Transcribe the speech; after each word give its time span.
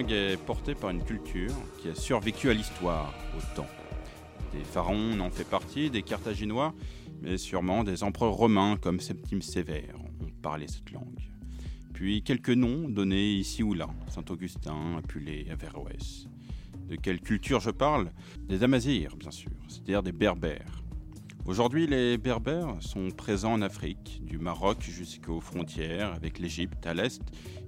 langue 0.00 0.12
est 0.12 0.38
portée 0.38 0.74
par 0.74 0.90
une 0.90 1.04
culture 1.04 1.52
qui 1.78 1.88
a 1.88 1.94
survécu 1.94 2.48
à 2.48 2.54
l'histoire, 2.54 3.12
au 3.36 3.56
temps. 3.56 3.66
Des 4.52 4.64
pharaons 4.64 5.20
en 5.20 5.30
fait 5.30 5.44
partie, 5.44 5.90
des 5.90 6.02
Carthaginois, 6.02 6.74
mais 7.20 7.36
sûrement 7.36 7.84
des 7.84 8.02
empereurs 8.02 8.32
romains 8.32 8.78
comme 8.80 8.98
Septime 8.98 9.42
Sévère 9.42 9.96
ont 10.20 10.30
parlé 10.40 10.68
cette 10.68 10.90
langue. 10.90 11.20
Puis 11.92 12.22
quelques 12.22 12.48
noms 12.48 12.88
donnés 12.88 13.32
ici 13.32 13.62
ou 13.62 13.74
là, 13.74 13.88
Saint-Augustin, 14.08 14.96
Apulé, 14.96 15.46
Averroès. 15.50 16.26
De 16.88 16.96
quelle 16.96 17.20
culture 17.20 17.60
je 17.60 17.70
parle? 17.70 18.10
Des 18.48 18.62
Amazirs, 18.62 19.16
bien 19.16 19.30
sûr, 19.30 19.52
c'est-à-dire 19.68 20.02
des 20.02 20.12
Berbères. 20.12 20.79
Aujourd'hui, 21.50 21.88
les 21.88 22.16
Berbères 22.16 22.76
sont 22.78 23.10
présents 23.10 23.54
en 23.54 23.60
Afrique, 23.60 24.22
du 24.24 24.38
Maroc 24.38 24.82
jusqu'aux 24.82 25.40
frontières 25.40 26.14
avec 26.14 26.38
l'Égypte 26.38 26.86
à 26.86 26.94
l'est 26.94 27.20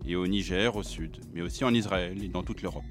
et 0.06 0.14
au 0.14 0.24
Niger 0.28 0.77
au 0.77 0.84
sud, 0.84 1.18
mais 1.34 1.42
aussi 1.42 1.64
en 1.64 1.74
Israël 1.74 2.23
et 2.23 2.28
dans 2.28 2.45
toute 2.45 2.62
l'Europe. 2.62 2.84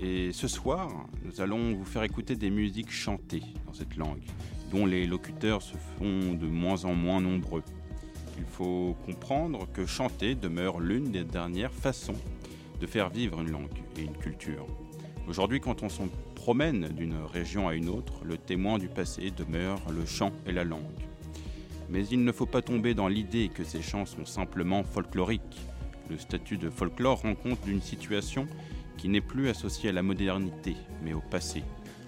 Et 0.00 0.32
ce 0.32 0.48
soir, 0.48 1.06
nous 1.24 1.40
allons 1.40 1.74
vous 1.76 1.84
faire 1.84 2.02
écouter 2.02 2.34
des 2.34 2.50
musiques 2.50 2.90
chantées 2.90 3.44
dans 3.64 3.72
cette 3.72 3.94
langue, 3.94 4.24
dont 4.72 4.84
les 4.84 5.06
locuteurs 5.06 5.62
se 5.62 5.76
font 5.96 6.34
de 6.34 6.48
moins 6.48 6.84
en 6.84 6.94
moins 6.94 7.20
nombreux. 7.20 7.62
Il 8.38 8.44
faut 8.44 8.96
comprendre 9.06 9.68
que 9.72 9.86
chanter 9.86 10.34
demeure 10.34 10.80
l'une 10.80 11.12
des 11.12 11.22
dernières 11.22 11.72
façons 11.72 12.18
de 12.80 12.86
faire 12.88 13.10
vivre 13.10 13.40
une 13.40 13.52
langue 13.52 13.80
et 13.96 14.02
une 14.02 14.16
culture. 14.16 14.66
Aujourd'hui, 15.28 15.60
quand 15.60 15.84
on 15.84 15.88
promène 16.42 16.88
d'une 16.88 17.14
région 17.32 17.68
à 17.68 17.74
une 17.74 17.88
autre, 17.88 18.14
le 18.24 18.36
témoin 18.36 18.76
du 18.76 18.88
passé 18.88 19.30
demeure 19.30 19.78
le 19.92 20.04
chant 20.04 20.32
et 20.44 20.50
la 20.50 20.64
langue. 20.64 20.82
Mais 21.88 22.04
il 22.08 22.24
ne 22.24 22.32
faut 22.32 22.46
pas 22.46 22.62
tomber 22.62 22.94
dans 22.94 23.06
l'idée 23.06 23.48
que 23.48 23.62
ces 23.62 23.80
chants 23.80 24.06
sont 24.06 24.24
simplement 24.24 24.82
folkloriques. 24.82 25.60
Le 26.10 26.18
statut 26.18 26.58
de 26.58 26.68
folklore 26.68 27.20
rend 27.20 27.36
compte 27.36 27.64
d'une 27.64 27.80
situation 27.80 28.48
qui 28.98 29.08
n'est 29.08 29.20
plus 29.20 29.50
associée 29.50 29.90
à 29.90 29.92
la 29.92 30.02
modernité, 30.02 30.74
mais 31.04 31.12
au 31.12 31.20
passé. 31.20 31.62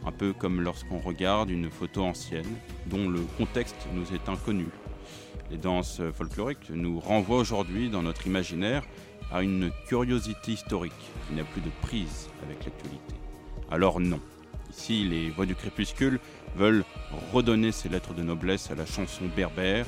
Un 0.05 0.11
peu 0.11 0.33
comme 0.33 0.63
lorsqu'on 0.63 0.98
regarde 0.98 1.51
une 1.51 1.71
photo 1.71 2.03
ancienne 2.03 2.57
dont 2.87 3.09
le 3.09 3.21
contexte 3.39 3.87
nous 3.95 4.13
est 4.17 4.29
inconnu. 4.29 4.67
Les 5.53 5.59
danses 5.59 6.03
folkloriques 6.13 6.71
nous 6.71 6.98
renvoient 6.98 7.39
aujourd'hui 7.39 7.89
dans 7.89 8.03
notre 8.03 8.27
imaginaire 8.27 8.83
à 9.31 9.45
une 9.45 9.71
curiosité 9.87 10.51
historique 10.51 10.93
qui 11.29 11.37
n'a 11.37 11.45
plus 11.45 11.61
de 11.61 11.71
prise 11.83 12.29
avec 12.43 12.65
l'actualité. 12.65 13.15
Alors 13.70 14.01
non. 14.01 14.20
Ici, 14.70 15.05
les 15.05 15.31
voix 15.31 15.47
du 15.47 15.55
crépuscule 15.55 16.19
veulent 16.57 16.84
redonner 17.33 17.73
ces 17.73 17.89
lettres 17.89 18.15
de 18.15 18.23
noblesse 18.23 18.70
à 18.70 18.75
la 18.75 18.87
chanson 18.87 19.25
berbère 19.37 19.87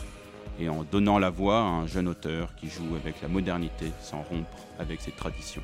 et 0.58 0.68
en 0.68 0.84
donnant 0.84 1.18
la 1.18 1.30
voix 1.30 1.58
à 1.58 1.64
un 1.64 1.86
jeune 1.86 2.08
auteur 2.08 2.54
qui 2.56 2.68
joue 2.68 2.94
avec 2.96 3.20
la 3.20 3.28
modernité 3.28 3.86
sans 4.00 4.22
rompre 4.22 4.48
avec 4.78 5.00
ses 5.00 5.10
traditions. 5.12 5.62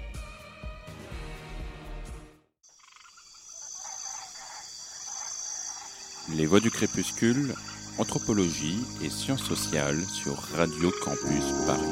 Les 6.37 6.47
voix 6.47 6.61
du 6.61 6.71
crépuscule, 6.71 7.53
anthropologie 7.99 8.79
et 9.05 9.11
sciences 9.11 9.43
sociales 9.43 10.01
sur 10.05 10.35
Radio 10.57 10.91
Campus 11.05 11.45
Paris. 11.67 11.83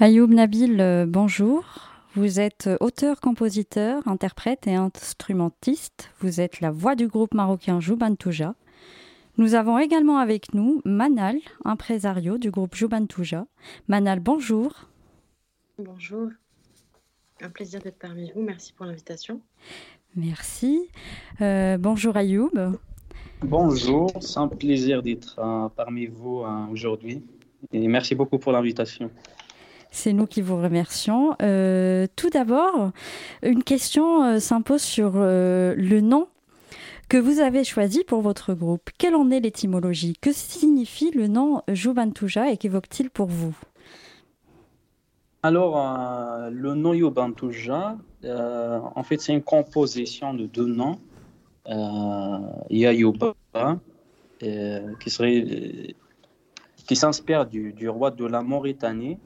Ayoub 0.00 0.26
Nabil, 0.28 0.80
euh, 0.80 1.06
bonjour. 1.06 1.83
Vous 2.16 2.38
êtes 2.38 2.70
auteur, 2.78 3.20
compositeur, 3.20 4.06
interprète 4.06 4.68
et 4.68 4.76
instrumentiste. 4.76 6.10
Vous 6.20 6.40
êtes 6.40 6.60
la 6.60 6.70
voix 6.70 6.94
du 6.94 7.08
groupe 7.08 7.34
marocain 7.34 7.80
Jouban 7.80 8.14
Touja. 8.14 8.54
Nous 9.36 9.56
avons 9.56 9.80
également 9.80 10.18
avec 10.18 10.54
nous 10.54 10.80
Manal, 10.84 11.36
impresario 11.64 12.38
du 12.38 12.52
groupe 12.52 12.76
Jouban 12.76 13.06
Touja. 13.06 13.46
Manal, 13.88 14.20
bonjour. 14.20 14.86
Bonjour. 15.76 16.28
Un 17.40 17.50
plaisir 17.50 17.80
d'être 17.80 17.98
parmi 17.98 18.30
vous. 18.30 18.42
Merci 18.42 18.72
pour 18.72 18.86
l'invitation. 18.86 19.40
Merci. 20.14 20.88
Euh, 21.40 21.78
bonjour 21.78 22.16
Ayoub. 22.16 22.52
Bonjour, 23.40 24.12
c'est 24.20 24.38
un 24.38 24.46
plaisir 24.46 25.02
d'être 25.02 25.40
euh, 25.40 25.68
parmi 25.74 26.06
vous 26.06 26.44
aujourd'hui. 26.70 27.24
Et 27.72 27.88
merci 27.88 28.14
beaucoup 28.14 28.38
pour 28.38 28.52
l'invitation. 28.52 29.10
C'est 29.94 30.12
nous 30.12 30.26
qui 30.26 30.42
vous 30.42 30.60
remercions. 30.60 31.36
Euh, 31.40 32.08
tout 32.16 32.28
d'abord, 32.28 32.90
une 33.44 33.62
question 33.62 34.24
euh, 34.24 34.38
s'impose 34.40 34.82
sur 34.82 35.12
euh, 35.14 35.72
le 35.76 36.00
nom 36.00 36.26
que 37.08 37.16
vous 37.16 37.38
avez 37.38 37.62
choisi 37.62 38.02
pour 38.02 38.20
votre 38.20 38.54
groupe. 38.54 38.90
Quelle 38.98 39.14
en 39.14 39.30
est 39.30 39.38
l'étymologie? 39.38 40.14
Que 40.20 40.32
signifie 40.32 41.12
le 41.12 41.28
nom 41.28 41.62
Jubantuja 41.68 42.50
et 42.50 42.56
qu'évoque-t-il 42.56 43.08
pour 43.08 43.28
vous? 43.28 43.56
Alors, 45.44 45.76
le 46.50 46.74
nom 46.74 46.92
Yubantuja, 46.92 47.96
en 48.24 49.02
fait, 49.04 49.20
c'est 49.20 49.32
une 49.32 49.42
composition 49.42 50.34
de 50.34 50.46
deux 50.46 50.66
noms. 50.66 50.98
Il 51.68 52.78
y 52.78 52.86
a 52.86 52.92
Yuba, 52.92 53.34
qui, 54.40 55.10
serait, 55.10 55.94
qui 56.88 56.96
s'inspire 56.96 57.46
du, 57.46 57.88
roi 57.88 58.10
de 58.10 58.24
la 58.24 58.42
Mauritanie, 58.42 59.18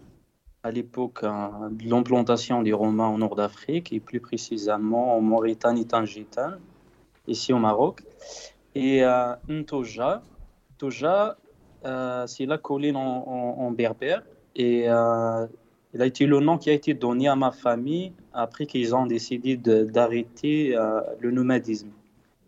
à 0.69 0.71
l'époque 0.71 1.21
hein, 1.23 1.71
de 1.71 1.89
l'implantation 1.89 2.63
des 2.63 2.75
Romains 2.75 3.07
en 3.07 3.19
nord 3.19 3.37
d'Afrique 3.37 3.91
et 3.95 4.01
plus 4.01 4.21
précisément 4.21 5.17
en 5.17 5.23
Mauritanie 5.23 5.87
Tangitane, 5.87 6.59
ici 7.27 7.55
au 7.55 7.59
Maroc. 7.59 8.03
Et 8.75 9.03
euh, 9.03 9.35
Ntoja, 9.49 10.23
euh, 11.87 12.27
c'est 12.27 12.45
la 12.45 12.59
colline 12.59 12.97
en, 12.97 13.71
berbère 13.71 14.23
et 14.55 14.85
euh, 14.89 15.47
il 15.95 16.03
a 16.03 16.07
été 16.07 16.27
le 16.27 16.41
nom 16.41 16.59
qui 16.59 16.69
a 16.69 16.75
été 16.75 16.93
donné 16.93 17.29
à 17.29 17.37
ma 17.37 17.51
famille 17.51 18.13
après 18.35 18.67
qu'ils 18.67 18.95
ont 18.95 19.07
décidé 19.07 19.57
d'arrêter 19.57 20.77
euh, 20.77 21.01
le 21.19 21.31
nomadisme. 21.31 21.89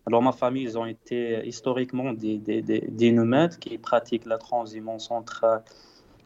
Alors 0.06 0.22
ma 0.22 0.32
famille, 0.32 0.64
ils 0.64 0.76
ont 0.76 0.86
été 0.86 1.46
historiquement 1.46 2.12
des, 2.12 2.36
des, 2.36 2.60
des, 2.60 3.12
nomades 3.12 3.56
qui 3.58 3.78
pratiquent 3.78 4.26
la 4.26 4.36
transhumance 4.36 5.10
entre 5.10 5.62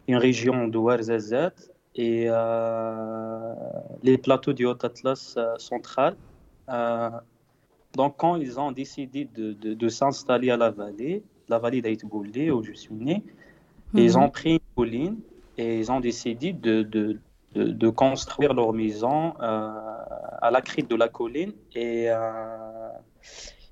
une 0.08 0.16
région 0.16 0.66
de 0.66 0.76
Ouarzazate 0.76 1.73
et 1.94 2.26
euh, 2.28 3.54
les 4.02 4.18
plateaux 4.18 4.52
du 4.52 4.66
Haut-Atlas 4.66 5.34
euh, 5.36 5.56
central. 5.58 6.16
Euh, 6.68 7.10
donc, 7.94 8.16
quand 8.18 8.36
ils 8.36 8.58
ont 8.58 8.72
décidé 8.72 9.24
de, 9.24 9.52
de, 9.52 9.88
s'installer 9.88 10.50
à 10.50 10.56
la 10.56 10.70
vallée, 10.70 11.22
la 11.48 11.58
vallée 11.58 11.80
d'Aïtboulé, 11.80 12.50
où 12.50 12.62
je 12.64 12.72
suis 12.72 12.94
né, 12.94 13.22
ils 13.94 14.12
mhm. 14.12 14.22
ont 14.22 14.30
pris 14.30 14.54
une 14.54 14.74
colline 14.76 15.16
et 15.56 15.78
ils 15.78 15.92
ont 15.92 16.00
décidé 16.00 16.52
de, 16.52 16.82
de, 16.82 17.20
de 17.54 17.88
construire 17.88 18.54
leur 18.54 18.72
maison 18.72 19.34
à 19.38 20.50
la 20.50 20.60
crête 20.60 20.90
de 20.90 20.96
la 20.96 21.08
colline. 21.08 21.52
Et, 21.76 22.08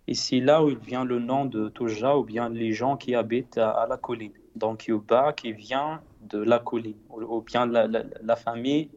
et 0.07 0.15
c'est 0.15 0.39
là 0.39 0.63
où 0.63 0.71
il 0.71 0.79
vient 0.79 1.05
le 1.05 1.19
nom 1.19 1.45
de 1.45 1.69
Toja, 1.69 2.17
ou 2.17 2.23
bien 2.23 2.49
les 2.49 2.73
gens 2.73 2.97
qui 2.97 3.17
habitent 3.17 3.59
à, 3.59 3.85
la 3.89 3.97
colline. 3.97 4.33
Donc, 4.55 4.87
Yuba 4.87 5.33
qui 5.33 5.53
vient 5.53 6.01
de 6.29 6.39
la 6.39 6.59
colline, 6.59 6.97
ou, 7.11 7.41
bien 7.41 7.67
la, 7.67 7.87
la, 7.87 8.37
famille 8.37 8.89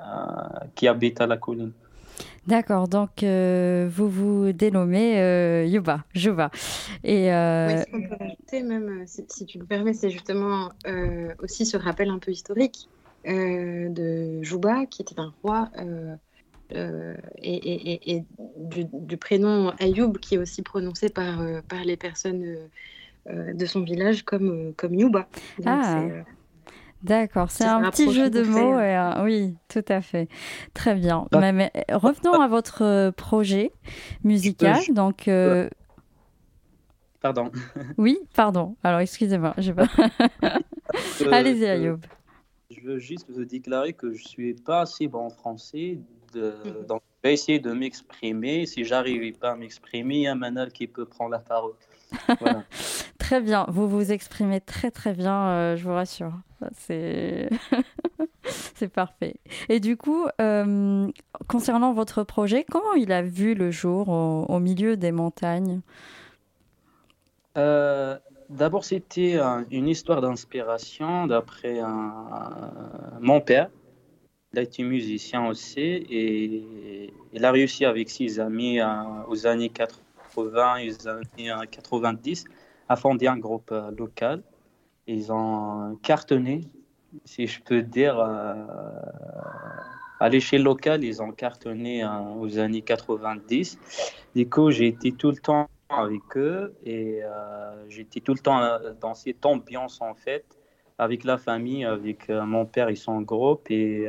euh, 0.00 0.04
qui 0.74 0.88
habite 0.88 1.20
à 1.20 1.26
la 1.26 1.36
colline. 1.36 1.72
D'accord, 2.46 2.88
donc 2.88 3.22
euh, 3.22 3.88
vous 3.90 4.08
vous 4.08 4.52
dénommez 4.52 5.20
euh, 5.20 5.64
Yuba, 5.66 6.04
Juba. 6.14 6.50
Et 7.02 7.26
oui, 7.26 7.78
ce 7.78 7.90
qu'on 7.90 8.02
peut 8.02 8.16
rajouter, 8.18 8.62
même 8.62 9.04
si, 9.06 9.46
tu 9.46 9.58
le 9.58 9.64
permets, 9.64 9.94
c'est 9.94 10.10
justement 10.10 10.70
aussi 11.42 11.66
ce 11.66 11.76
rappel 11.76 12.10
un 12.10 12.18
peu 12.18 12.32
historique 12.32 12.88
de 13.24 14.42
Juba, 14.42 14.86
qui 14.86 15.02
était 15.02 15.18
un 15.18 15.32
roi, 15.42 15.70
et, 16.70 18.16
et, 18.16 18.24
du, 18.58 19.16
prénom 19.16 19.72
Ayoub, 19.80 20.12
qui 20.18 20.34
est 20.34 20.38
aussi 20.38 20.62
prononcé 20.62 21.08
par, 21.08 21.38
par 21.68 21.84
les 21.84 21.96
personnes 21.96 22.56
de 23.26 23.66
son 23.66 23.80
village 23.80 24.22
comme, 24.22 24.74
comme 24.76 24.94
Yuba. 24.94 25.26
ah. 25.64 26.02
D'accord, 27.04 27.50
c'est 27.50 27.64
un 27.64 27.90
petit 27.90 28.10
jeu 28.12 28.30
de 28.30 28.42
mots. 28.42 29.24
oui, 29.24 29.54
tout 29.68 29.84
à 29.88 30.00
fait. 30.00 30.28
Très 30.72 30.94
bien. 30.94 31.26
Bah, 31.30 31.52
mais, 31.52 31.70
revenons 31.92 32.40
à 32.40 32.48
votre 32.48 32.82
euh, 32.82 33.10
projet 33.12 33.72
musical. 34.24 34.80
donc, 34.88 35.28
euh, 35.28 35.68
Pardon. 37.20 37.50
Oui, 37.98 38.18
pardon. 38.34 38.76
Alors, 38.82 39.00
excusez-moi. 39.00 39.54
Euh, 39.58 40.50
Allez-y, 41.30 41.66
Ayoub. 41.66 42.00
Je 42.70 42.80
veux 42.80 42.98
juste 42.98 43.30
vous 43.30 43.44
déclarer 43.44 43.92
que 43.92 44.12
je 44.12 44.22
ne 44.22 44.28
suis 44.28 44.54
pas 44.54 44.80
assez 44.80 45.06
bon 45.06 45.26
en 45.26 45.30
français. 45.30 45.98
De... 46.32 46.54
Donc, 46.88 47.02
je 47.22 47.28
vais 47.28 47.34
essayer 47.34 47.58
de 47.60 47.72
m'exprimer. 47.72 48.64
Si 48.64 48.84
j'arrive 48.84 49.38
pas 49.38 49.52
à 49.52 49.56
m'exprimer, 49.56 50.16
il 50.16 50.22
y 50.22 50.26
a 50.26 50.34
Manal 50.34 50.72
qui 50.72 50.86
peut 50.86 51.04
prendre 51.04 51.30
la 51.30 51.38
parole. 51.38 51.72
très 53.18 53.40
bien, 53.40 53.66
vous 53.68 53.88
vous 53.88 54.12
exprimez 54.12 54.60
très 54.60 54.90
très 54.90 55.12
bien, 55.12 55.48
euh, 55.48 55.76
je 55.76 55.84
vous 55.84 55.94
rassure. 55.94 56.32
C'est 58.44 58.88
parfait. 58.88 59.36
Et 59.68 59.80
du 59.80 59.96
coup, 59.96 60.26
euh, 60.40 61.10
concernant 61.48 61.92
votre 61.92 62.22
projet, 62.22 62.64
comment 62.70 62.94
il 62.94 63.12
a 63.12 63.22
vu 63.22 63.54
le 63.54 63.70
jour 63.70 64.08
au, 64.08 64.58
milieu 64.60 64.96
des 64.96 65.12
montagnes? 65.12 65.80
Euh, 67.56 68.16
D'abord, 68.50 68.84
c'était 68.84 69.38
une 69.70 69.88
histoire 69.88 70.20
d'inspiration 70.20 71.26
d'après 71.26 71.80
mon 73.20 73.40
père. 73.40 73.70
Il 74.52 74.58
a 74.58 74.62
été 74.62 74.82
musicien 74.82 75.48
aussi 75.48 75.80
et 75.80 77.12
il 77.32 77.44
a 77.44 77.50
réussi 77.50 77.84
avec 77.84 78.10
ses 78.10 78.38
amis 78.40 78.80
aux 79.28 79.46
années 79.46 79.70
80 79.70 80.03
et 80.38 80.90
aux 80.90 81.08
années 81.08 81.50
90 81.70 82.44
à 82.88 82.96
fonder 82.96 83.26
un 83.26 83.38
groupe 83.38 83.70
euh, 83.72 83.90
local. 83.96 84.42
Ils 85.06 85.32
ont 85.32 85.98
cartonné, 86.02 86.62
si 87.24 87.46
je 87.46 87.62
peux 87.62 87.82
dire, 87.82 88.18
euh, 88.18 88.54
à 90.20 90.28
l'échelle 90.28 90.62
locale, 90.62 91.04
ils 91.04 91.22
ont 91.22 91.32
cartonné 91.32 92.04
euh, 92.04 92.08
aux 92.38 92.58
années 92.58 92.82
90. 92.82 93.78
Du 94.34 94.48
coup, 94.48 94.70
j'ai 94.70 94.88
été 94.88 95.12
tout 95.12 95.30
le 95.30 95.36
temps 95.36 95.68
avec 95.90 96.22
eux 96.36 96.74
et 96.84 97.20
j'étais 97.88 98.20
tout 98.20 98.32
le 98.32 98.40
temps 98.40 98.78
dans 99.00 99.14
cette 99.14 99.46
ambiance 99.46 100.00
en 100.00 100.14
fait 100.14 100.44
avec 100.98 101.22
la 101.24 101.38
famille, 101.38 101.84
avec 101.84 102.30
mon 102.30 102.64
père 102.64 102.88
et 102.88 102.96
son 102.96 103.20
groupe 103.20 103.70
et, 103.70 104.08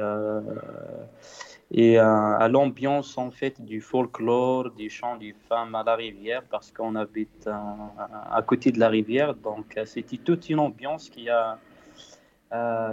et 1.72 2.00
euh, 2.00 2.04
à 2.04 2.48
l'ambiance 2.48 3.18
en 3.18 3.32
fait 3.32 3.62
du 3.62 3.82
folklore, 3.82 4.72
des 4.72 4.90
chants 4.90 5.18
des 5.18 5.34
femmes 5.50 5.76
à 5.76 5.84
la 5.84 5.96
rivière 5.96 6.44
parce 6.50 6.72
qu'on 6.72 6.96
habite 6.96 7.48
à 7.48 8.42
côté 8.42 8.72
de 8.72 8.80
la 8.80 8.90
rivière. 8.90 9.34
Donc 9.36 9.80
c'était 9.86 10.18
toute 10.18 10.50
une 10.50 10.60
ambiance 10.60 11.10
qui 11.10 11.30
a, 11.30 11.58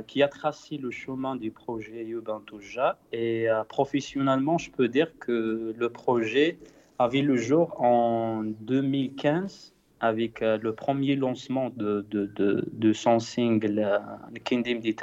qui 0.07 0.23
a 0.23 0.29
tracé 0.29 0.79
le 0.79 0.91
chemin 0.91 1.37
du 1.37 1.51
projet 1.51 2.05
Yubantouja. 2.05 2.99
Et 3.13 3.47
professionnellement, 3.69 4.59
je 4.59 4.71
peux 4.71 4.89
dire 4.89 5.17
que 5.19 5.75
le 5.77 5.89
projet 5.91 6.59
avait 6.99 7.23
le 7.23 7.37
jour 7.37 7.81
en 7.81 8.43
2015 8.43 9.73
avec 10.03 10.43
euh, 10.43 10.59
le 10.61 10.75
premier 10.75 11.15
lancement 11.17 11.71
de, 11.77 12.93
son 12.93 13.21
single 13.21 13.79
euh, 13.79 13.99
Kingdom 14.45 14.81
des. 14.81 14.97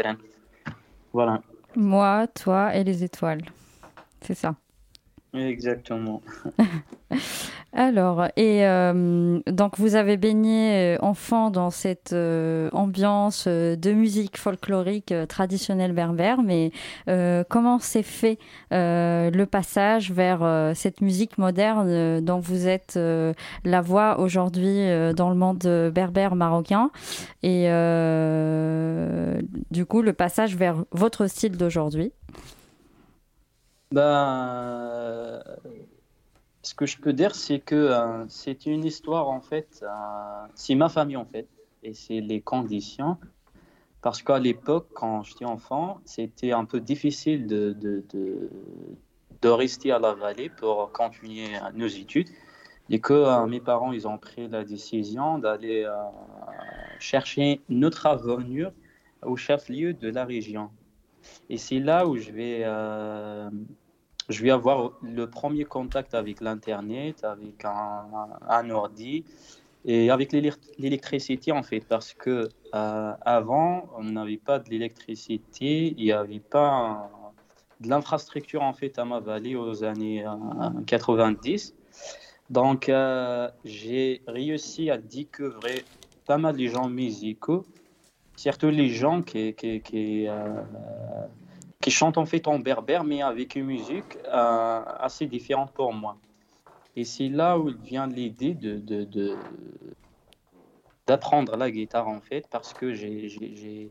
Voilà. 1.13 1.41
Moi, 1.75 2.27
toi 2.27 2.75
et 2.75 2.83
les 2.83 3.03
étoiles. 3.03 3.41
C'est 4.21 4.35
ça. 4.35 4.55
Exactement. 5.33 6.21
Alors, 7.71 8.25
et 8.35 8.65
euh, 8.65 9.39
donc 9.45 9.77
vous 9.77 9.93
avez 9.93 10.17
baigné 10.17 10.95
euh, 10.95 10.97
enfant 11.01 11.51
dans 11.51 11.69
cette 11.69 12.13
euh, 12.13 12.67
ambiance 12.73 13.47
de 13.47 13.91
musique 13.91 14.37
folklorique 14.37 15.13
traditionnelle 15.27 15.93
berbère, 15.93 16.41
mais 16.41 16.71
comment 17.49 17.79
s'est 17.79 18.03
fait 18.03 18.39
le 18.71 19.45
passage 19.45 20.11
vers 20.11 20.71
cette 20.75 21.01
musique 21.01 21.37
moderne 21.37 22.21
dont 22.21 22.39
vous 22.39 22.67
êtes 22.67 22.99
la 23.63 23.81
voix 23.81 24.19
aujourd'hui 24.19 24.79
dans 25.15 25.29
le 25.29 25.35
monde 25.35 25.91
berbère 25.93 26.35
marocain? 26.35 26.91
Et 27.43 27.65
du 29.71 29.85
coup 29.85 30.01
le 30.01 30.13
passage 30.13 30.55
vers 30.55 30.83
votre 30.91 31.27
style 31.27 31.57
d'aujourd'hui? 31.57 32.11
Ben, 33.91 35.41
ce 36.61 36.73
que 36.73 36.85
je 36.85 36.97
peux 36.97 37.13
dire, 37.13 37.35
c'est 37.35 37.59
que 37.59 37.75
euh, 37.75 38.25
c'est 38.27 38.65
une 38.65 38.83
histoire, 38.83 39.29
en 39.29 39.41
fait, 39.41 39.83
euh, 39.83 39.87
c'est 40.55 40.75
ma 40.75 40.89
famille, 40.89 41.17
en 41.17 41.25
fait, 41.25 41.47
et 41.83 41.93
c'est 41.93 42.19
les 42.19 42.41
conditions. 42.41 43.17
Parce 44.01 44.21
qu'à 44.21 44.39
l'époque, 44.39 44.87
quand 44.93 45.23
j'étais 45.23 45.45
enfant, 45.45 45.99
c'était 46.05 46.51
un 46.51 46.65
peu 46.65 46.79
difficile 46.79 47.47
de, 47.47 47.73
de, 47.73 48.03
de, 49.41 49.49
rester 49.49 49.91
à 49.91 49.99
la 49.99 50.13
vallée 50.13 50.49
pour 50.49 50.91
continuer 50.91 51.47
nos 51.73 51.87
études. 51.87 52.29
Et 52.89 52.99
que 52.99 53.13
euh, 53.13 53.45
mes 53.45 53.59
parents, 53.59 53.91
ils 53.91 54.07
ont 54.07 54.17
pris 54.17 54.47
la 54.47 54.63
décision 54.63 55.37
d'aller 55.37 55.85
chercher 56.99 57.61
notre 57.69 58.05
avenir 58.05 58.71
au 59.21 59.35
chef-lieu 59.35 59.93
de 59.93 60.09
la 60.09 60.25
région. 60.25 60.71
Et 61.49 61.57
c'est 61.57 61.79
là 61.79 62.07
où 62.07 62.17
je 62.17 62.31
vais 62.31 62.63
je 64.29 64.43
vais 64.43 64.51
avoir 64.51 64.91
le 65.01 65.27
premier 65.27 65.65
contact 65.65 66.13
avec 66.13 66.39
l'Internet, 66.39 67.23
avec 67.23 67.65
un, 67.65 68.69
ordi 68.69 69.25
et 69.85 70.11
avec 70.11 70.31
l'électricité 70.31 71.51
en 71.51 71.63
fait, 71.63 71.81
parce 71.81 72.13
que 72.13 72.47
euh, 72.75 73.13
avant, 73.21 73.89
on 73.97 74.03
n'avait 74.03 74.37
pas 74.37 74.59
de 74.59 74.69
l'électricité, 74.69 75.95
il 75.97 76.03
n'y 76.03 76.11
avait 76.11 76.39
pas 76.39 77.09
de 77.79 77.89
l'infrastructure 77.89 78.61
en 78.61 78.73
fait 78.73 78.99
à 78.99 79.05
ma 79.05 79.19
vallée 79.19 79.55
aux 79.55 79.83
années 79.83 80.23
90. 80.85 81.73
Euh, 81.73 82.51
Donc, 82.51 82.89
euh, 82.89 83.49
j'ai 83.65 84.21
réussi 84.27 84.91
à 84.91 84.97
découvrir 84.97 85.81
pas 86.25 86.37
mal 86.37 86.55
de 86.55 86.67
gens 86.67 86.87
musicaux, 86.87 87.65
surtout 88.35 88.69
les 88.69 88.89
gens 88.89 89.23
qui 89.23 89.55
qui 91.81 91.91
chante 91.91 92.17
en 92.17 92.25
fait 92.25 92.47
en 92.47 92.59
berbère, 92.59 93.03
mais 93.03 93.21
avec 93.21 93.55
une 93.55 93.65
musique 93.65 94.17
euh, 94.25 94.81
assez 94.99 95.27
différente 95.27 95.71
pour 95.71 95.93
moi. 95.93 96.17
Et 96.95 97.05
c'est 97.05 97.29
là 97.29 97.57
où 97.57 97.71
vient 97.83 98.07
l'idée 98.07 98.53
de, 98.53 99.37
d'apprendre 101.07 101.55
la 101.55 101.71
guitare 101.71 102.09
en 102.09 102.19
fait, 102.19 102.45
parce 102.51 102.73
que 102.73 102.93
j'ai, 102.93 103.89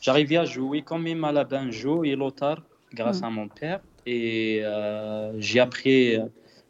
j'arrivais 0.00 0.36
à 0.36 0.44
jouer 0.44 0.82
quand 0.82 0.98
même 0.98 1.22
à 1.24 1.30
la 1.30 1.44
banjo 1.44 2.02
et 2.02 2.16
l'otar 2.16 2.62
grâce 2.92 3.20
mm. 3.20 3.24
à 3.24 3.30
mon 3.30 3.48
père. 3.48 3.80
Et 4.04 4.60
euh, 4.64 5.32
j'ai 5.38 5.60
appris 5.60 6.16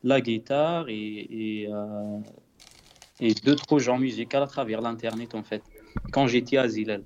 la 0.05 0.21
guitare 0.21 0.89
et, 0.89 0.93
et, 0.95 1.69
euh, 1.71 2.19
et 3.21 3.33
d'autres 3.33 3.79
genres 3.79 3.99
musicaux 3.99 4.39
à 4.39 4.47
travers 4.47 4.83
l'Internet 4.83 5.35
en 5.35 5.43
fait, 5.43 5.63
quand 6.13 6.27
j'étais 6.27 6.59
à 6.59 6.69
Zilal. 6.69 7.05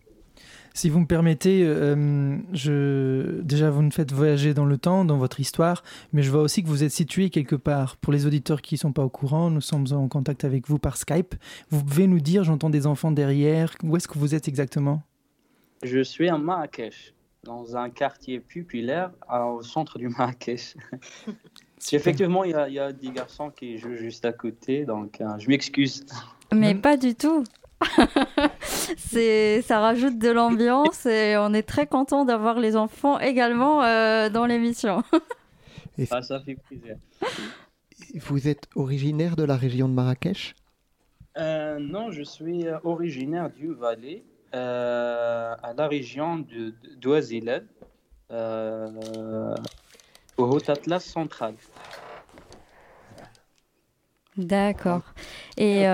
Si 0.75 0.89
vous 0.89 1.01
me 1.01 1.07
permettez, 1.07 1.63
euh, 1.65 2.37
je... 2.53 3.41
déjà 3.43 3.71
vous 3.71 3.83
nous 3.83 3.91
faites 3.91 4.13
voyager 4.13 4.55
dans 4.55 4.65
le 4.65 4.79
temps, 4.79 5.05
dans 5.05 5.19
votre 5.19 5.41
histoire, 5.41 5.83
mais 6.13 6.23
je 6.23 6.31
vois 6.31 6.43
aussi 6.43 6.63
que 6.63 6.69
vous 6.69 6.83
êtes 6.83 6.93
situé 6.93 7.31
quelque 7.31 7.57
part. 7.57 7.97
Pour 7.97 8.13
les 8.13 8.27
auditeurs 8.27 8.63
qui 8.63 8.77
ne 8.77 8.79
sont 8.79 8.93
pas 8.93 9.05
au 9.05 9.11
courant, 9.11 9.51
nous 9.51 9.61
sommes 9.61 9.87
en 9.93 10.09
contact 10.09 10.45
avec 10.45 10.69
vous 10.69 10.79
par 10.79 10.97
Skype. 10.97 11.35
Vous 11.71 11.85
pouvez 11.85 12.07
nous 12.07 12.21
dire, 12.21 12.45
j'entends 12.45 12.71
des 12.71 12.87
enfants 12.87 13.11
derrière, 13.11 13.75
où 13.83 13.97
est-ce 13.97 14.09
que 14.09 14.19
vous 14.19 14.35
êtes 14.35 14.49
exactement? 14.49 15.03
Je 15.83 16.03
suis 16.03 16.29
à 16.29 16.39
Marrakech, 16.39 17.13
dans 17.45 17.77
un 17.77 17.91
quartier 17.91 18.41
populaire 18.41 19.11
au 19.31 19.63
centre 19.63 19.99
du 19.99 20.09
Marrakech. 20.09 20.77
Effectivement, 21.93 22.45
il 22.45 22.53
y, 22.53 22.79
a 22.79 22.93
des 22.93 23.11
garçons 23.11 23.51
qui 23.51 23.77
jouent 23.77 23.97
juste 23.97 24.25
à 24.25 24.33
côté, 24.33 24.85
donc 24.85 25.21
euh, 25.21 25.27
je 25.39 25.49
m'excuse. 25.49 26.07
Mais 26.53 26.75
pas 26.77 26.97
du 26.97 27.15
tout. 27.15 27.43
c'est, 28.97 29.63
ça 29.63 29.81
rajoute 29.81 30.19
de 30.19 30.31
l'ambiance 30.31 31.07
et 31.07 31.37
on 31.37 31.53
est 31.55 31.63
très 31.63 31.87
content 31.87 32.25
d'avoir 32.25 32.59
les 32.59 32.77
enfants 32.77 33.19
également 33.19 33.83
euh, 33.83 34.29
dans 34.29 34.47
l'émission. 34.47 35.03
Ah, 36.11 36.23
ça 36.23 36.41
fait 36.41 36.55
plaisir. 36.55 36.97
Vous 38.15 38.49
êtes 38.49 38.67
originaire 38.75 39.37
de 39.37 39.45
la 39.45 39.57
région 39.57 39.91
de 39.91 39.93
Marrakech? 39.93 40.55
Euh, 41.37 41.79
Non, 41.79 42.11
je 42.11 42.23
suis 42.23 42.65
originaire 42.83 43.51
du 43.51 43.75
Valais, 43.75 44.25
euh, 44.55 45.55
à 45.63 45.75
la 45.75 45.89
région 45.89 46.39
de, 46.39 46.75
au 50.39 50.45
Haut-Atlas 50.45 51.05
central. 51.05 51.55
D'accord. 54.39 55.03
Et 55.59 55.87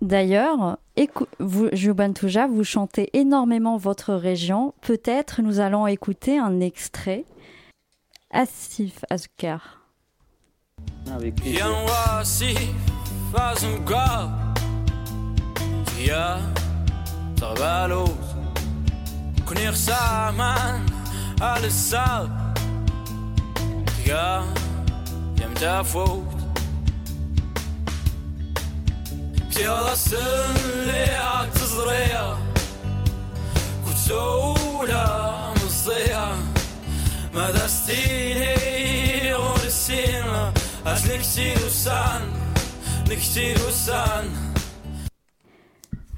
D'ailleurs, 0.00 0.78
vous, 1.40 1.68
Touja, 2.14 2.46
vous 2.46 2.64
chantez 2.64 3.10
énormément 3.12 3.76
votre 3.76 4.14
région. 4.14 4.74
Peut-être 4.82 5.42
nous 5.42 5.60
allons 5.60 5.86
écouter 5.86 6.38
un 6.38 6.60
extrait. 6.60 7.24
Asif 8.30 9.04
Azkar. 9.08 9.80
Avec 11.10 11.34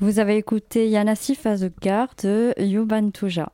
Vous 0.00 0.18
avez 0.18 0.36
écouté 0.36 0.88
Yanassi 0.88 1.36
Fazukar 1.36 2.08
de 2.20 2.54
Yuban 2.58 3.10
Tuja. 3.10 3.52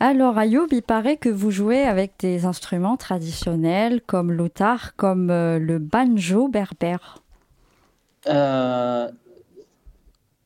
Alors 0.00 0.38
Ayoub, 0.38 0.68
il 0.70 0.80
paraît 0.80 1.18
que 1.18 1.28
vous 1.28 1.50
jouez 1.50 1.82
avec 1.82 2.12
des 2.20 2.46
instruments 2.46 2.96
traditionnels 2.96 4.00
comme 4.06 4.32
l'otar, 4.32 4.96
comme 4.96 5.28
euh, 5.30 5.58
le 5.58 5.78
banjo 5.78 6.48
berbère. 6.48 7.22
Euh, 8.28 9.10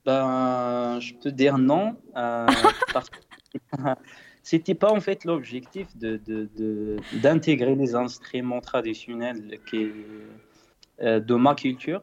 ben, 0.04 0.98
je 1.00 1.14
peux 1.14 1.30
dire 1.30 1.58
non, 1.58 1.96
euh, 2.16 2.46
parce 2.92 3.08
que 3.10 3.18
c'était 4.42 4.74
pas 4.74 4.90
en 4.90 5.00
fait 5.00 5.24
l'objectif 5.24 5.86
d'intégrer 5.96 7.76
de, 7.76 7.80
les 7.80 7.94
instruments 7.94 8.60
traditionnels 8.60 9.58
euh, 9.74 11.20
de 11.20 11.34
ma 11.34 11.54
culture. 11.54 12.02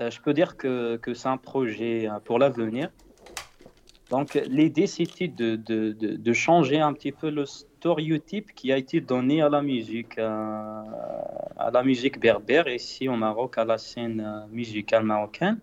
Euh, 0.00 0.10
je 0.10 0.20
peux 0.20 0.34
dire 0.34 0.56
que, 0.56 0.96
que 0.96 1.14
c'est 1.14 1.28
un 1.28 1.36
projet 1.36 2.08
pour 2.24 2.38
l'avenir. 2.38 2.90
Donc 4.10 4.34
l'idée 4.46 4.86
c'était 4.86 5.26
de, 5.26 5.56
de, 5.56 5.92
de, 5.92 6.32
changer 6.32 6.78
un 6.78 6.92
petit 6.92 7.10
peu 7.10 7.28
le 7.28 7.44
stéréotype 7.44 8.54
qui 8.54 8.72
a 8.72 8.76
été 8.76 9.00
donné 9.00 9.42
à 9.42 9.48
la 9.48 9.62
musique, 9.62 10.16
à 10.18 11.70
la 11.72 11.82
musique 11.82 12.20
berbère 12.20 12.68
ici 12.68 13.08
au 13.08 13.16
Maroc, 13.16 13.58
à 13.58 13.64
la 13.64 13.78
scène 13.78 14.46
musicale 14.52 15.02
marocaine. 15.02 15.58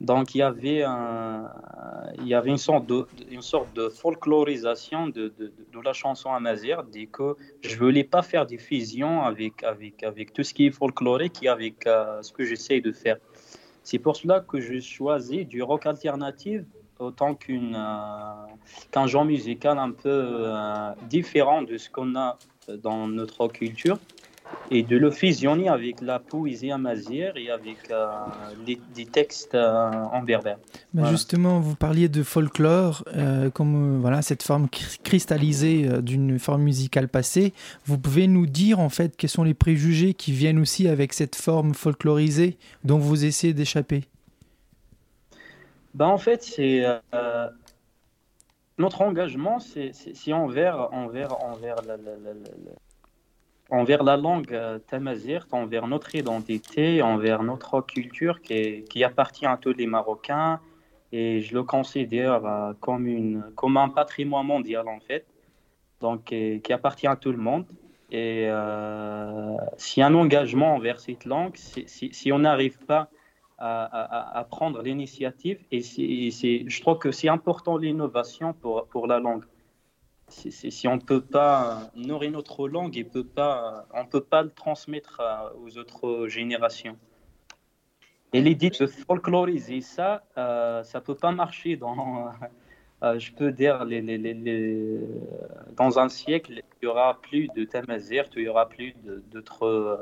Donc 0.00 0.34
il 0.34 0.38
y 0.38 0.42
avait, 0.42 0.82
un, 0.82 1.50
il 2.18 2.26
y 2.26 2.34
avait 2.34 2.50
une, 2.50 2.58
sorte 2.58 2.86
de, 2.86 3.06
une 3.30 3.42
sorte 3.42 3.72
de 3.74 3.88
folklorisation 3.88 5.08
de, 5.08 5.32
de, 5.38 5.52
de 5.72 5.80
la 5.84 5.92
chanson 5.92 6.32
amazigh, 6.32 6.78
dit 6.90 7.08
que 7.08 7.36
je 7.62 7.74
ne 7.74 7.78
voulais 7.78 8.04
pas 8.04 8.22
faire 8.22 8.44
des 8.44 8.58
fusions 8.58 9.22
avec, 9.22 9.62
avec, 9.62 10.02
avec 10.02 10.32
tout 10.32 10.42
ce 10.42 10.52
qui 10.52 10.66
est 10.66 10.72
folklorique 10.72 11.42
et 11.42 11.48
avec 11.48 11.86
euh, 11.86 12.20
ce 12.22 12.32
que 12.32 12.44
j'essaie 12.44 12.80
de 12.80 12.92
faire. 12.92 13.16
C'est 13.82 13.98
pour 13.98 14.16
cela 14.16 14.40
que 14.40 14.60
je 14.60 14.80
choisis 14.80 15.46
du 15.46 15.62
rock 15.62 15.86
alternatif 15.86 16.62
autant 17.04 17.34
qu'une, 17.34 17.76
euh, 17.76 18.54
qu'un 18.90 19.06
genre 19.06 19.24
musical 19.24 19.78
un 19.78 19.90
peu 19.90 20.08
euh, 20.08 20.90
différent 21.08 21.62
de 21.62 21.76
ce 21.76 21.90
qu'on 21.90 22.16
a 22.16 22.38
dans 22.82 23.06
notre 23.06 23.48
culture 23.48 23.98
et 24.70 24.82
de 24.82 24.96
le 24.96 25.10
fusionner 25.10 25.68
avec 25.68 26.00
la 26.00 26.18
poésie 26.18 26.70
amazigh 26.70 27.32
et 27.36 27.50
avec 27.50 27.90
euh, 27.90 28.08
des 28.66 29.06
textes 29.06 29.54
euh, 29.54 29.90
en 29.90 30.22
berbère. 30.22 30.58
Justement, 30.94 31.60
vous 31.60 31.74
parliez 31.74 32.08
de 32.08 32.22
folklore, 32.22 33.04
euh, 33.14 33.50
comme 33.50 34.00
voilà 34.00 34.22
cette 34.22 34.42
forme 34.42 34.68
cristallisée 35.02 35.88
d'une 36.02 36.38
forme 36.38 36.62
musicale 36.62 37.08
passée. 37.08 37.52
Vous 37.86 37.98
pouvez 37.98 38.26
nous 38.26 38.46
dire 38.46 38.80
en 38.80 38.88
fait 38.88 39.16
quels 39.16 39.30
sont 39.30 39.44
les 39.44 39.54
préjugés 39.54 40.14
qui 40.14 40.32
viennent 40.32 40.58
aussi 40.58 40.88
avec 40.88 41.12
cette 41.12 41.36
forme 41.36 41.74
folklorisée 41.74 42.56
dont 42.84 42.98
vous 42.98 43.24
essayez 43.24 43.54
d'échapper? 43.54 44.04
Ben, 45.94 46.06
En 46.06 46.18
fait, 46.18 46.42
c'est 46.42 46.84
notre 48.78 49.02
engagement, 49.02 49.58
c'est 49.60 50.32
envers, 50.32 50.92
envers, 50.92 51.42
envers 51.44 51.76
la, 51.86 51.96
la, 51.96 52.16
la, 52.16 52.32
envers 53.70 54.02
la 54.02 54.16
langue 54.16 54.52
euh, 54.52 54.78
envers 55.52 55.86
notre 55.86 56.14
identité, 56.14 57.02
envers 57.02 57.42
notre 57.42 57.80
culture 57.80 58.40
qui, 58.40 58.84
qui, 58.84 59.04
appartient 59.04 59.46
à 59.46 59.56
tous 59.56 59.72
les 59.72 59.86
Marocains. 59.86 60.60
Et 61.12 61.40
je 61.40 61.54
le 61.54 61.62
considère 61.62 62.44
euh, 62.44 62.72
comme, 62.80 63.06
une, 63.06 63.44
comme 63.54 63.76
un 63.76 63.88
patrimoine 63.88 64.46
mondial, 64.46 64.88
en 64.88 65.00
fait, 65.00 65.26
donc 66.00 66.24
qui, 66.24 66.72
appartient 66.72 67.06
à 67.06 67.16
tout 67.16 67.30
le 67.30 67.38
monde. 67.38 67.66
Et 68.10 68.46
euh, 68.48 69.56
si 69.76 70.02
un 70.02 70.14
engagement 70.14 70.74
envers 70.74 71.00
cette 71.00 71.24
langue, 71.24 71.56
si, 71.56 71.86
si, 71.86 72.32
on 72.32 72.40
n'arrive 72.40 72.78
pas 72.78 73.08
à, 73.66 74.46
prendre 74.50 74.82
l'initiative, 74.82 75.58
et, 75.70 75.80
je 75.80 76.80
trouve 76.80 76.98
que 76.98 77.10
c'est 77.12 77.28
important 77.28 77.76
l'innovation 77.76 78.52
pour, 78.52 78.86
pour 78.88 79.06
la 79.06 79.20
langue 79.20 79.44
si 80.28 80.88
on 80.88 80.96
ne 80.96 81.00
peut 81.00 81.20
pas 81.20 81.90
nourrir 81.94 82.30
notre 82.32 82.66
langue, 82.66 82.96
et 82.96 83.04
peut 83.04 83.24
pas, 83.24 83.86
on 83.92 84.04
ne 84.04 84.08
peut 84.08 84.22
pas 84.22 84.42
le 84.42 84.50
transmettre 84.50 85.20
aux 85.62 85.78
autres 85.78 86.26
générations. 86.28 86.96
Et 88.32 88.40
l'idée 88.40 88.70
de 88.70 88.86
folkloriser 88.86 89.80
ça, 89.80 90.24
euh, 90.36 90.82
ça 90.82 90.98
ne 90.98 91.04
peut 91.04 91.14
pas 91.14 91.30
marcher 91.30 91.76
dans, 91.76 92.32
euh, 93.04 93.18
je 93.18 93.32
peux 93.32 93.52
dire, 93.52 93.84
les, 93.84 94.02
les, 94.02 94.18
les, 94.18 94.98
dans 95.76 96.00
un 96.00 96.08
siècle, 96.08 96.52
il 96.52 96.62
n'y 96.82 96.88
aura 96.88 97.20
plus 97.20 97.48
de 97.54 97.64
Tamazir, 97.64 98.24
il 98.34 98.42
n'y 98.42 98.48
aura 98.48 98.68
plus 98.68 98.92
d'autres 99.30 99.66
euh, 99.66 99.96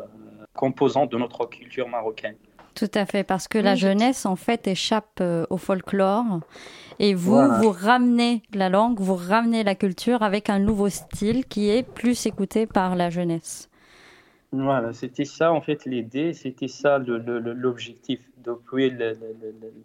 composants 0.54 1.04
de 1.04 1.18
notre 1.18 1.44
culture 1.44 1.88
marocaine. 1.88 2.36
Tout 2.74 2.90
à 2.94 3.04
fait, 3.06 3.22
parce 3.22 3.48
que 3.48 3.58
la 3.58 3.74
jeunesse, 3.74 4.24
en 4.24 4.36
fait, 4.36 4.66
échappe 4.66 5.22
au 5.50 5.56
folklore 5.56 6.40
et 6.98 7.14
vous, 7.14 7.40
vous 7.60 7.70
ramenez 7.70 8.42
la 8.54 8.68
langue, 8.68 8.98
vous 8.98 9.14
ramenez 9.14 9.64
la 9.64 9.74
culture 9.74 10.22
avec 10.22 10.48
un 10.48 10.58
nouveau 10.58 10.88
style 10.88 11.44
qui 11.44 11.68
est 11.68 11.82
plus 11.82 12.26
écouté 12.26 12.66
par 12.66 12.96
la 12.96 13.10
jeunesse. 13.10 13.68
Voilà, 14.52 14.92
c'était 14.92 15.24
ça 15.24 15.50
en 15.50 15.62
fait 15.62 15.86
l'idée, 15.86 16.34
c'était 16.34 16.68
ça 16.68 16.98
l'objectif 16.98 18.20
depuis 18.44 18.90
le, 18.90 19.16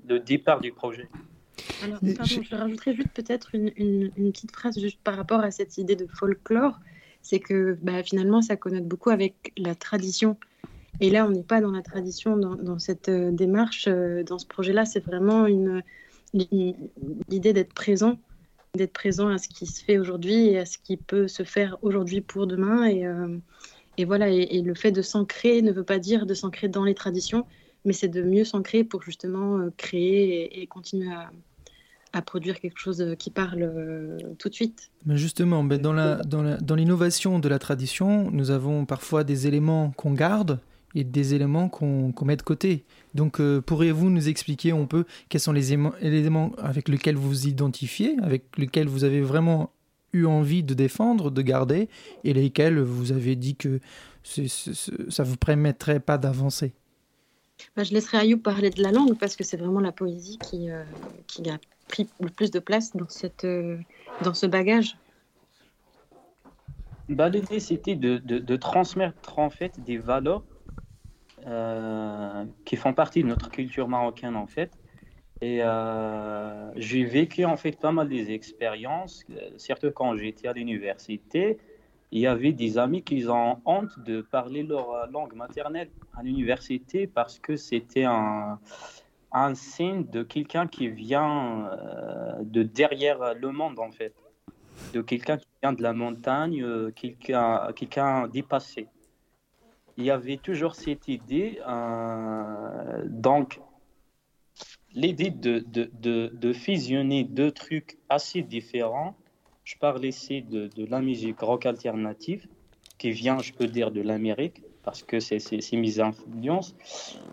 le, 0.09 0.19
départ 0.19 0.59
du 0.59 0.73
projet. 0.73 1.07
Alors, 1.83 1.99
pardon, 2.01 2.41
je 2.43 2.55
rajouterais 2.55 2.93
juste 2.93 3.13
peut-être 3.13 3.55
une, 3.55 3.71
une, 3.77 4.11
petite 4.31 4.51
phrase 4.51 4.77
juste 4.77 4.99
par 5.01 5.15
rapport 5.15 5.39
à 5.39 5.51
cette 5.51 5.77
idée 5.77 5.95
de 5.95 6.05
folklore, 6.05 6.79
c'est 7.21 7.39
que 7.39 7.77
bah, 7.81 8.03
finalement 8.03 8.41
ça 8.41 8.57
connote 8.57 8.85
beaucoup 8.85 9.09
avec 9.09 9.53
la 9.57 9.73
tradition. 9.73 10.35
Et 10.99 11.09
là, 11.09 11.25
on 11.25 11.29
n'est 11.29 11.43
pas 11.43 11.61
dans 11.61 11.71
la 11.71 11.81
tradition, 11.81 12.37
dans, 12.37 12.79
cette 12.79 13.09
euh, 13.09 13.31
démarche, 13.31 13.85
euh, 13.87 14.23
dans 14.23 14.39
ce 14.39 14.47
projet-là, 14.47 14.85
c'est 14.85 15.03
vraiment 15.03 15.45
une, 15.45 15.83
l'idée 16.33 17.53
d'être 17.53 17.73
présent, 17.73 18.17
d'être 18.73 18.93
présent 18.93 19.27
à 19.29 19.37
ce 19.37 19.47
qui 19.47 19.65
se 19.65 19.83
fait 19.83 19.99
aujourd'hui 19.99 20.47
et 20.47 20.59
à 20.59 20.65
ce 20.65 20.77
qui 20.77 20.97
peut 20.97 21.27
se 21.27 21.43
faire 21.43 21.77
aujourd'hui 21.81 22.21
pour 22.21 22.47
demain. 22.47 22.85
Et, 22.85 23.05
euh, 23.05 23.37
voilà, 24.05 24.29
et, 24.29 24.61
le 24.61 24.75
fait 24.75 24.91
de 24.91 25.01
s'ancrer 25.01 25.61
ne 25.61 25.71
veut 25.71 25.83
pas 25.83 25.99
dire 25.99 26.25
de 26.25 26.33
s'ancrer 26.33 26.67
dans 26.67 26.83
les 26.83 26.95
traditions, 26.95 27.45
mais 27.85 27.93
c'est 27.93 28.07
de 28.07 28.21
mieux 28.21 28.43
s'ancrer 28.43 28.83
pour 28.83 29.01
justement 29.01 29.69
créer 29.77 30.61
et, 30.61 30.67
continuer 30.67 31.11
à, 31.11 31.31
à, 32.13 32.21
produire 32.21 32.59
quelque 32.59 32.77
chose 32.77 33.15
qui 33.17 33.31
parle 33.31 34.17
tout 34.37 34.49
de 34.49 34.53
suite. 34.53 34.91
Justement, 35.07 35.63
dans 35.63 36.75
l'innovation 36.75 37.39
de 37.39 37.49
la 37.49 37.57
tradition, 37.57 38.29
nous 38.29 38.51
avons 38.51 38.85
parfois 38.85 39.23
des 39.23 39.47
éléments 39.47 39.91
qu'on 39.97 40.13
garde 40.13 40.59
et 40.97 41.03
des 41.03 41.35
éléments 41.35 41.69
qu'on 41.69 42.25
met 42.25 42.35
de 42.35 42.41
côté. 42.41 42.83
Donc, 43.13 43.39
euh, 43.39 43.61
pourriez-vous 43.61 44.09
nous 44.09 44.29
expliquer 44.29 44.71
un 44.71 44.85
peu 44.85 45.05
quels 45.29 45.39
sont 45.39 45.51
les 45.51 45.71
éléments 45.71 46.51
avec 46.57 46.89
lesquels 46.89 47.15
vous 47.15 47.29
vous 47.29 47.47
identifiez, 47.47 48.17
avec 48.23 48.57
lesquels 48.57 48.87
vous 48.87 49.03
avez 49.03 49.21
vraiment 49.21 49.71
eu 50.11 50.25
envie 50.25 50.63
de 50.63 50.73
défendre, 50.73 51.29
de 51.29 51.41
garder, 51.43 51.87
et 52.23 52.33
lesquels 52.33 52.79
vous 52.79 53.11
avez 53.11 53.35
dit 53.35 53.55
que 53.55 53.79
ça 54.23 54.41
ne 54.41 55.27
vous 55.27 55.37
permettrait 55.37 55.99
pas 55.99 56.17
d'avancer? 56.17 56.73
Bah, 57.75 57.83
Je 57.83 57.93
laisserai 57.93 58.17
Ayoub 58.17 58.39
parler 58.39 58.71
de 58.71 58.81
la 58.81 58.91
langue, 58.91 59.15
parce 59.19 59.35
que 59.35 59.43
c'est 59.43 59.57
vraiment 59.57 59.81
la 59.81 59.91
poésie 59.91 60.39
qui, 60.39 60.71
euh, 60.71 60.83
qui, 61.27 61.47
a 61.47 61.59
pris 61.87 62.07
le 62.19 62.29
plus 62.29 62.49
de 62.49 62.59
place 62.59 62.95
dans, 62.95 63.07
cette, 63.07 63.45
euh, 63.45 63.77
dans 64.23 64.33
ce 64.33 64.47
bagage. 64.47 64.97
Bah, 67.07 67.29
L'idée, 67.29 67.59
c'était 67.59 67.95
de, 67.95 68.17
de, 68.17 68.39
de, 68.39 68.55
transmettre 68.55 69.37
en 69.37 69.51
fait 69.51 69.79
des 69.85 69.97
valeurs 69.97 70.43
euh, 71.47 72.43
qui 72.65 72.75
font 72.75 72.93
partie 72.93 73.23
de 73.23 73.27
notre 73.29 73.49
culture 73.49 73.87
marocaine 73.87 74.35
en 74.35 74.47
fait. 74.47 74.69
Et 75.39 75.59
euh, 75.61 76.71
j'ai 76.75 77.05
vécu 77.05 77.45
en 77.45 77.55
fait 77.55 77.79
pas 77.79 77.93
mal 77.93 78.09
des 78.09 78.31
expériences, 78.31 79.23
surtout 79.55 79.91
quand 79.91 80.17
j'étais 80.17 80.49
à 80.49 80.53
l'université. 80.53 81.57
Il 82.11 82.19
y 82.19 82.27
avait 82.27 82.51
des 82.51 82.77
amis 82.77 83.01
qui 83.01 83.25
ont 83.29 83.61
honte 83.65 83.97
de 83.99 84.21
parler 84.21 84.63
leur 84.63 85.09
langue 85.09 85.35
maternelle 85.35 85.89
à 86.17 86.23
l'université 86.23 87.07
parce 87.07 87.39
que 87.39 87.55
c'était 87.55 88.03
un, 88.03 88.59
un 89.31 89.55
signe 89.55 90.05
de 90.05 90.23
quelqu'un 90.23 90.67
qui 90.67 90.89
vient 90.89 91.69
euh, 91.69 92.33
de 92.41 92.63
derrière 92.63 93.35
le 93.35 93.51
monde 93.51 93.79
en 93.79 93.91
fait, 93.91 94.13
de 94.93 95.01
quelqu'un 95.01 95.37
qui 95.37 95.47
vient 95.63 95.71
de 95.71 95.83
la 95.83 95.93
montagne, 95.93 96.91
quelqu'un 96.93 97.71
quelqu'un 97.73 98.27
dépassé 98.27 98.89
il 99.97 100.05
y 100.05 100.11
avait 100.11 100.37
toujours 100.37 100.75
cette 100.75 101.07
idée, 101.07 101.59
euh, 101.67 103.01
donc 103.05 103.59
l'idée 104.93 105.31
de, 105.31 105.65
de, 105.67 105.89
de, 106.33 106.53
fusionner 106.53 107.23
deux 107.23 107.51
trucs 107.51 107.97
assez 108.07 108.43
différents. 108.43 109.15
Je 109.63 109.75
parle 109.77 110.05
ici 110.05 110.43
de, 110.43 110.67
de, 110.67 110.85
la 110.85 111.01
musique 111.01 111.39
rock 111.39 111.65
alternative, 111.65 112.47
qui 112.99 113.11
vient, 113.11 113.39
je 113.39 113.53
peux 113.53 113.67
dire, 113.67 113.91
de 113.91 114.01
l'Amérique, 114.01 114.61
parce 114.83 115.03
que 115.03 115.19
c'est 115.19 115.39
mes 115.73 115.99
influences, 115.99 116.75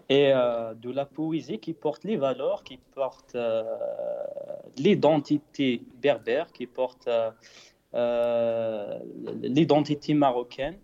et 0.09 0.33
euh, 0.33 0.75
de 0.75 0.91
la 0.91 1.05
poésie 1.05 1.59
qui 1.59 1.75
porte 1.75 2.05
les 2.05 2.17
valeurs, 2.17 2.65
qui 2.65 2.79
porte 2.95 3.35
euh, 3.35 3.63
l'identité 4.79 5.83
berbère, 6.03 6.51
qui 6.51 6.67
porte 6.67 7.09
l'identité 9.43 10.15
marocaine 10.15 10.77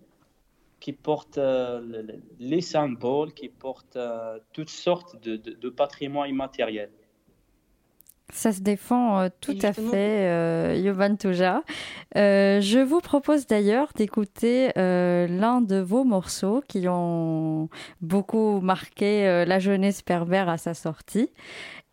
qui 0.81 0.93
portent 0.93 1.39
euh, 1.39 2.03
les 2.39 2.63
symboles, 2.63 3.33
qui 3.33 3.49
portent 3.49 3.97
euh, 3.97 4.39
toutes 4.53 4.71
sortes 4.71 5.23
de, 5.23 5.37
de, 5.37 5.53
de 5.53 5.69
patrimoine 5.69 6.29
immatériel. 6.31 6.91
Ça 8.33 8.53
se 8.53 8.61
défend 8.61 9.21
euh, 9.21 9.29
tout 9.41 9.59
à 9.63 9.73
fait, 9.73 10.29
euh, 10.29 10.75
Yovan 10.77 11.17
Touja. 11.17 11.63
Euh, 12.17 12.61
je 12.61 12.79
vous 12.79 13.01
propose 13.01 13.47
d'ailleurs 13.47 13.93
d'écouter 13.95 14.71
l'un 14.77 15.61
de 15.61 15.77
vos 15.77 16.05
morceaux 16.05 16.63
qui 16.67 16.87
ont 16.89 17.69
beaucoup 18.01 18.61
marqué 18.61 19.45
la 19.47 19.59
jeunesse 19.59 20.03
pervers 20.03 20.49
à 20.49 20.59
sa 20.59 20.75
sortie. 20.75 21.31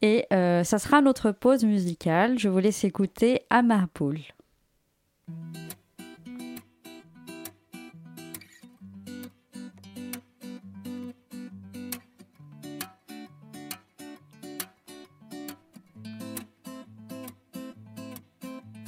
Et 0.01 0.25
ça 0.29 0.79
sera 0.79 1.01
notre 1.01 1.32
pause 1.32 1.65
musicale. 1.65 2.38
Je 2.38 2.50
vous 2.50 2.60
laisse 2.60 2.84
écouter 2.84 3.41
Amarpoul. 3.50 4.20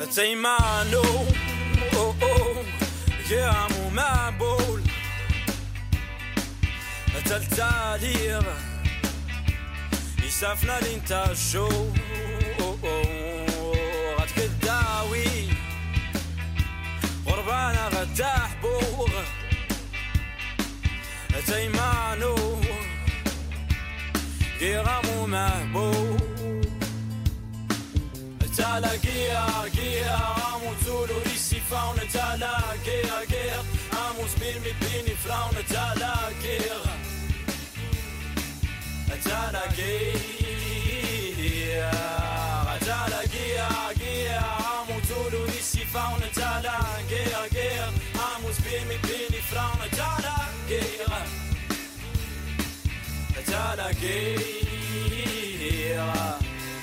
زي 0.10 0.36
ما 0.36 0.84
نو 0.92 1.04
أو 1.94 2.14
أو 2.22 2.64
يا 3.32 3.68
مو 3.72 3.90
معبول 3.90 4.82
تلتالير 7.26 8.44
يسافنا 10.24 10.80
لين 10.80 11.06
تاشو 11.06 11.70
غادك 14.20 14.38
الداوي 14.38 15.50
غربانا 17.28 17.88
غدا 17.88 18.28
حبوغ 18.28 19.10
تيمانو 21.48 22.36
مو 25.06 25.26
مهبوغ 25.26 26.29
على 28.80 28.96
guerre, 29.00 29.68
guerre 29.76 30.22
عمود 30.54 30.78
زولو 30.86 31.18
ريشي 31.26 31.60
فاونا 31.70 32.04
تالا 32.14 32.54
guerre, 32.86 33.26
guerre 33.32 33.64
عمود 33.96 34.30
ميرمي 34.42 34.74
بيني 34.82 35.16
فلاونا 35.24 35.62
تالا 35.70 36.14
guerre 36.44 36.90
تالا 39.24 39.64
guerre 39.78 40.40
تالا 42.86 43.22
guerre 43.34 43.94
guerre 44.00 44.44
عمود 44.64 45.04
زولو 45.10 45.42
ريشي 45.46 45.86
فاونا 45.94 46.28
تالا 46.36 46.78
guerre, 47.10 47.46
guerre 47.56 47.92
عمود 48.20 48.56
ميرمي 48.66 48.98
بيني 49.04 49.42
فلاونا 49.52 49.88
تالا 49.92 50.38
guerre 50.70 51.24
تالا 53.48 53.92
guerre 53.92 54.70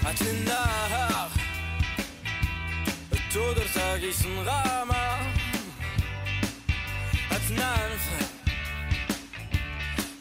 عطل 0.04 0.26
النهار 0.26 1.35
تودرتاقي 3.36 4.12
سنغاما 4.12 5.32
أتنا 7.32 7.70
نفهم. 7.94 8.28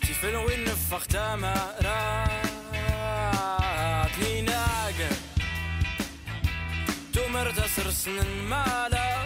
تيفن 0.02 0.36
وين 0.36 0.64
نفخ 0.64 1.08
تاما 1.08 1.76
راتني 4.06 4.42
ناقا 4.42 5.10
تومر 7.14 7.52
تسر 7.52 7.92
سنن 7.92 8.44
مالا. 8.50 9.26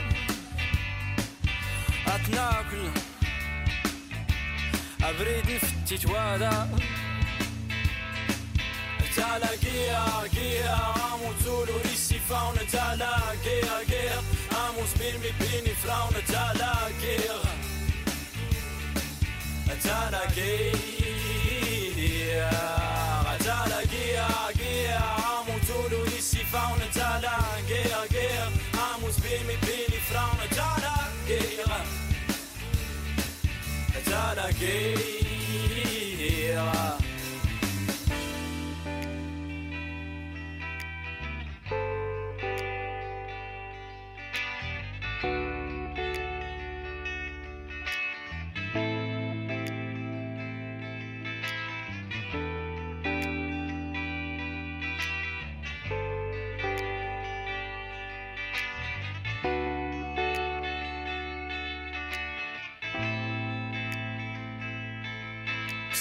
أتنا 2.07 2.65
كل 2.71 2.91
أبريد 5.03 5.51
نفتي 5.51 5.97
توادا 5.97 6.69
تعالى 9.15 9.49
جيا 9.63 10.05
جيا 10.33 10.71
عم 10.71 11.21
وتزولو 11.21 11.77
ريسي 11.85 12.19
فاون 12.29 12.55
تعالى 12.71 13.11
جيا 13.43 13.83
جيا 13.89 14.17
عم 14.51 14.75
وسبين 14.83 15.15
بيبيني 15.21 15.73
فلاون 15.83 16.13
تعالى 16.27 16.73
جيا 17.01 17.39
تعالى 19.83 20.21
جيا 20.35 21.69
تعالى 23.45 23.79
جيا 23.91 24.27
جيا 24.57 24.97
عم 24.97 25.45
وتزولو 25.55 26.03
ريسي 26.03 26.43
فاون 26.53 26.79
تعالى 26.95 27.35
جيا 27.67 28.05
جيا 28.11 28.45
عم 28.75 29.03
وسبين 29.03 29.47
بيبيني 29.47 29.99
فلاون 30.09 30.39
تعالى 30.55 30.95
جيا 31.27 31.77
تعالى 34.05 34.53
جيا 34.59 35.59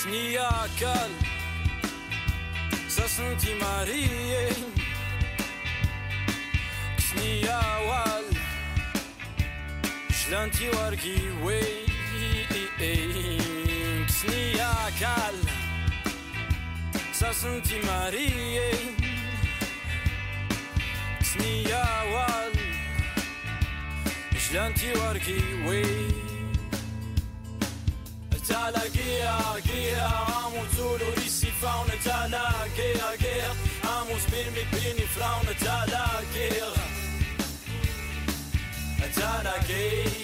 Snijaka 0.02 0.94
Sasnut 2.88 3.44
i 3.44 3.54
Marije 3.54 4.48
Snijawal 6.98 8.24
Shlanti 10.12 10.68
wargi 10.70 11.18
wej 11.44 11.87
Snijakal 14.08 15.37
Sasnut 17.12 17.70
i 17.70 17.87
Marije 17.87 18.70
Snijawal 21.22 22.52
Shlanti 24.38 24.92
wargi 25.00 25.42
wej 25.66 26.27
à 28.68 28.70
la 28.70 28.88
guerre, 28.88 29.61
guerre 29.64 30.26
Amo 30.44 30.62
solo 30.76 31.07
risi 31.16 31.50
fauna 31.61 31.94
tala 32.02 32.44
guerre, 32.76 33.16
guerre 33.18 33.57
Amo 33.83 34.18
spin 34.18 34.52
mi 34.52 34.64
pini 34.70 35.07
fauna 35.16 35.54
tala 35.64 36.22
guerre 36.33 36.72
Tala 39.14 39.54
guerre 39.66 40.16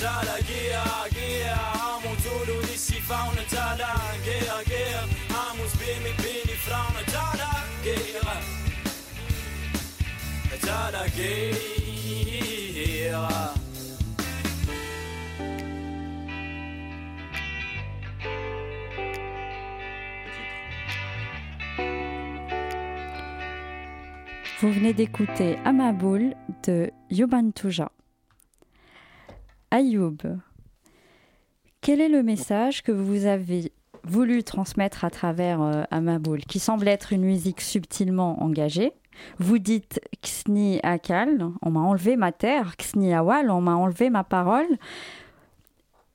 Tala 0.00 0.38
guerre, 0.48 1.10
guerre 1.10 1.52
Amo 1.88 2.10
solo 2.22 2.54
risi 2.66 3.00
fauna 3.00 3.44
tala 3.48 3.92
guerre, 4.24 4.64
guerre 4.64 5.08
Amo 5.28 5.64
spin 5.68 6.02
mi 6.02 6.12
pini 6.22 6.56
fauna 6.66 7.02
tala 7.12 7.50
guerre 7.82 8.36
Tala 10.60 11.02
guerre 11.16 11.72
venez 24.82 24.94
d'écouter 24.94 25.56
Amaboul 25.64 26.34
de 26.64 26.90
Yuban 27.08 27.52
Tuja. 27.52 27.92
Ayoub, 29.70 30.16
quel 31.80 32.00
est 32.00 32.08
le 32.08 32.24
message 32.24 32.82
que 32.82 32.90
vous 32.90 33.26
avez 33.26 33.70
voulu 34.02 34.42
transmettre 34.42 35.04
à 35.04 35.10
travers 35.10 35.62
euh, 35.62 35.84
Amaboul, 35.92 36.40
qui 36.40 36.58
semble 36.58 36.88
être 36.88 37.12
une 37.12 37.22
musique 37.22 37.60
subtilement 37.60 38.42
engagée? 38.42 38.92
Vous 39.38 39.60
dites 39.60 40.00
Ksni 40.20 40.80
Akal, 40.82 41.46
on 41.62 41.70
m'a 41.70 41.80
enlevé 41.80 42.16
ma 42.16 42.32
terre, 42.32 42.76
Ksni 42.76 43.14
Awal, 43.14 43.52
on 43.52 43.60
m'a 43.60 43.76
enlevé 43.76 44.10
ma 44.10 44.24
parole. 44.24 44.66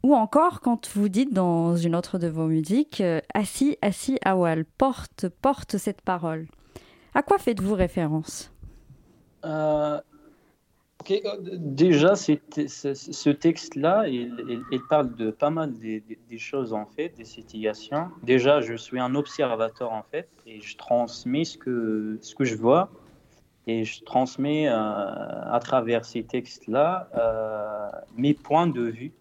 Ou 0.03 0.13
encore 0.13 0.59
quand 0.59 0.89
vous 0.93 1.07
dites 1.07 1.31
dans 1.33 1.77
une 1.77 1.95
autre 1.95 2.19
de 2.19 2.27
vos 2.27 2.47
musiques, 2.47 2.99
euh, 2.99 3.21
Assi, 3.33 3.77
Assi 3.81 4.17
Awal, 4.25 4.65
porte, 4.65 5.29
porte 5.41 5.77
cette 5.77 6.01
parole. 6.01 6.47
À 7.13 7.23
quoi 7.23 7.37
faites-vous 7.37 7.73
référence? 7.73 8.51
Euh, 9.45 9.99
euh, 11.09 11.37
Déjà, 11.53 12.15
ce 12.15 13.29
texte-là, 13.29 14.07
il, 14.07 14.81
parle 14.89 15.15
de 15.15 15.31
pas 15.31 15.49
mal 15.49 15.73
des, 15.77 16.03
choses 16.37 16.73
en 16.73 16.85
fait, 16.85 17.09
des 17.17 17.25
situations. 17.25 18.09
Déjà, 18.23 18.61
je 18.61 18.73
suis 18.73 18.99
un 18.99 19.15
observateur 19.15 19.91
en 19.91 20.03
fait, 20.03 20.29
et 20.45 20.59
je 20.59 20.75
transmets 20.77 21.45
ce 21.45 21.57
que, 21.57 22.17
ce 22.21 22.35
que 22.35 22.43
je 22.43 22.55
vois, 22.55 22.89
et 23.67 23.83
je 23.83 24.03
transmets 24.03 24.67
euh, 24.67 24.73
à 24.73 25.59
travers 25.61 26.03
ces 26.05 26.23
textes-là 26.23 27.09
mes 28.15 28.33
points 28.33 28.67
de 28.67 28.81
vue 28.81 29.13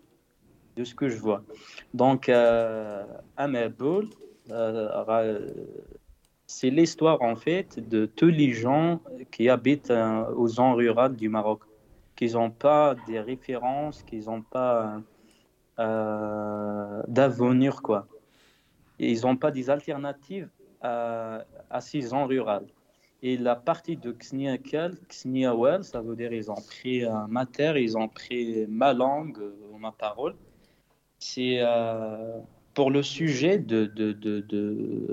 de 0.77 0.85
ce 0.85 0.95
que 0.95 1.09
je 1.09 1.19
vois. 1.19 1.43
Donc, 1.95 2.29
euh, 2.29 3.05
Amabul, 3.37 4.11
c'est 6.47 6.71
l'histoire 6.71 7.23
en 7.23 7.37
fait 7.37 7.89
de 7.89 8.07
tous 8.07 8.29
les 8.29 8.53
gens 8.53 9.01
qui 9.31 9.49
habitent 9.49 9.91
euh, 9.91 10.27
aux 10.35 10.49
zones 10.49 10.75
rurales 10.75 11.17
du 11.17 11.29
Maroc, 11.29 11.61
qui 12.15 12.33
n'ont 12.33 12.51
pas 12.51 12.95
des 13.07 13.21
références, 13.21 14.03
qui 14.03 14.19
n'ont 14.21 14.43
pas 14.43 15.01
euh, 15.79 17.03
d'avenir 17.09 17.83
quoi. 17.83 18.07
Ils 18.99 19.23
n'ont 19.23 19.37
pas 19.37 19.51
des 19.51 19.69
alternatives 19.69 20.49
à, 20.81 21.81
ces 21.81 22.01
zones 22.01 22.25
rurales. 22.25 22.67
Et 23.23 23.37
la 23.37 23.57
partie 23.57 23.97
de 23.97 24.13
Xniakal, 24.13 24.97
Xniawel, 25.09 25.85
ça 25.85 26.01
veut 26.01 26.17
dire 26.17 26.33
ils 26.33 26.51
ont 26.51 26.55
pris 26.55 27.05
euh, 27.05 27.11
ma 27.29 27.47
terre, 27.47 27.77
ils 27.77 27.97
ont 27.97 28.09
pris 28.09 28.67
ma 28.69 28.93
langue, 28.93 29.39
euh, 29.39 29.79
ma 29.79 29.93
parole. 29.93 30.35
C'est 31.19 31.59
euh, 31.61 32.39
pour 32.75 32.91
le 32.91 33.03
sujet 33.03 33.59
de, 33.59 33.87
de, 33.87 35.07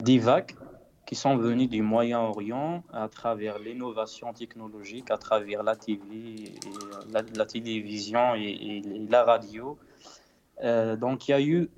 euh, 0.00 0.04
d'Ivac 0.04 0.54
qui 1.06 1.14
sont 1.16 1.36
venus 1.36 1.68
du 1.68 1.82
Moyen-Orient 1.82 2.84
à 2.92 3.08
travers 3.08 3.58
l'innovation 3.58 4.32
technologique, 4.32 5.10
à 5.10 5.18
travers 5.18 5.62
la 5.64 5.74
TV, 5.74 5.98
et 6.12 6.54
la, 7.12 7.22
la 7.34 7.46
télévision 7.46 8.34
et, 8.36 8.42
et 8.78 8.82
la 9.08 9.24
radio. 9.24 9.76
Euh, 10.62 10.94
donc 10.96 11.26
il 11.26 11.30
y 11.32 11.34
a 11.34 11.40
eu 11.42 11.68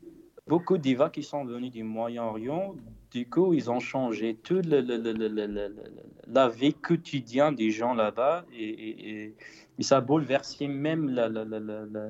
beaucoup 0.47 0.77
d'Iva 0.77 1.09
qui 1.09 1.23
sont 1.23 1.45
venus 1.45 1.71
du 1.71 1.83
Moyen-Orient. 1.83 2.75
Du 3.11 3.29
coup, 3.29 3.55
ils 3.55 3.71
ont 3.71 3.81
changé 3.81 4.35
toute 4.35 4.67
le- 4.67 4.81
le- 4.81 4.97
le- 4.99 5.13
le- 5.13 5.29
le- 5.29 5.47
le- 5.47 5.69
le- 5.69 5.83
la 6.27 6.49
vie 6.49 6.75
quotidienne 6.75 7.55
des 7.55 7.71
gens 7.71 7.95
là-bas 7.95 8.45
et, 8.55 8.65
et- 8.69 9.11
et- 9.25 9.35
et 9.79 9.83
ça 9.83 9.99
a 9.99 10.01
bouleversé 10.01 10.67
même 10.67 11.09
la, 11.11 11.29
la, 11.29 11.45
la, 11.45 11.61
la- 11.61 11.85
la- 11.87 12.09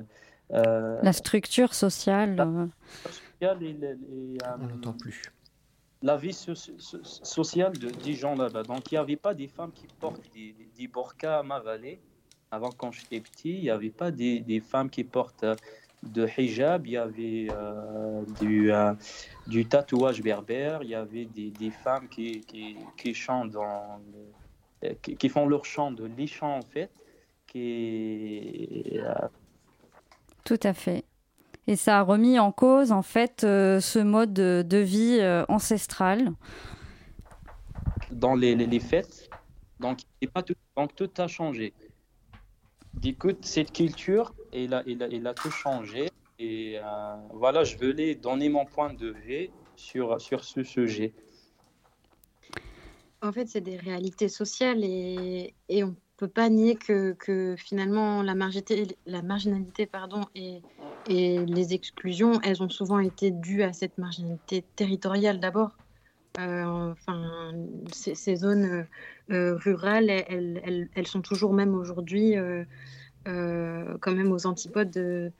euh, 0.51 0.99
La 1.01 1.13
structure 1.13 1.73
sociale. 1.73 2.35
sociale 3.05 3.63
et, 3.63 3.73
le- 3.73 3.87
et, 3.87 4.37
euh, 4.43 4.57
On 4.59 4.67
n'entend 4.67 4.93
plus. 4.93 5.21
La 6.03 6.17
vie 6.17 6.33
so- 6.33 6.53
so- 6.53 7.03
sociale 7.03 7.71
de, 7.77 7.89
des 7.89 8.13
gens 8.13 8.35
là-bas. 8.35 8.63
Donc, 8.63 8.91
il 8.91 8.95
n'y 8.95 8.99
avait 8.99 9.15
pas 9.15 9.33
des 9.33 9.47
femmes 9.47 9.71
qui 9.71 9.87
portent 9.99 10.29
des, 10.33 10.53
des, 10.77 10.87
burqas 10.87 11.39
à 11.39 11.43
ma 11.43 11.59
vallée. 11.59 11.99
Avant, 12.51 12.69
quand 12.71 12.91
j'étais 12.91 13.21
petit, 13.21 13.55
il 13.55 13.61
n'y 13.61 13.69
avait 13.69 13.89
pas 13.89 14.11
des, 14.11 14.61
femmes 14.61 14.89
qui 14.89 15.05
portent 15.05 15.45
euh, 15.45 15.55
de 16.03 16.27
hijab. 16.37 16.85
Il 16.85 16.91
y 16.91 16.97
avait 16.97 17.47
euh, 17.51 18.23
du, 18.41 18.71
euh, 18.71 18.93
du 19.47 19.65
tatouage 19.65 20.21
berbère. 20.21 20.83
Il 20.83 20.89
y 20.89 20.95
avait 20.95 21.25
des, 21.25 21.71
femmes 21.71 22.09
qui, 22.09 22.43
chantent 23.13 23.55
qui, 25.01 25.29
font 25.29 25.47
leur 25.47 25.63
chant 25.63 25.91
de 25.91 26.05
les 26.17 26.27
chants, 26.27 26.57
en 26.57 26.61
fait. 26.61 26.91
Qui, 27.47 28.99
Tout 30.43 30.59
à 30.63 30.73
fait. 30.73 31.05
Et 31.67 31.75
ça 31.75 31.99
a 31.99 32.01
remis 32.01 32.39
en 32.39 32.51
cause, 32.51 32.91
en 32.91 33.01
fait, 33.01 33.43
euh, 33.43 33.79
ce 33.79 33.99
mode 33.99 34.33
de, 34.33 34.63
de 34.67 34.77
vie 34.77 35.19
euh, 35.21 35.45
ancestral. 35.47 36.31
dans 38.11 38.35
les, 38.35 38.55
les, 38.55 38.65
les 38.67 38.79
fêtes. 38.79 39.29
Donc, 39.79 39.99
et 40.21 40.27
pas 40.27 40.43
tout, 40.43 40.55
donc, 40.77 40.95
tout 40.95 41.09
a 41.17 41.27
changé. 41.27 41.73
D'écoute, 42.93 43.45
cette 43.45 43.71
culture, 43.71 44.33
elle 44.51 44.73
a, 44.73 44.83
elle 44.87 45.03
a, 45.03 45.07
elle 45.07 45.27
a 45.27 45.33
tout 45.33 45.51
changé. 45.51 46.09
Et 46.39 46.77
euh, 46.79 47.15
voilà, 47.33 47.63
je 47.63 47.77
voulais 47.77 48.15
donner 48.15 48.49
mon 48.49 48.65
point 48.65 48.93
de 48.93 49.09
vue 49.11 49.49
sur, 49.75 50.19
sur 50.21 50.43
ce 50.43 50.63
sujet. 50.63 51.13
En 53.21 53.31
fait, 53.31 53.47
c'est 53.47 53.61
des 53.61 53.77
réalités 53.77 54.29
sociales 54.29 54.83
et, 54.83 55.53
et 55.69 55.83
on 55.83 55.87
ne 55.89 55.93
peut 56.17 56.27
pas 56.27 56.49
nier 56.49 56.75
que, 56.75 57.13
que 57.13 57.55
finalement 57.57 58.21
la 58.21 58.35
marginalité, 58.35 58.97
la 59.05 59.21
marginalité 59.21 59.85
pardon, 59.85 60.25
et, 60.35 60.61
et 61.07 61.45
les 61.45 61.73
exclusions, 61.73 62.39
elles 62.41 62.63
ont 62.63 62.69
souvent 62.69 62.99
été 62.99 63.31
dues 63.31 63.63
à 63.63 63.73
cette 63.73 63.97
marginalité 63.97 64.63
territoriale 64.75 65.39
d'abord. 65.39 65.71
Euh, 66.39 66.91
enfin, 66.91 67.51
ces, 67.91 68.35
zones 68.35 68.65
euh, 68.65 68.83
euh, 69.31 69.55
rurales, 69.55 70.09
elles, 70.09 70.61
elles, 70.63 70.89
elles 70.95 71.07
sont 71.07 71.21
toujours 71.21 71.53
même 71.53 71.75
aujourd'hui 71.75 72.35
quand 73.25 74.11
même 74.11 74.31
aux 74.31 74.45
antipodes 74.47 74.89
de, 74.89 75.31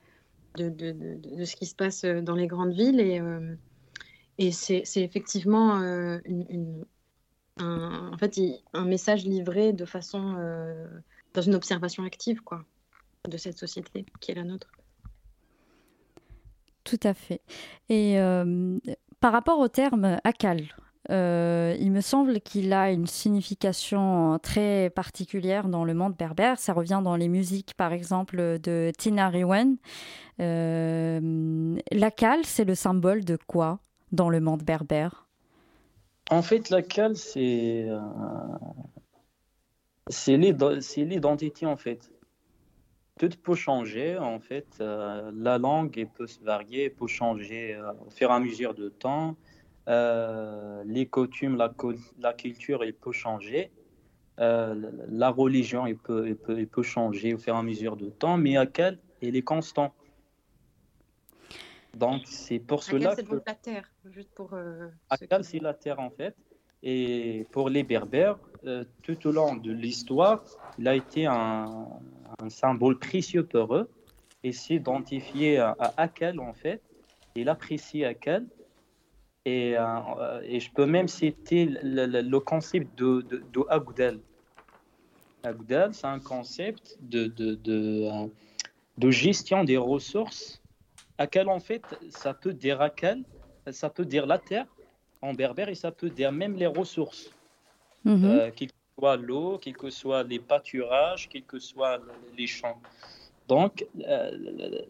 de, 0.55 0.69
de, 0.69 0.91
de, 0.91 1.45
ce 1.45 1.55
qui 1.55 1.65
se 1.65 1.75
passe 1.75 2.05
dans 2.05 2.35
les 2.35 2.47
grandes 2.47 2.73
villes 2.73 3.01
et, 3.01 3.19
et 4.37 4.51
c'est 4.51 4.83
effectivement 4.95 5.81
une, 6.23 6.85
un, 7.57 8.11
en 8.13 8.17
fait, 8.17 8.39
un 8.73 8.85
message 8.85 9.25
livré 9.25 9.73
de 9.73 9.83
façon 9.83 10.37
dans 11.33 11.41
une 11.41 11.55
observation 11.55 12.03
active 12.03 12.41
quoi, 12.41 12.63
de 13.27 13.35
cette 13.35 13.57
société 13.57 14.05
qui 14.21 14.31
est 14.31 14.35
la 14.35 14.45
nôtre. 14.45 14.71
Tout 16.83 16.99
à 17.03 17.13
fait. 17.13 17.41
Et 17.89 18.19
euh, 18.19 18.77
par 19.19 19.31
rapport 19.31 19.59
au 19.59 19.67
terme 19.67 20.19
akal, 20.23 20.63
euh, 21.11 21.75
il 21.79 21.91
me 21.91 22.01
semble 22.01 22.39
qu'il 22.39 22.71
a 22.71 22.91
une 22.91 23.07
signification 23.07 24.39
très 24.41 24.89
particulière 24.89 25.67
dans 25.67 25.83
le 25.83 25.93
monde 25.93 26.15
berbère. 26.15 26.59
Ça 26.59 26.73
revient 26.73 27.01
dans 27.03 27.15
les 27.15 27.27
musiques, 27.27 27.73
par 27.75 27.91
exemple, 27.91 28.37
de 28.59 28.91
Tina 28.97 29.29
Riwen. 29.29 29.77
Euh, 30.39 31.75
L'akal, 31.91 32.45
c'est 32.45 32.65
le 32.65 32.75
symbole 32.75 33.25
de 33.25 33.37
quoi 33.47 33.79
dans 34.11 34.29
le 34.29 34.39
monde 34.39 34.63
berbère? 34.63 35.27
En 36.31 36.41
fait, 36.41 36.69
la 36.69 36.81
cale, 36.81 37.17
c'est 37.17 37.85
euh, 37.89 37.99
c'est 40.07 40.37
l'identité, 40.37 41.65
en 41.65 41.75
fait. 41.75 42.12
Tout 43.19 43.29
peut 43.43 43.55
changer, 43.55 44.17
en 44.17 44.39
fait. 44.39 44.77
euh, 44.81 45.31
la 45.35 45.57
langue 45.57 46.07
peut 46.15 46.27
se 46.27 46.43
varier, 46.43 46.85
elle 46.85 46.95
peut 46.95 47.07
changer 47.07 47.75
euh, 47.75 47.93
au 48.05 48.09
fur 48.09 48.29
et 48.29 48.33
à 48.33 48.39
mesure 48.39 48.73
de 48.73 48.89
temps. 48.89 49.35
Euh, 49.87 50.83
les 50.85 51.05
coutumes, 51.05 51.55
la, 51.55 51.69
cul- 51.69 51.99
la 52.19 52.33
culture, 52.33 52.83
elle 52.83 52.93
peut 52.93 53.11
changer. 53.11 53.71
Euh, 54.39 54.89
la, 55.09 55.29
religion, 55.29 55.85
elle 55.85 55.97
peut, 55.97 56.25
elle 56.27 56.37
peut, 56.37 56.57
elle 56.57 56.67
peut 56.67 56.81
changer 56.81 57.35
au 57.35 57.37
fur 57.37 57.53
et 57.53 57.57
à 57.57 57.61
mesure 57.61 57.97
de 57.97 58.09
temps. 58.09 58.37
Mais 58.37 58.57
à 58.57 58.65
quel 58.65 58.99
elle 59.21 59.35
est 59.35 59.43
constant. 59.43 59.93
Donc, 61.95 62.23
c'est 62.25 62.59
pour 62.59 62.81
cela 62.83 63.09
Laquelle, 63.09 63.15
c'est 63.17 63.29
que... 63.29 63.35
donc 63.35 63.43
la 63.45 63.53
terre, 63.53 63.91
juste 64.05 64.31
pour. 64.33 64.49
qui- 64.49 65.43
c'est 65.43 65.59
la 65.61 65.73
terre 65.75 65.99
en 65.99 66.09
fait. 66.09 66.35
Et 66.81 67.45
pour 67.51 67.69
les 67.69 67.83
Berbères, 67.83 68.39
euh, 68.65 68.83
tout 69.01 69.27
au 69.27 69.31
long 69.31 69.55
de 69.55 69.71
l'histoire, 69.71 70.43
il 70.79 70.87
a 70.87 70.95
été 70.95 71.25
un, 71.25 71.87
symbole 72.49 72.97
précieux 72.99 73.45
pour 73.45 73.75
eux. 73.75 73.89
Et 74.43 74.51
c'est 74.51 74.75
identifié 74.75 75.59
à, 75.59 75.75
à 75.79 76.01
Akal 76.01 76.39
en 76.39 76.53
fait. 76.53 76.81
Il 77.35 77.49
apprécie 77.49 78.03
Akal. 78.03 78.45
Et, 79.45 79.75
euh, 79.77 80.41
et 80.45 80.59
je 80.59 80.71
peux 80.71 80.85
même 80.85 81.07
citer 81.07 81.65
le, 81.65 82.39
concept 82.39 82.97
de, 82.97 83.21
de, 83.21 83.65
c'est 85.91 86.05
un 86.05 86.19
concept 86.19 86.97
de, 87.01 87.33
euh, 87.67 89.11
gestion 89.11 89.65
des 89.65 89.77
ressources. 89.77 90.61
Akal, 91.17 91.49
en 91.49 91.59
fait, 91.59 91.83
ça 92.09 92.33
peut 92.33 92.53
dire 92.53 92.81
Akal, 92.81 93.23
ça 93.71 93.89
peut 93.89 94.05
dire 94.05 94.25
la 94.25 94.39
terre 94.39 94.65
en 95.21 95.33
berbère 95.33 95.67
et 95.69 95.75
ça 95.75 95.91
peut 95.91 96.09
dire 96.09 96.31
même 96.31 96.55
les 96.55 96.67
ressources, 96.67 97.29
Mhm. 98.05 98.25
euh, 98.25 98.51
que 98.51 98.65
soit 98.97 99.17
l'eau, 99.17 99.57
quel 99.61 99.75
que 99.75 99.89
soit 99.89 100.23
les 100.23 100.39
pâturages, 100.39 101.29
quel 101.29 101.43
que 101.43 101.59
soit 101.59 101.99
les 102.37 102.47
champs. 102.47 102.79
Donc, 103.47 103.85
euh, 104.07 104.81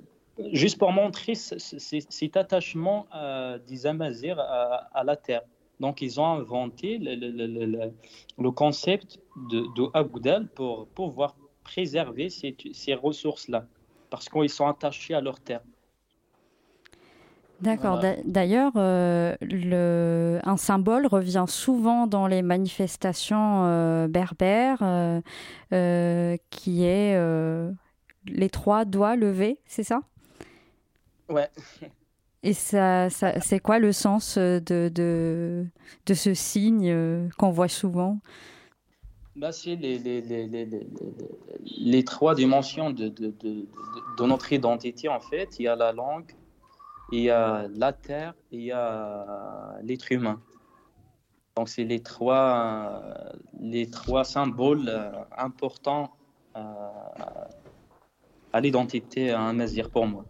juste 0.52 0.78
pour 0.78 0.91
montrer 0.91 1.36
ce- 1.36 1.58
ce- 1.58 1.80
ce- 1.80 2.06
cet 2.10 2.38
attachement 2.38 3.08
euh, 3.15 3.58
des 3.60 3.86
Amazirs 3.86 4.39
à, 4.39 5.04
la 5.04 5.15
terre. 5.15 5.43
Donc, 5.80 6.02
ils 6.02 6.19
ont 6.19 6.26
inventé 6.26 6.97
le, 6.99 8.49
concept 8.52 9.19
de, 9.49 9.65
Agudal 9.93 10.47
pour 10.49 10.88
pouvoir 10.88 11.36
préserver 11.63 12.30
ces 12.30 12.93
ressources-là, 12.93 13.65
parce 14.10 14.30
qu'ils 14.30 14.49
sont 14.49 14.67
attachés 14.67 15.13
à 15.13 15.21
leur 15.21 15.39
terre. 15.39 15.62
D'accord. 17.63 17.99
Voilà. 17.99 18.17
D'ailleurs, 18.26 18.73
euh, 18.76 20.39
un 20.43 20.58
symbole 20.58 21.08
revient 21.08 21.45
souvent 21.47 22.08
dans 22.08 22.28
les 22.28 22.41
manifestations 22.41 23.65
euh, 23.65 24.08
berbères, 24.08 24.82
euh, 24.82 26.38
qui 26.49 26.84
est 26.84 27.17
les 28.26 28.49
trois 28.49 28.86
doigts 28.86 29.15
levés, 29.15 29.60
c'est 29.65 29.84
ça? 29.84 30.02
Ouais. 31.30 31.49
Et 32.43 32.54
ça, 32.54 33.10
ça- 33.10 33.39
c'est 33.39 33.60
quoi 33.60 33.80
le 33.80 33.91
sens 33.93 34.38
de, 34.38 34.91
de, 34.93 35.65
de 36.06 36.13
ce 36.13 36.34
signe 36.34 37.30
qu'on 37.38 37.52
voit 37.52 37.69
souvent? 37.69 38.19
Bah, 39.36 39.52
c'est 39.52 39.76
les, 39.76 39.97
les, 39.97 40.21
les, 40.21 40.67
les, 41.78 42.04
trois 42.04 42.36
dimensions 42.36 42.91
de, 42.91 43.08
de, 43.08 43.28
de, 43.28 43.49
de- 43.52 43.67
de 44.17 44.26
notre 44.26 44.54
identité, 44.54 45.10
en 45.10 45.19
fait. 45.19 45.60
Il 45.60 45.63
y 45.63 45.67
a 45.67 45.76
la 45.76 45.91
langue, 45.91 46.32
il 47.13 47.23
y 47.23 47.30
a 47.30 47.67
la 47.76 47.93
terre, 47.93 48.34
et 48.52 48.58
il 48.58 48.63
y 48.63 48.71
a 48.71 49.78
l'être 49.84 50.12
humain. 50.12 50.41
Donc, 51.56 51.69
c'est 51.69 51.84
les 51.84 52.02
trois, 52.02 53.04
les 53.60 53.89
trois 53.89 54.23
symboles 54.23 54.89
euh, 54.89 55.12
importants 55.38 56.10
euh, 56.56 56.60
à 58.52 58.60
l'identité 58.60 59.32
amazigh 59.32 59.88
pour 59.88 60.08
moi. 60.08 60.26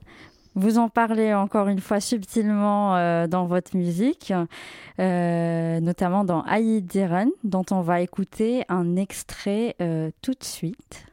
Vous 0.56 0.78
en 0.78 0.90
parlez 0.90 1.34
encore 1.34 1.70
une 1.70 1.80
fois 1.80 2.00
subtilement 2.00 2.96
euh, 2.96 3.28
dans 3.28 3.46
votre 3.46 3.76
musique, 3.76 4.34
notamment 5.00 6.24
dans 6.26 6.42
Aïe 6.42 6.82
Diren, 6.82 7.30
dont 7.44 7.66
on 7.72 7.82
va 7.82 8.02
écouter 8.02 8.64
un 8.70 8.98
extrait 8.98 9.76
tout 10.22 10.34
de 10.34 10.44
suite. 10.44 11.13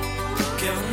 ker 0.61 0.91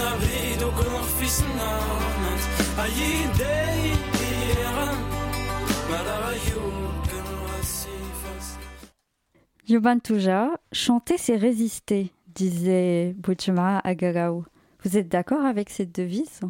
chanter 10.73 11.19
c'est 11.19 11.37
résister, 11.37 12.11
disait 12.35 13.15
Bouchma 13.19 13.81
Agaraou. 13.85 14.45
Vous 14.83 14.97
êtes 14.97 15.09
d'accord 15.09 15.45
avec 15.45 15.69
cette 15.71 15.95
devise? 15.95 16.41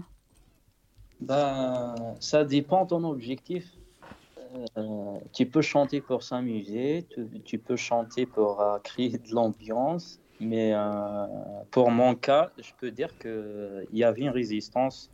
Ben, 1.21 1.95
Ça 2.21 2.45
dépend 2.45 2.85
de 2.85 2.91
ton 2.91 3.05
objectif. 3.05 3.65
Euh, 4.77 5.19
tu 5.33 5.47
peux 5.47 5.63
chanter 5.63 6.01
pour 6.01 6.23
s'amuser, 6.23 7.07
tu, 7.45 7.59
peux 7.59 7.77
chanter 7.77 8.27
pour 8.27 8.61
euh, 8.61 8.79
créer 8.79 9.11
de 9.11 9.35
l'ambiance, 9.35 10.21
mais 10.41 10.73
euh, 10.75 11.27
pour 11.71 11.91
mon 11.91 12.15
cas, 12.15 12.51
je 12.59 12.71
peux 12.79 12.91
dire 12.91 13.17
qu'il 13.19 13.87
y 13.93 14.05
avait 14.05 14.23
une 14.23 14.31
résistance, 14.31 15.11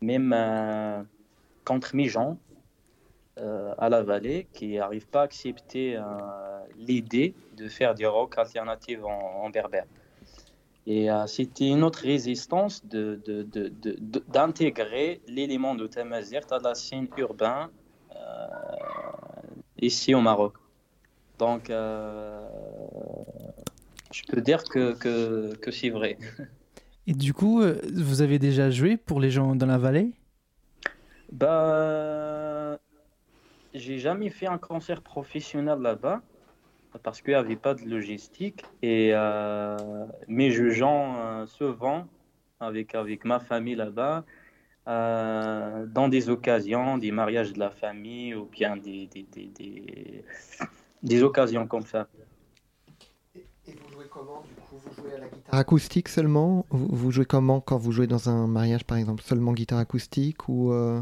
même 0.00 0.32
euh, 0.32 1.02
contre 1.64 1.94
mes 1.94 2.08
gens 2.08 2.36
euh, 3.38 3.74
à 3.78 3.88
la 3.88 4.02
vallée, 4.02 4.48
qui 4.52 4.76
n'arrivent 4.76 5.08
pas 5.08 5.20
à 5.20 5.24
accepter 5.24 5.98
l'idée 6.76 7.34
de 7.56 7.68
faire 7.68 7.94
du 7.94 8.06
rock 8.06 8.36
alternatif 8.38 9.00
en, 9.04 9.48
berbère. 9.50 9.86
Et 10.86 11.08
c'était 11.26 11.68
une 11.68 11.84
autre 11.84 12.00
résistance 12.00 12.84
de- 12.84 13.20
de- 13.24 13.42
de- 13.42 13.68
de- 13.68 14.24
d'intégrer 14.28 15.20
l'élément 15.26 15.74
de 15.74 15.86
Tamazirt 15.86 16.50
à 16.52 16.58
la 16.58 16.74
scène 16.74 17.06
urbaine 17.16 17.68
ici 19.80 20.14
au 20.14 20.20
Maroc. 20.20 20.54
Donc, 21.38 21.70
je 24.12 24.22
peux 24.24 24.40
dire 24.40 24.64
que, 24.64 24.94
que, 24.94 25.54
que 25.56 25.70
c'est 25.70 25.90
vrai. 25.90 26.18
Et 27.06 27.12
du 27.12 27.32
coup, 27.32 27.62
euh, 27.62 27.80
vous 27.94 28.22
avez 28.22 28.38
déjà 28.38 28.70
joué 28.70 28.96
pour 28.96 29.20
les 29.20 29.30
gens 29.30 29.54
dans 29.54 29.66
la 29.66 29.78
vallée? 29.78 30.12
Bah, 31.32 32.78
j'ai 33.74 33.98
jamais 33.98 34.30
fait 34.30 34.46
un 34.46 34.58
concert 34.58 35.00
professionnel 35.00 35.78
là-bas 35.78 36.22
parce 37.02 37.22
qu'il 37.22 37.34
n'y 37.34 37.38
avait 37.38 37.56
pas 37.56 37.74
de 37.74 37.82
logistique. 37.82 38.64
Et 38.82 39.10
euh, 39.14 39.76
mais 40.28 40.50
je 40.50 40.70
joue 40.70 40.86
euh, 40.86 41.46
souvent 41.46 42.06
avec, 42.58 42.94
avec 42.94 43.24
ma 43.24 43.38
famille 43.38 43.76
là-bas 43.76 44.24
euh, 44.88 45.86
dans 45.86 46.08
des 46.08 46.28
occasions, 46.30 46.98
des 46.98 47.12
mariages 47.12 47.52
de 47.52 47.58
la 47.60 47.70
famille 47.70 48.34
ou 48.34 48.46
bien 48.46 48.76
des, 48.76 49.06
des, 49.06 49.22
des, 49.22 49.46
des, 49.46 50.24
des 51.02 51.22
occasions 51.22 51.66
comme 51.66 51.86
ça. 51.86 52.08
Vous 54.20 54.26
jouez 54.26 54.36
comment 54.36 54.42
du 54.42 54.54
coup 54.54 54.76
Vous 54.84 55.02
jouez 55.02 55.14
à 55.14 55.18
la 55.20 55.28
guitare? 55.28 55.54
Acoustique 55.60 56.08
seulement? 56.08 56.66
Vous, 56.70 56.88
vous 56.90 57.10
jouez 57.10 57.24
comment 57.24 57.60
quand 57.60 57.78
vous 57.78 57.92
jouez 57.92 58.06
dans 58.06 58.28
un 58.28 58.46
mariage 58.46 58.84
par 58.84 58.98
exemple? 58.98 59.22
Seulement 59.22 59.52
guitare 59.52 59.78
acoustique 59.78 60.48
ou 60.48 60.72
euh, 60.72 61.00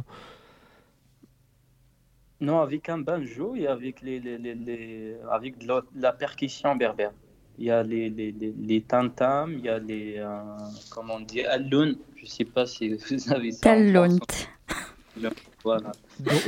Non, 2.41 2.61
avec 2.61 2.89
un 2.89 2.99
banjo 2.99 3.55
et 3.57 3.67
avec, 3.67 4.01
les, 4.03 4.21
les, 4.21 4.39
les, 4.39 4.55
les- 4.55 5.17
avec 5.31 5.59
de 5.59 5.67
la, 5.97 6.13
percussion 6.13 6.77
berbère. 6.77 7.13
Il 7.59 7.65
y 7.65 7.71
a 7.71 7.83
les, 7.83 8.09
les, 8.09 8.31
les, 8.31 8.53
les 8.57 8.81
tam-tams, 8.83 9.53
il 9.55 9.65
y 9.65 9.69
a 9.69 9.79
les. 9.81 10.15
euh, 10.19 10.43
comment 10.91 11.15
on 11.17 11.21
dit 11.21 11.43
Alloun. 11.45 11.97
Je 12.17 12.23
ne 12.23 12.29
sais 12.29 12.45
pas 12.45 12.67
si 12.67 12.91
vous 12.95 13.33
avez 13.33 13.51
ça. 13.53 13.75
Voilà. 15.65 15.91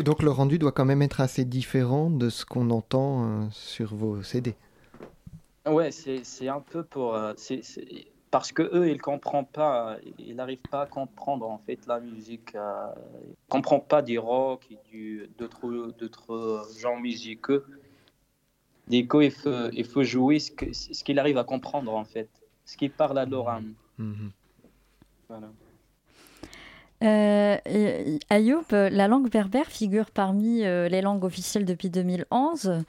donc 0.05 0.23
le 0.23 0.31
rendu 0.31 0.59
doit 0.61 0.71
quand 0.71 0.85
même 0.85 1.03
être 1.03 1.21
assez 1.21 1.45
différent 1.45 2.09
de 2.11 2.29
ce 2.31 2.45
qu'on 2.47 2.71
entend 2.71 3.25
euh, 3.25 3.45
sur 3.51 3.93
vos 3.95 4.23
CD. 4.23 4.55
Ouais, 5.67 5.91
c'est 5.91 6.25
c'est 6.25 6.49
un 6.49 6.61
peu 6.61 6.83
pour. 6.83 7.15
euh, 7.15 7.33
c'est- 7.37 7.63
c'est- 7.63 8.07
Parce 8.31 8.53
que 8.53 8.63
eux, 8.63 8.89
ils 8.89 9.01
comprennent 9.03 9.45
pas, 9.45 9.97
ils 10.19 10.37
n'arrivent 10.37 10.63
pas 10.71 10.83
à 10.83 10.87
comprendre 10.87 11.51
en 11.51 11.59
fait 11.59 11.85
la 11.89 11.99
musique. 11.99 12.55
euh, 12.55 12.87
ils 13.25 13.31
ne 13.31 13.35
comprennent 13.49 13.83
pas 13.83 14.03
du 14.03 14.21
rock 14.21 14.67
et 14.71 14.79
du- 14.89 15.29
d'autres 15.37 15.93
d'autres 15.99 16.65
genres 16.79 16.99
musicaux. 17.01 17.63
Du 18.87 19.07
coup, 19.09 19.21
il 19.21 19.33
faut, 19.33 19.69
il 19.73 19.85
faut 19.85 20.05
jouer 20.05 20.39
ce 20.39 20.53
que- 20.53 20.73
ce 20.73 21.03
qu'il 21.03 21.19
arrive 21.19 21.39
à 21.39 21.45
comprendre 21.45 21.93
en 21.93 22.05
fait, 22.05 22.29
ce 22.65 22.77
qu'il 22.77 22.93
parle 22.93 23.19
à 23.19 23.25
leur 23.27 23.49
âme. 23.49 23.75
Mhm. 23.99 24.31
Voilà. 25.29 25.49
Euh, 27.03 27.57
Ayoub, 28.31 28.65
la 28.71 29.09
langue 29.09 29.29
berbère 29.31 29.67
figure 29.67 30.11
parmi 30.13 30.61
les 30.61 31.01
langues 31.01 31.25
officielles 31.25 31.65
depuis 31.65 31.91
2011. 31.91 32.85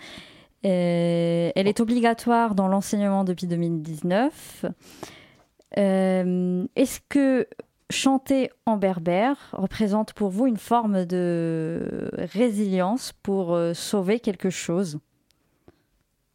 Et 0.64 1.52
elle 1.56 1.68
est 1.68 1.80
obligatoire 1.80 2.54
dans 2.56 2.68
l'enseignement 2.68 3.24
depuis 3.24 3.48
2019. 3.48 4.66
Euh, 5.78 6.66
Est-ce 6.76 7.00
que 7.10 7.48
chanter 7.90 8.52
en 8.66 8.78
berbère 8.78 9.38
représente 9.54 10.14
pour 10.14 10.30
vous 10.30 10.48
une 10.48 10.58
forme 10.58 11.06
de 11.06 12.10
résilience 12.34 13.14
pour 13.24 13.54
euh, 13.54 13.74
sauver 13.74 14.20
quelque 14.20 14.50
chose? 14.50 15.00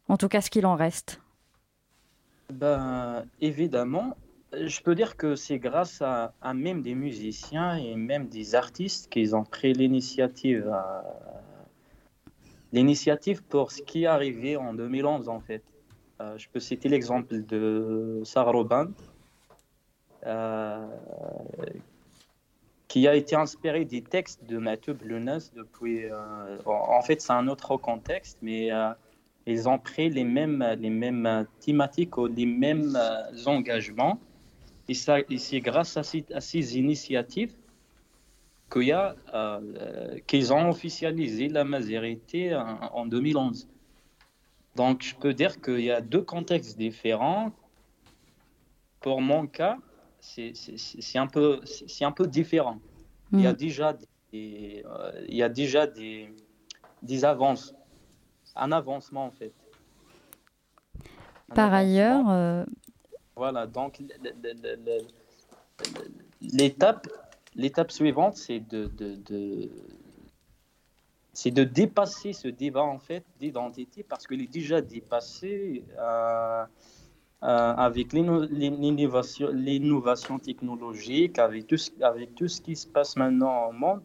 En 0.09 0.17
tout 0.17 0.27
cas, 0.27 0.41
ce 0.41 0.49
qu'il 0.49 0.65
en 0.65 0.75
reste. 0.75 1.21
Ben, 2.53 3.25
évidemment, 3.41 4.15
je 4.53 4.79
peux 4.81 4.95
dire 4.95 5.17
que 5.17 5.35
c'est 5.35 5.59
grâce 5.59 6.01
à, 6.01 6.33
à 6.41 6.53
même 6.53 6.81
des 6.81 6.95
musiciens 6.95 7.75
et 7.75 7.95
même 7.95 8.27
des 8.27 8.55
artistes 8.55 9.09
qu'ils 9.09 9.35
ont 9.35 9.43
pris 9.43 9.73
l'initiative 9.73 10.67
à- 10.69 11.03
l'initiative 12.73 13.43
pour 13.43 13.71
ce 13.71 13.81
qui 13.81 14.03
est 14.03 14.07
arrivé 14.07 14.57
en 14.57 14.73
2011 14.73 15.29
en 15.29 15.39
fait. 15.39 15.63
Euh, 16.19 16.37
je 16.37 16.47
peux 16.51 16.59
citer 16.59 16.89
l'exemple 16.89 17.45
de 17.45 18.21
Sarroban 18.23 18.87
euh, 20.25 20.87
qui 22.87 23.07
a 23.07 23.15
été 23.15 23.35
inspiré 23.35 23.85
des 23.85 24.01
textes 24.01 24.43
de 24.45 24.57
Mathieu 24.57 24.93
Blunas 24.93 25.51
depuis 25.55 26.05
euh, 26.05 26.57
en 26.65 27.01
fait 27.01 27.21
c'est 27.21 27.33
un 27.33 27.47
autre 27.47 27.77
contexte 27.77 28.39
mais 28.41 28.69
ils 29.45 29.69
ont 29.69 29.79
pris 29.79 30.09
les 30.09 30.25
mêmes, 30.25 30.65
les 30.79 30.89
mêmes 30.89 31.45
thématiques 31.59 32.17
ou 32.17 32.27
les 32.27 32.45
mêmes 32.45 32.97
engagements. 33.45 34.19
Et, 34.89 34.93
et 35.29 35.37
c'est 35.37 35.59
grâce 35.59 35.95
à 35.97 36.03
ces, 36.03 36.25
à 36.33 36.41
ces 36.41 36.77
initiatives 36.77 37.53
qu'il 38.71 38.83
y 38.83 38.91
a, 38.91 39.15
euh, 39.33 40.19
qu'ils 40.27 40.51
ont 40.53 40.69
officialisé 40.69 41.47
la 41.49 41.63
majorité 41.63 42.55
en, 42.55 42.79
en 42.93 43.05
2011. 43.05 43.67
Donc, 44.75 45.01
je 45.03 45.15
peux 45.15 45.33
dire 45.33 45.59
qu'il 45.61 45.81
y 45.81 45.91
a 45.91 46.01
deux 46.01 46.21
contextes 46.21 46.77
différents. 46.77 47.51
Pour 49.01 49.21
mon 49.21 49.47
cas, 49.47 49.77
c'est 50.19 50.53
un, 51.15 51.27
peu- 51.27 51.61
un 52.01 52.11
peu 52.11 52.27
différent. 52.27 52.79
Il 53.31 53.41
y 53.41 53.47
a 53.47 53.53
Mm. 53.53 53.55
déjà 53.55 53.97
des, 54.33 54.83
euh, 54.85 55.25
il 55.29 55.35
y 55.35 55.43
a 55.43 55.49
déjà 55.49 55.87
des, 55.87 56.29
des 57.01 57.25
avances, 57.25 57.73
un 58.55 58.71
avancement 58.71 59.25
en 59.25 59.31
fait. 59.31 59.53
Un 61.51 61.55
Par 61.55 61.73
ailleurs, 61.73 62.29
euh, 62.29 62.65
Voilà, 63.35 63.67
donc 63.67 64.01
l'étape, 66.41 67.07
l'étape 67.57 67.91
suivante, 67.91 68.37
c'est 68.37 68.59
de, 68.59 68.85
de, 68.85 69.69
c'est 71.33 71.51
de 71.51 71.63
dépasser 71.63 72.31
ce 72.33 72.47
débat 72.47 72.83
en 72.83 72.99
fait 72.99 73.23
d'identité 73.39 74.03
parce 74.03 74.25
qu'il 74.25 74.41
est 74.41 74.51
déjà 74.51 74.79
dépassé 74.81 75.83
euh, 75.99 76.63
euh, 77.43 77.73
avec 77.75 78.13
l'inno- 78.13 78.45
l'innovation, 78.45 80.39
technologique, 80.39 81.37
avec 81.39 81.67
tout, 81.67 81.77
ce, 81.77 82.61
qui 82.61 82.75
se 82.75 82.87
passe 82.87 83.15
maintenant 83.15 83.67
au 83.67 83.71
monde. 83.71 84.01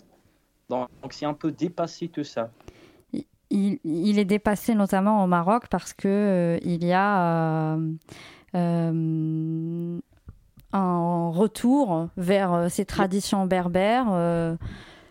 Donc, 0.69 0.89
c'est 1.11 1.27
un 1.27 1.35
peu 1.35 1.53
dépasser 1.53 2.09
tout 2.09 2.25
ça. 2.25 2.51
il, 3.51 4.19
est 4.19 4.25
dépassé 4.25 4.75
notamment 4.75 5.23
au 5.25 5.27
Maroc 5.27 5.65
parce 5.71 5.93
que 5.93 6.09
euh, 6.09 6.59
il 6.63 6.85
y 6.85 6.93
a 6.93 7.77
euh, 8.55 10.01
un 10.73 11.31
retour 11.31 12.09
vers 12.17 12.53
euh, 12.53 12.69
ces 12.69 12.85
traditions 12.85 13.47
berbères, 13.47 14.07
euh, 14.11 14.57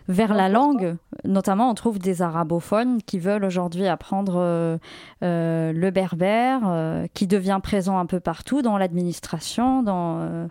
vers 0.07 0.33
la 0.33 0.49
langue. 0.49 0.97
Notamment, 1.23 1.69
on 1.69 1.73
trouve 1.73 1.99
des 1.99 2.21
arabophones 2.21 3.01
qui 3.03 3.19
veulent 3.19 3.45
aujourd'hui 3.45 3.87
apprendre 3.87 4.35
euh, 4.37 4.77
euh, 5.23 5.71
le 5.71 5.91
berbère, 5.91 6.61
euh, 6.65 7.05
qui 7.13 7.27
devient 7.27 7.59
présent 7.61 7.97
un 7.97 8.05
peu 8.05 8.19
partout 8.19 8.61
dans 8.61 8.77
l'administration, 8.77 9.83
dans 9.83 10.19
euh, 10.19 10.47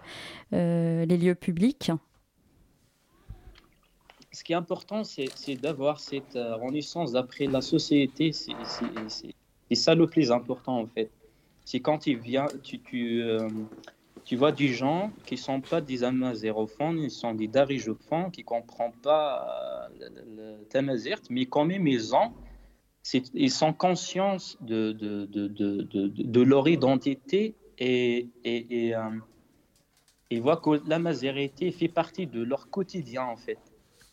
euh, 0.55 1.05
les 1.05 1.16
lieux 1.18 1.35
publics. 1.35 1.90
Ce 4.33 4.44
qui 4.44 4.53
est 4.53 4.57
important, 4.57 5.03
c'est 5.03 5.29
c'est 5.35 5.57
d'avoir 5.57 5.99
cette 5.99 6.37
euh, 6.37 6.55
renaissance 6.55 7.12
d'après 7.12 7.46
la 7.46 7.61
société. 7.61 8.33
C'est 8.33 8.53
c'est- 8.64 8.85
c'est- 9.09 9.35
c'est 9.68 9.75
ça 9.75 9.94
le 9.94 10.07
plus 10.07 10.31
important, 10.31 10.79
en 10.81 10.87
fait. 10.87 11.11
C'est 11.64 11.81
quand 11.81 12.07
il 12.07 12.16
vient, 12.18 12.46
tu, 12.62 12.81
tu, 12.81 13.23
euh, 13.23 13.49
tu 14.24 14.37
vois 14.37 14.52
des 14.52 14.68
gens 14.68 15.11
qui 15.26 15.35
ne 15.35 15.40
sont 15.40 15.61
pas 15.61 15.80
des 15.80 16.04
amazérophones, 16.04 16.98
ils 16.98 17.11
sont 17.11 17.35
des 17.35 17.48
darijophones 17.48 18.30
qui 18.30 18.42
ne 18.42 18.46
comprennent 18.46 18.92
pas 19.02 19.88
euh, 20.00 20.09
le, 20.37 20.59
le- 20.59 20.64
tamazirt, 20.66 21.22
mais 21.30 21.46
quand 21.46 21.64
même, 21.64 21.87
ils 21.87 22.14
ont 22.14 22.33
ils 23.35 23.50
sont 23.50 23.72
conscients 23.72 24.37
de, 24.61 24.92
de, 24.92 25.24
de, 25.26 25.48
de, 25.48 26.09
de, 26.09 26.40
leur 26.42 26.68
identité 26.68 27.54
et, 27.78 28.28
et, 28.44 28.94
euh, 28.94 29.00
ils 30.30 30.40
voient 30.40 30.59
que 30.59 30.87
la 30.87 30.98
mazérité 30.98 31.70
fait 31.72 31.88
partie 31.88 32.26
de 32.26 32.42
leur 32.42 32.68
quotidien 32.68 33.24
en 33.24 33.37
fait. 33.37 33.59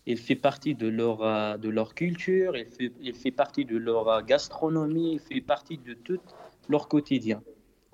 Il 0.06 0.17
fait 0.17 0.38
partie 0.38 0.74
de 0.74 0.88
leur, 0.88 1.22
euh, 1.22 1.58
de 1.58 1.67
leur 1.70 1.93
culture, 1.93 2.56
il 2.56 2.65
fait, 2.65 2.93
il 3.02 3.13
fait 3.13 3.32
partie 3.32 3.65
de 3.65 3.76
leur 3.78 4.24
gastronomie, 4.26 5.13
il 5.15 5.20
fait 5.20 5.41
partie 5.41 5.78
de 5.78 5.93
tout 5.93 6.22
leur 6.70 6.88
quotidien. 6.88 7.43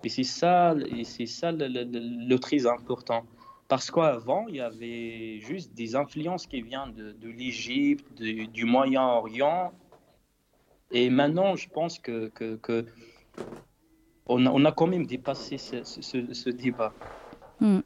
Et 0.03 0.09
c'est 0.09 0.23
ça, 0.23 0.75
et 0.97 1.03
c'est 1.03 1.25
ça 1.25 1.51
le, 1.51 1.67
le- 1.67 1.83
le- 1.85 2.27
le 2.27 2.39
très 2.39 2.65
important. 2.67 3.23
Parce 3.69 3.89
qu'avant, 3.89 4.47
il 4.49 4.55
y 4.55 4.59
avait 4.59 5.39
juste 5.39 5.73
des 5.73 5.95
influences 5.95 6.45
qui 6.45 6.61
viennent 6.61 6.93
de, 6.93 7.13
de 7.13 7.29
l'Égypte, 7.29 8.05
de- 8.19 8.45
du 8.45 8.65
Moyen-Orient, 8.65 9.71
et 10.91 11.09
maintenant, 11.09 11.55
je 11.55 11.67
pense 11.69 11.97
que, 11.97 12.27
que, 12.29 12.55
que 12.57 12.85
on, 14.27 14.45
a, 14.45 14.49
on 14.51 14.63
a 14.65 14.71
quand 14.71 14.87
même 14.87 15.05
dépassé 15.07 15.57
ce, 15.57 15.83
ce- 15.83 16.33
ce 16.33 16.49
débat. 16.49 16.93
Hmm. 17.59 17.79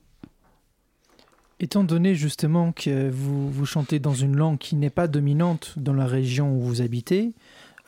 Étant 1.60 1.84
donné 1.84 2.15
justement 2.15 2.71
que 2.71 3.10
vous, 3.10 3.49
vous 3.49 3.65
chantez 3.65 3.99
dans 3.99 4.13
une 4.13 4.36
langue 4.36 4.58
qui 4.58 4.75
n'est 4.75 4.89
pas 4.91 5.08
dominante 5.08 5.73
dans 5.77 5.93
la 5.93 6.06
région 6.06 6.53
où 6.56 6.60
vous 6.60 6.82
habitez, 6.82 7.34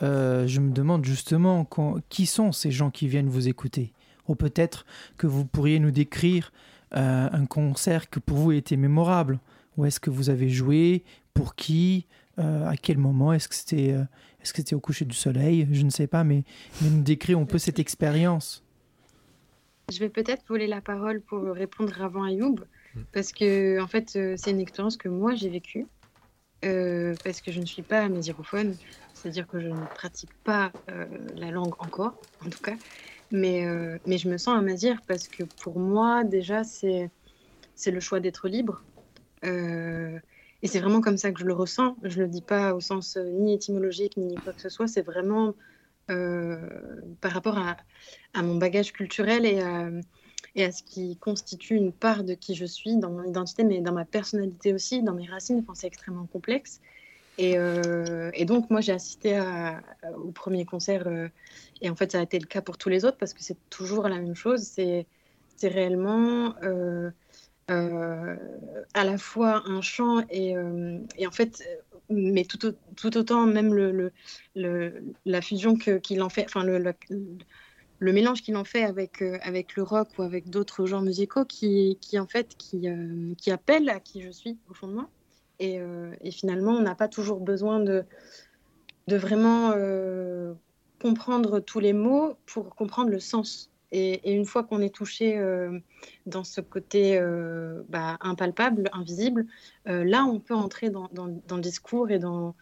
euh, 0.02 0.48
je 0.48 0.60
me 0.60 0.72
demande 0.72 1.04
justement 1.04 1.66
quand- 1.66 1.98
qui 2.10 2.26
sont 2.26 2.52
ces 2.52 2.72
gens 2.72 2.90
qui 2.92 3.08
viennent 3.08 3.30
vous 3.30 3.48
écouter? 3.48 3.92
Ou 4.30 4.36
peut-être 4.36 4.86
que 5.18 5.28
vous 5.28 5.44
pourriez 5.44 5.80
nous 5.80 5.92
décrire 5.92 6.54
euh, 6.96 7.28
un 7.32 7.46
concert 7.46 8.10
que 8.10 8.20
pour 8.20 8.38
vous 8.38 8.52
était 8.54 8.78
mémorable. 8.78 9.40
Où 9.76 9.86
est-ce 9.86 10.00
que 10.00 10.10
vous 10.10 10.30
avez 10.30 10.50
joué? 10.50 11.04
Pour 11.34 11.56
qui? 11.56 12.08
Euh, 12.38 12.66
À 12.66 12.78
quel 12.78 12.98
moment? 12.98 13.34
Est-ce 13.34 13.50
que 13.50 13.56
c'était 13.56 13.92
euh, 13.92 14.04
est-ce 14.42 14.54
que 14.54 14.62
c'était 14.62 14.76
au 14.76 14.80
coucher 14.80 15.04
du 15.04 15.16
soleil? 15.16 15.68
Je 15.72 15.84
ne 15.84 15.90
sais 15.90 16.08
pas, 16.08 16.24
mais, 16.24 16.44
mais 16.82 16.90
nous 16.90 17.02
décrire 17.02 17.38
un 17.38 17.46
peu 17.46 17.58
cette 17.58 17.80
expérience. 17.80 18.64
Je 19.92 20.00
vais 20.00 20.10
peut-être 20.10 20.44
voler 20.48 20.68
la 20.68 20.80
parole 20.80 21.20
pour 21.20 21.42
répondre 21.42 22.02
avant 22.02 22.24
Ayoub, 22.24 22.56
parce 23.12 23.32
que 23.34 23.82
en 23.82 23.88
fait, 23.88 24.10
c'est 24.38 24.52
une 24.52 24.60
expérience 24.60 24.98
que 24.98 25.10
moi 25.10 25.36
j'ai 25.36 25.50
vécue, 25.50 25.88
euh, 26.64 27.16
parce 27.24 27.42
que 27.42 27.52
je 27.52 27.60
ne 27.60 27.66
suis 27.66 27.82
pas 27.82 28.08
mésirophone, 28.08 28.76
c'est-à-dire 29.14 29.48
que 29.48 29.60
je 29.60 29.68
ne 29.68 29.86
pratique 29.96 30.34
pas 30.44 30.72
euh, 30.92 31.06
la 31.36 31.52
langue 31.52 31.74
encore, 31.80 32.14
en 32.46 32.50
tout 32.50 32.60
cas, 32.60 32.76
mais, 33.32 33.66
euh, 33.66 33.98
mais 34.06 34.18
je 34.18 34.30
me 34.30 34.38
sens 34.38 34.58
amazir 34.58 35.02
parce 35.08 35.28
que 35.28 35.44
pour 35.44 35.80
moi, 35.80 36.24
déjà, 36.24 36.64
c'est 36.64 37.12
le 37.86 38.00
choix 38.00 38.20
d'être 38.20 38.48
libre. 38.48 38.86
Euh, 39.46 40.20
et 40.62 40.68
c'est 40.68 40.80
vraiment 40.80 41.02
comme 41.02 41.18
ça 41.18 41.32
que 41.32 41.40
je 41.40 41.46
le 41.46 41.54
ressens. 41.54 41.96
Je 42.04 42.22
le 42.22 42.28
dis 42.28 42.42
pas 42.42 42.74
au 42.74 42.82
sens 42.82 43.18
euh, 43.18 43.24
ni 43.30 43.54
étymologique 43.54 44.18
ni 44.18 44.36
quoi 44.36 44.54
que 44.54 44.62
ce 44.62 44.70
soit. 44.70 44.88
C'est 44.88 45.04
vraiment 45.04 45.56
par 47.22 47.32
rapport 47.32 47.60
à, 47.60 47.78
à 48.34 48.42
mon 48.42 48.56
bagage 48.56 48.94
culturel 48.94 49.46
et 49.46 49.62
à, 49.62 49.92
et 50.56 50.64
à 50.64 50.72
ce 50.72 50.82
qui 50.84 51.18
constitue 51.18 51.76
une 51.76 51.94
part 51.94 52.24
de 52.24 52.34
qui 52.34 52.56
je 52.56 52.66
suis 52.66 52.98
dans 52.98 53.12
mon 53.12 53.24
identité, 53.24 53.64
mais 53.64 53.82
dans 53.82 53.94
ma 53.94 54.06
personnalité 54.06 54.74
aussi, 54.74 55.04
dans 55.04 55.14
mes 55.14 55.28
racines. 55.28 55.60
Enfin, 55.60 55.76
c'est 55.76 55.88
extrêmement 55.88 56.26
complexe. 56.26 56.82
Et, 57.40 57.58
euh, 57.58 58.32
et 58.34 58.44
donc, 58.46 58.70
moi, 58.70 58.82
j'ai 58.82 58.92
assisté 58.92 59.38
à- 59.38 59.82
au 60.18 60.32
premier 60.32 60.66
concert, 60.66 61.08
euh, 61.08 61.30
et 61.82 61.90
en 61.90 61.96
fait, 61.96 62.12
ça 62.12 62.20
a 62.20 62.24
été 62.24 62.38
le 62.38 62.46
cas 62.48 62.62
pour 62.62 62.78
tous 62.78 62.90
les 62.90 63.06
autres, 63.06 63.18
parce 63.18 63.34
que 63.34 63.42
c'est 63.44 63.58
toujours 63.70 64.10
la 64.10 64.18
même 64.20 64.36
chose. 64.36 64.62
C'est 64.64 65.08
réellement 65.64 66.56
euh, 66.64 67.12
euh, 67.72 68.36
à 68.94 69.04
la 69.06 69.18
fois 69.18 69.64
un 69.68 69.82
chant 69.82 70.26
et, 70.30 70.58
euh, 70.58 71.00
et 71.18 71.28
en 71.28 71.32
fait, 71.32 71.64
euh, 71.68 71.82
mais 72.10 72.46
tout, 72.46 72.74
tout 72.98 73.18
autant 73.18 73.46
même 73.46 73.74
le, 73.74 74.12
le, 74.56 74.94
la 75.26 75.42
fusion 75.42 75.76
qu'il 75.78 76.22
en 76.24 76.30
fait, 76.30 76.46
enfin 76.46 76.64
le, 76.64 76.78
le, 78.00 78.14
mélange 78.14 78.42
qu'il 78.42 78.56
en 78.58 78.66
fait 78.66 78.84
avec, 78.84 79.22
euh, 79.22 79.38
avec 79.44 79.76
le 79.76 79.84
rock 79.84 80.10
ou 80.18 80.24
avec 80.24 80.50
d'autres 80.50 80.86
genres 80.86 81.02
musicaux 81.02 81.46
qui, 81.46 81.98
qui 82.02 82.20
en 82.20 82.28
fait 82.28 82.56
qui, 82.58 82.90
euh, 82.90 83.34
qui 83.38 83.52
appellent 83.52 83.90
à 83.90 84.00
qui 84.00 84.22
je 84.24 84.32
suis 84.32 84.60
au 84.70 84.74
fond 84.74 84.88
de 84.88 84.94
moi. 84.94 85.10
Et, 85.60 85.80
euh, 85.80 86.14
et 86.22 86.32
finalement, 86.32 86.72
on 86.72 86.82
n'a 86.82 86.96
pas 86.96 87.08
toujours 87.08 87.40
besoin 87.40 87.80
de, 87.80 88.06
vraiment 89.08 89.74
euh, 89.76 90.54
comprendre 91.02 91.60
tous 91.60 91.80
les 91.80 91.94
mots 91.94 92.36
pour 92.46 92.76
comprendre 92.76 93.10
le 93.10 93.20
sens. 93.20 93.70
Et, 93.92 94.34
une 94.34 94.46
fois 94.46 94.64
qu'on 94.64 94.82
est 94.82 94.94
touché 94.94 95.38
euh, 95.38 95.80
dans 96.26 96.44
ce 96.44 96.62
côté 96.62 97.20
bah, 97.90 98.18
impalpable, 98.22 98.90
invisible, 98.94 99.46
là, 99.86 100.26
on 100.26 100.40
peut 100.40 100.56
entrer 100.56 100.90
dans, 100.90 101.10
le 101.14 101.62
discours 101.62 102.10
et 102.10 102.20
dans, 102.20 102.54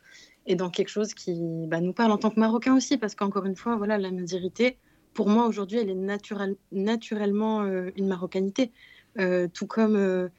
quelque 0.71 0.89
chose 0.89 1.13
qui 1.13 1.67
bah, 1.67 1.81
nous 1.81 1.93
parle 1.93 2.11
en 2.11 2.17
tant 2.17 2.31
que 2.31 2.39
Marocains 2.39 2.75
aussi, 2.75 2.97
parce 2.97 3.13
qu'encore 3.13 3.45
une 3.45 3.55
fois, 3.55 3.75
voilà, 3.75 3.97
la 3.97 4.11
mazirité, 4.11 4.77
pour 5.13 5.29
moi, 5.29 5.47
aujourd'hui, 5.47 5.79
elle 5.79 5.89
est 5.89 5.95
naturel- 5.95 6.57
naturellement 6.71 7.65
une 7.65 8.07
marocanité. 8.07 8.71
Euh, 9.19 9.47
tout, 9.51 9.67
comme, 9.67 9.95
euh, 9.95 10.29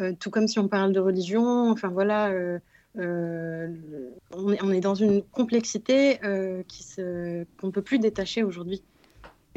euh, 0.00 0.12
tout 0.18 0.30
comme 0.30 0.46
si 0.46 0.58
on 0.58 0.68
parle 0.68 0.92
de 0.92 1.00
religion, 1.00 1.70
enfin 1.70 1.88
voilà, 1.88 2.32
on, 2.98 4.72
est, 4.72 4.80
dans 4.80 4.94
une 4.94 5.22
complexité 5.22 6.18
qui 6.68 6.82
se- 6.82 7.44
qu'on 7.58 7.66
ne 7.68 7.72
peut 7.72 7.82
plus 7.82 7.98
détacher 7.98 8.42
aujourd'hui 8.42 8.82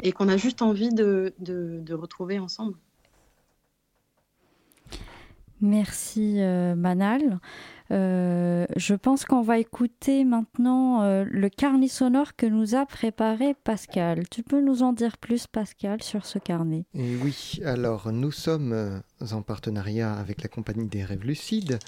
et 0.02 0.12
qu'on 0.12 0.28
a 0.28 0.36
juste 0.36 0.62
envie 0.62 0.90
de- 0.90 1.32
de 1.38 1.94
retrouver 1.94 2.38
ensemble. 2.38 2.76
Merci 5.60 6.36
euh, 6.38 6.74
Manal. 6.74 7.38
Euh, 7.90 8.66
je 8.76 8.94
pense 8.94 9.24
qu'on 9.24 9.42
va 9.42 9.58
écouter 9.58 10.24
maintenant 10.24 11.02
euh, 11.02 11.24
le 11.28 11.48
carnet 11.48 11.88
sonore 11.88 12.34
que 12.36 12.46
nous 12.46 12.74
a 12.74 12.86
préparé 12.86 13.54
Pascal. 13.54 14.28
Tu 14.30 14.42
peux 14.42 14.60
nous 14.60 14.82
en 14.82 14.92
dire 14.92 15.18
plus 15.18 15.46
Pascal 15.46 16.02
sur 16.02 16.24
ce 16.24 16.38
carnet? 16.38 16.84
Et 16.94 17.16
oui, 17.16 17.60
alors 17.64 18.10
nous 18.12 18.30
sommes 18.30 19.02
en 19.32 19.42
partenariat 19.42 20.14
avec 20.14 20.42
la 20.42 20.48
compagnie 20.48 20.86
des 20.86 21.04
rêves 21.04 21.24
lucides 21.24 21.78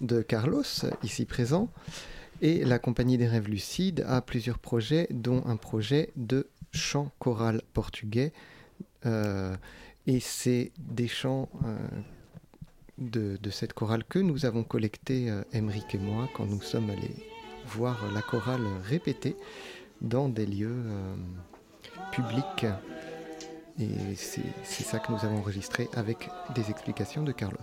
de 0.00 0.20
Carlos, 0.20 0.62
ici 1.02 1.24
présent. 1.24 1.68
Et 2.42 2.64
la 2.64 2.78
compagnie 2.78 3.18
des 3.18 3.28
rêves 3.28 3.48
lucides 3.48 4.04
a 4.06 4.20
plusieurs 4.20 4.58
projets, 4.58 5.06
dont 5.10 5.42
un 5.46 5.56
projet 5.56 6.10
de 6.16 6.48
chant 6.72 7.12
choral 7.20 7.62
portugais. 7.72 8.32
Et 9.04 10.20
c'est 10.20 10.72
des 10.78 11.06
chants 11.06 11.48
de, 13.10 13.38
cette 13.50 13.72
chorale 13.72 14.04
que 14.04 14.18
nous 14.18 14.46
avons 14.46 14.64
collecté, 14.64 15.30
euh, 15.30 15.42
Emeric 15.52 15.94
et 15.94 15.98
moi, 15.98 16.28
quand 16.34 16.46
nous 16.46 16.62
sommes 16.62 16.90
allés 16.90 17.14
voir 17.66 17.98
la 18.12 18.22
chorale 18.22 18.66
répéter 18.84 19.36
dans 20.00 20.28
des 20.28 20.46
lieux 20.46 20.74
euh, 20.74 21.14
publics. 22.10 22.66
Et 23.78 24.14
c'est 24.14 24.84
ça 24.84 24.98
que 24.98 25.12
nous 25.12 25.24
avons 25.24 25.38
enregistré 25.38 25.88
avec 25.94 26.28
des 26.54 26.70
explications 26.70 27.22
de 27.22 27.32
Carlos. 27.32 27.58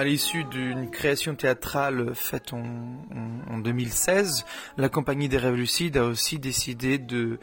À 0.00 0.04
l'issue 0.04 0.44
d'une 0.44 0.88
création 0.90 1.34
théâtrale 1.34 2.14
faite 2.14 2.54
en, 2.54 2.60
en- 2.62 3.54
en 3.54 3.58
2016, 3.58 4.46
la 4.78 4.88
Compagnie 4.88 5.28
des 5.28 5.36
Rêves 5.36 5.56
Lucides 5.56 5.98
a 5.98 6.04
aussi 6.04 6.38
décidé 6.38 6.96
de, 6.96 7.38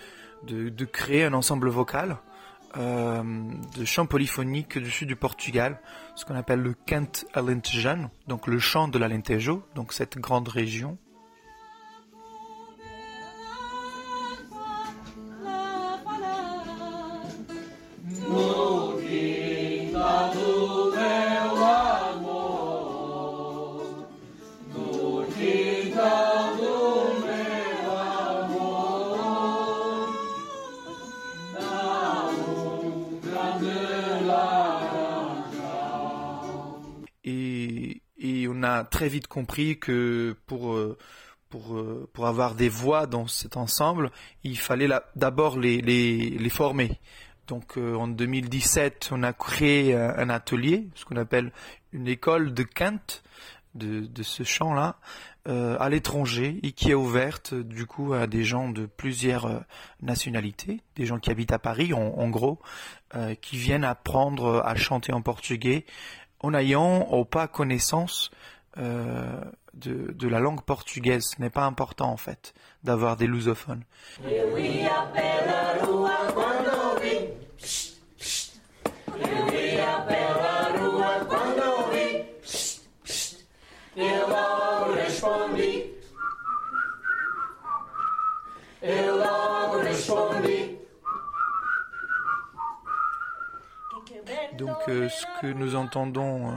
créer 0.92 1.24
un 1.26 1.34
ensemble 1.34 1.70
vocal 1.70 2.18
euh, 2.78 3.22
de 3.78 3.86
chants 3.86 4.08
polyphoniques 4.08 4.80
du 4.80 4.90
sud 4.90 5.08
du 5.08 5.16
Portugal, 5.16 5.80
ce 6.16 6.26
qu'on 6.26 6.34
appelle 6.34 6.62
le 6.62 6.74
Cante 6.74 7.26
Alentejano, 7.36 8.10
donc 8.28 8.48
le 8.48 8.58
chant 8.58 8.88
de 8.88 8.98
l'Alentejo, 8.98 9.64
donc 9.76 9.94
cette 9.94 10.18
grande 10.18 10.48
région. 10.48 10.98
Très 38.84 39.10
vite 39.10 39.28
compris 39.28 39.80
que 39.80 40.36
pour 40.46 40.74
euh, 40.74 40.98
pour, 41.50 41.78
euh, 41.78 42.10
pour 42.12 42.28
avoir 42.28 42.56
des 42.56 42.68
voix 42.68 43.08
dans 43.08 43.26
cet 43.26 43.56
ensemble, 43.56 44.12
il 44.44 44.58
fallait 44.58 44.90
d'abord 45.16 45.58
les, 45.58 45.80
les, 45.80 46.32
les, 46.32 46.50
former. 46.50 47.00
Donc 47.48 47.78
euh, 47.78 47.96
en 47.96 48.10
2017, 48.10 49.10
on 49.14 49.24
a 49.24 49.32
créé 49.32 49.96
un 49.96 50.30
atelier, 50.30 50.90
ce 50.96 51.06
qu'on 51.06 51.16
appelle 51.16 51.54
une 51.94 52.10
école 52.10 52.54
de 52.54 52.64
quinte 52.64 53.24
de, 53.76 54.02
de 54.02 54.24
ce 54.24 54.44
chant-là, 54.44 54.98
à 55.46 55.88
l'étranger 55.88 56.60
et 56.62 56.74
qui 56.74 56.92
est 56.92 56.94
ouverte 56.94 57.54
du 57.54 57.86
coup 57.86 58.12
à 58.12 58.28
des 58.28 58.44
gens 58.44 58.68
de 58.68 58.86
plusieurs 58.86 59.64
nationalités, 60.02 60.82
des 60.98 61.06
gens 61.06 61.20
qui 61.20 61.32
habitent 61.32 61.54
à 61.54 61.60
Paris 61.60 61.94
en, 61.94 62.02
en 62.02 62.28
gros, 62.28 62.60
qui 63.40 63.56
viennent 63.56 63.86
apprendre 63.86 64.62
à 64.66 64.76
chanter 64.76 65.14
en 65.14 65.22
portugais 65.22 65.86
en 66.42 66.54
ayant 66.54 67.24
pas 67.26 67.48
connaissance 67.48 68.32
euh, 68.80 69.42
de, 69.74 70.28
la 70.28 70.40
langue 70.40 70.62
portugaise. 70.62 71.24
Ce 71.36 71.42
n'est 71.42 71.50
pas 71.50 71.66
important 71.66 72.12
en 72.12 72.18
fait 72.18 72.54
d'avoir 72.84 73.18
des 73.18 73.28
lusophones. 73.28 73.84
Donc 94.58 94.78
euh, 94.90 95.08
ce 95.10 95.26
que 95.42 95.48
nous 95.48 95.76
entendons 95.76 96.52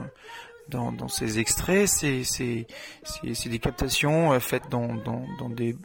euh, 0.75 0.91
dans, 0.91 1.07
ces 1.07 1.39
extraits, 1.39 1.87
c'est 1.87 3.49
des 3.49 3.59
captations 3.59 4.33
euh, 4.33 4.39
faites 4.39 4.69
dans, 4.69 4.95
dans, 4.95 5.49
des, 5.49 5.75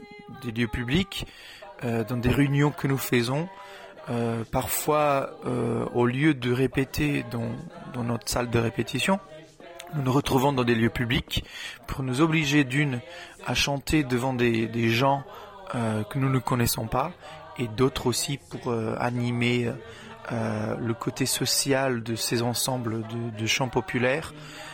des, 0.43 0.53
lieux 0.53 0.69
publics, 0.69 1.27
euh, 1.85 2.05
dans 2.05 2.17
des 2.17 2.31
réunions 2.31 2.71
que 2.71 2.87
nous 2.87 2.99
faisons. 2.99 3.49
Euh, 4.09 4.45
parfois, 4.53 5.31
au 5.95 6.07
lieu 6.07 6.33
de 6.33 6.53
répéter 6.53 7.25
dans, 7.31 7.51
dans 7.93 8.05
notre 8.05 8.29
salle 8.29 8.51
de 8.51 8.59
répétition, 8.59 9.19
nous 9.95 10.03
nous 10.03 10.13
retrouvons 10.13 10.53
dans 10.53 10.65
des 10.65 10.75
lieux 10.75 10.91
publics 10.91 11.45
pour 11.89 12.03
nous 12.03 12.21
obliger 12.21 12.65
d'une 12.65 13.01
à 13.47 13.55
chanter 13.55 14.05
devant 14.05 14.33
des, 14.33 14.67
des 14.69 14.91
gens 14.91 15.25
que 15.73 16.19
nous 16.19 16.29
ne 16.29 16.39
connaissons 16.39 16.87
pas 16.87 17.13
et 17.59 17.67
d'autres 17.67 18.07
aussi 18.07 18.39
pour 18.39 18.73
animer 19.01 19.73
le 20.31 20.95
côté 20.95 21.27
social 21.27 22.05
de 22.05 22.15
ces 22.15 22.43
ensembles 22.43 23.03
de, 23.09 23.39
de 23.39 23.47
chants 23.47 23.69
populaires 23.69 24.33
euh, 24.35 24.67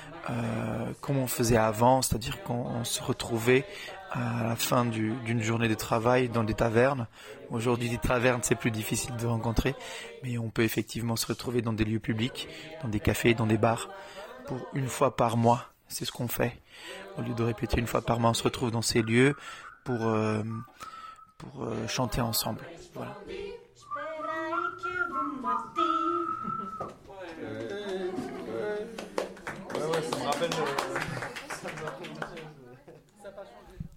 comme 1.01 1.19
on 1.19 1.27
faisait 1.27 1.57
avant, 1.57 2.03
c'est-à-dire 2.03 2.43
qu'on 2.43 2.85
se 2.85 3.03
retrouvait 3.03 3.65
à 4.13 4.43
la 4.43 4.57
fin 4.57 4.85
d'une 4.85 5.43
journée 5.43 5.69
de 5.69 5.75
travail 5.75 6.29
dans 6.29 6.45
des 6.45 6.55
tavernes. 6.55 7.07
Aujourd'hui, 7.51 7.89
des 7.89 7.99
tavernes, 7.99 8.41
c'est 8.43 8.55
plus 8.55 8.71
difficile 8.71 9.17
de 9.17 9.27
rencontrer, 9.27 9.75
mais 10.23 10.39
on 10.39 10.51
peut 10.51 10.63
effectivement 10.63 11.17
se 11.17 11.27
retrouver 11.27 11.63
dans 11.63 11.73
des 11.73 11.85
lieux 11.85 11.99
publics, 11.99 12.49
dans 12.83 12.89
des 12.89 13.01
cafés, 13.01 13.35
dans 13.35 13.47
des 13.47 13.59
bars, 13.59 13.89
pour 14.47 14.59
une 14.75 14.89
fois 14.89 15.17
par 15.17 15.37
mois. 15.37 15.67
C'est 15.89 16.05
ce 16.05 16.13
qu'on 16.13 16.29
fait. 16.29 16.59
Au 17.19 17.23
lieu 17.23 17.35
de 17.35 17.43
répéter 17.43 17.79
une 17.79 17.87
fois 17.87 18.03
par 18.03 18.21
mois, 18.21 18.31
on 18.31 18.35
se 18.35 18.43
retrouve 18.43 18.71
dans 18.71 18.83
ces 18.83 19.03
lieux 19.03 19.37
pour, 19.85 20.07
euh, 20.07 20.43
pour 21.39 21.65
euh, 21.65 21.87
chanter 21.89 22.21
ensemble. 22.21 22.61
Voilà. 22.95 23.17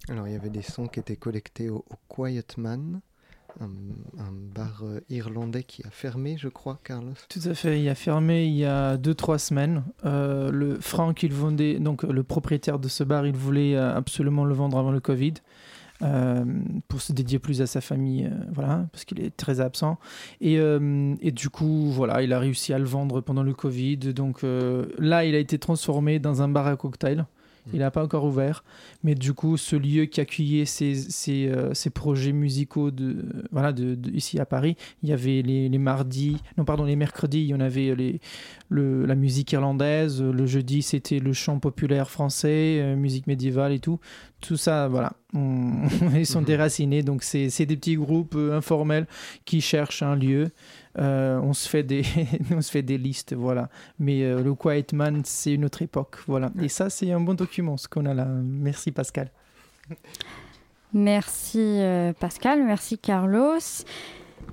Alors 0.08 0.28
il 0.28 0.32
y 0.32 0.36
avait 0.36 0.50
des 0.50 0.62
sons 0.62 0.86
qui 0.86 1.00
étaient 1.00 1.16
collectés 1.16 1.68
au, 1.68 1.84
Quiet 2.08 2.44
Man, 2.56 3.00
un, 3.60 3.68
bar 4.32 4.82
euh, 4.82 5.00
irlandais 5.08 5.64
qui 5.64 5.82
a 5.86 5.90
fermé, 5.90 6.36
je 6.38 6.48
crois, 6.48 6.78
Carlos. 6.84 7.14
Tout 7.28 7.40
à 7.44 7.54
fait, 7.54 7.80
il 7.80 7.88
a 7.88 7.94
fermé 7.94 8.46
il 8.46 8.56
y 8.56 8.64
a 8.64 8.96
2-3 8.96 9.38
semaines. 9.38 9.84
Euh, 10.04 10.50
le 10.50 10.78
Franck, 10.80 11.22
il 11.22 11.32
vendait, 11.32 11.78
donc 11.78 12.02
le 12.02 12.22
propriétaire 12.22 12.78
de 12.78 12.88
ce 12.88 13.02
bar, 13.02 13.26
il 13.26 13.34
voulait 13.34 13.74
euh, 13.74 13.96
absolument 13.96 14.44
le 14.44 14.54
vendre 14.54 14.78
avant 14.78 14.92
le 14.92 15.00
Covid. 15.00 15.34
Pour 16.88 17.00
se 17.00 17.12
dédier 17.12 17.38
plus 17.38 17.62
à 17.62 17.66
sa 17.66 17.80
famille, 17.80 18.30
voilà, 18.52 18.86
parce 18.92 19.04
qu'il 19.04 19.20
est 19.20 19.36
très 19.36 19.60
absent. 19.60 19.98
Et, 20.40 20.54
et, 20.54 21.30
du 21.30 21.48
coup, 21.48 21.90
voilà, 21.90 22.22
il 22.22 22.32
a 22.32 22.38
réussi 22.38 22.72
à 22.72 22.78
le 22.78 22.84
vendre 22.84 23.20
pendant 23.20 23.42
le 23.42 23.54
Covid. 23.54 23.98
Donc 23.98 24.42
là, 24.42 25.24
il 25.24 25.34
a 25.34 25.38
été 25.38 25.58
transformé 25.58 26.18
dans 26.18 26.42
un 26.42 26.48
bar 26.48 26.66
à 26.66 26.76
cocktail. 26.76 27.26
Il 27.72 27.80
n'a 27.80 27.90
pas 27.90 28.04
encore 28.04 28.24
ouvert. 28.24 28.64
Mais 29.02 29.14
du 29.14 29.32
coup, 29.32 29.56
ce 29.56 29.76
lieu 29.76 30.04
qui 30.04 30.20
accueillait 30.20 30.64
ces, 30.64 30.94
ces, 30.94 31.48
euh, 31.48 31.74
ces 31.74 31.90
projets 31.90 32.32
musicaux 32.32 32.90
de, 32.90 33.24
voilà, 33.50 33.72
de, 33.72 33.96
ici 34.10 34.38
à 34.38 34.46
Paris, 34.46 34.76
il 35.02 35.08
y 35.08 35.12
avait 35.12 35.42
les, 35.42 35.68
les, 35.68 35.78
mardis, 35.78 36.36
non, 36.56 36.64
pardon, 36.64 36.84
les 36.84 36.96
mercredis, 36.96 37.40
il 37.40 37.46
y 37.46 37.54
en 37.54 37.60
avait 37.60 37.94
les, 37.94 38.20
le, 38.68 39.06
la 39.06 39.14
musique 39.14 39.52
irlandaise. 39.52 40.22
Le 40.22 40.46
jeudi, 40.46 40.82
c'était 40.82 41.18
le 41.18 41.32
chant 41.32 41.58
populaire 41.58 42.10
français, 42.10 42.80
euh, 42.80 42.96
musique 42.96 43.26
médiévale 43.26 43.72
et 43.72 43.80
tout. 43.80 44.00
Tout 44.40 44.56
ça, 44.56 44.86
voilà, 44.88 45.14
ils 45.34 46.26
sont 46.26 46.40
mhm. 46.40 46.46
déracinés. 46.46 47.02
Donc, 47.02 47.22
c'est 47.22 47.66
des 47.66 47.76
petits 47.76 47.96
groupes 47.96 48.34
euh, 48.36 48.56
informels 48.56 49.06
qui 49.44 49.60
cherchent 49.60 50.02
un 50.02 50.16
lieu. 50.16 50.50
Euh, 50.98 51.38
on 51.42 51.52
se 51.52 51.68
fait 51.68 51.82
des 51.82 52.02
on 52.50 52.62
se 52.62 52.70
fait 52.70 52.82
des 52.82 52.98
listes 52.98 53.34
voilà. 53.34 53.68
Mais 53.98 54.22
euh, 54.22 54.42
le 54.42 54.54
Quiet 54.54 54.86
Man 54.92 55.22
c'est 55.24 55.52
une 55.52 55.64
autre 55.64 55.82
époque 55.82 56.16
voilà. 56.26 56.50
Et 56.62 56.68
ça 56.68 56.90
c'est 56.90 57.12
un 57.12 57.20
bon 57.20 57.34
document 57.34 57.76
ce 57.76 57.88
qu'on 57.88 58.06
a 58.06 58.14
là. 58.14 58.24
Merci 58.24 58.92
Pascal. 58.92 59.30
Merci 60.92 61.60
euh, 61.60 62.12
Pascal. 62.12 62.62
Merci 62.64 62.98
Carlos 62.98 63.58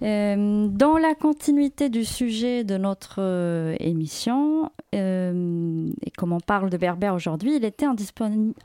euh, 0.04 0.68
dans 0.68 0.98
la 0.98 1.16
continuité 1.16 1.88
du 1.88 2.04
sujet 2.04 2.66
de 2.66 2.78
notre 2.78 3.16
euh, 3.20 3.76
émission, 3.80 4.70
euh, 4.94 5.90
et 6.06 6.12
comme 6.12 6.34
on 6.34 6.42
parle 6.42 6.70
de 6.70 6.76
Berbère 6.78 7.16
aujourd'hui, 7.16 7.56
il 7.56 7.64
était 7.64 7.86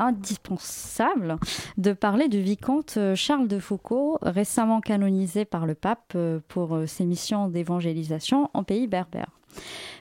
indispensable 0.01 1.37
de 1.77 1.93
parler 1.93 2.29
du 2.29 2.41
vicomte 2.41 2.99
Charles 3.15 3.47
de 3.47 3.61
Foucault, 3.61 4.19
récemment 4.23 4.81
canonisé 4.81 5.45
par 5.45 5.67
le 5.67 5.75
pape 5.75 6.17
pour 6.49 6.79
ses 6.87 7.05
missions 7.05 7.49
d'évangélisation 7.49 8.51
en 8.53 8.65
pays 8.65 8.89
berbère. 8.89 9.38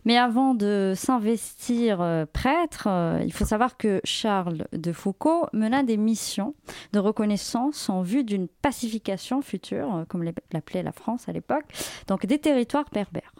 Mais 0.07 0.17
avant 0.17 0.53
de 0.53 0.93
s'investir 0.95 1.99
euh, 1.99 2.25
prêtre, 2.31 2.87
euh, 2.87 3.21
il 3.25 3.33
faut 3.33 3.43
savoir 3.43 3.75
que 3.75 3.99
Charles 4.05 4.65
de 4.71 4.93
Foucault 4.93 5.47
mena 5.51 5.83
des 5.83 5.97
missions 5.97 6.55
de 6.93 6.99
reconnaissance 6.99 7.89
en 7.89 8.03
vue 8.03 8.23
d'une 8.23 8.47
pacification 8.47 9.41
future, 9.41 9.93
euh, 9.93 10.05
comme 10.05 10.23
l'appelait 10.23 10.81
la 10.81 10.93
France 10.93 11.27
à 11.27 11.33
l'époque, 11.33 11.65
donc 12.07 12.25
des 12.25 12.39
territoires 12.39 12.89
berbères. 12.93 13.33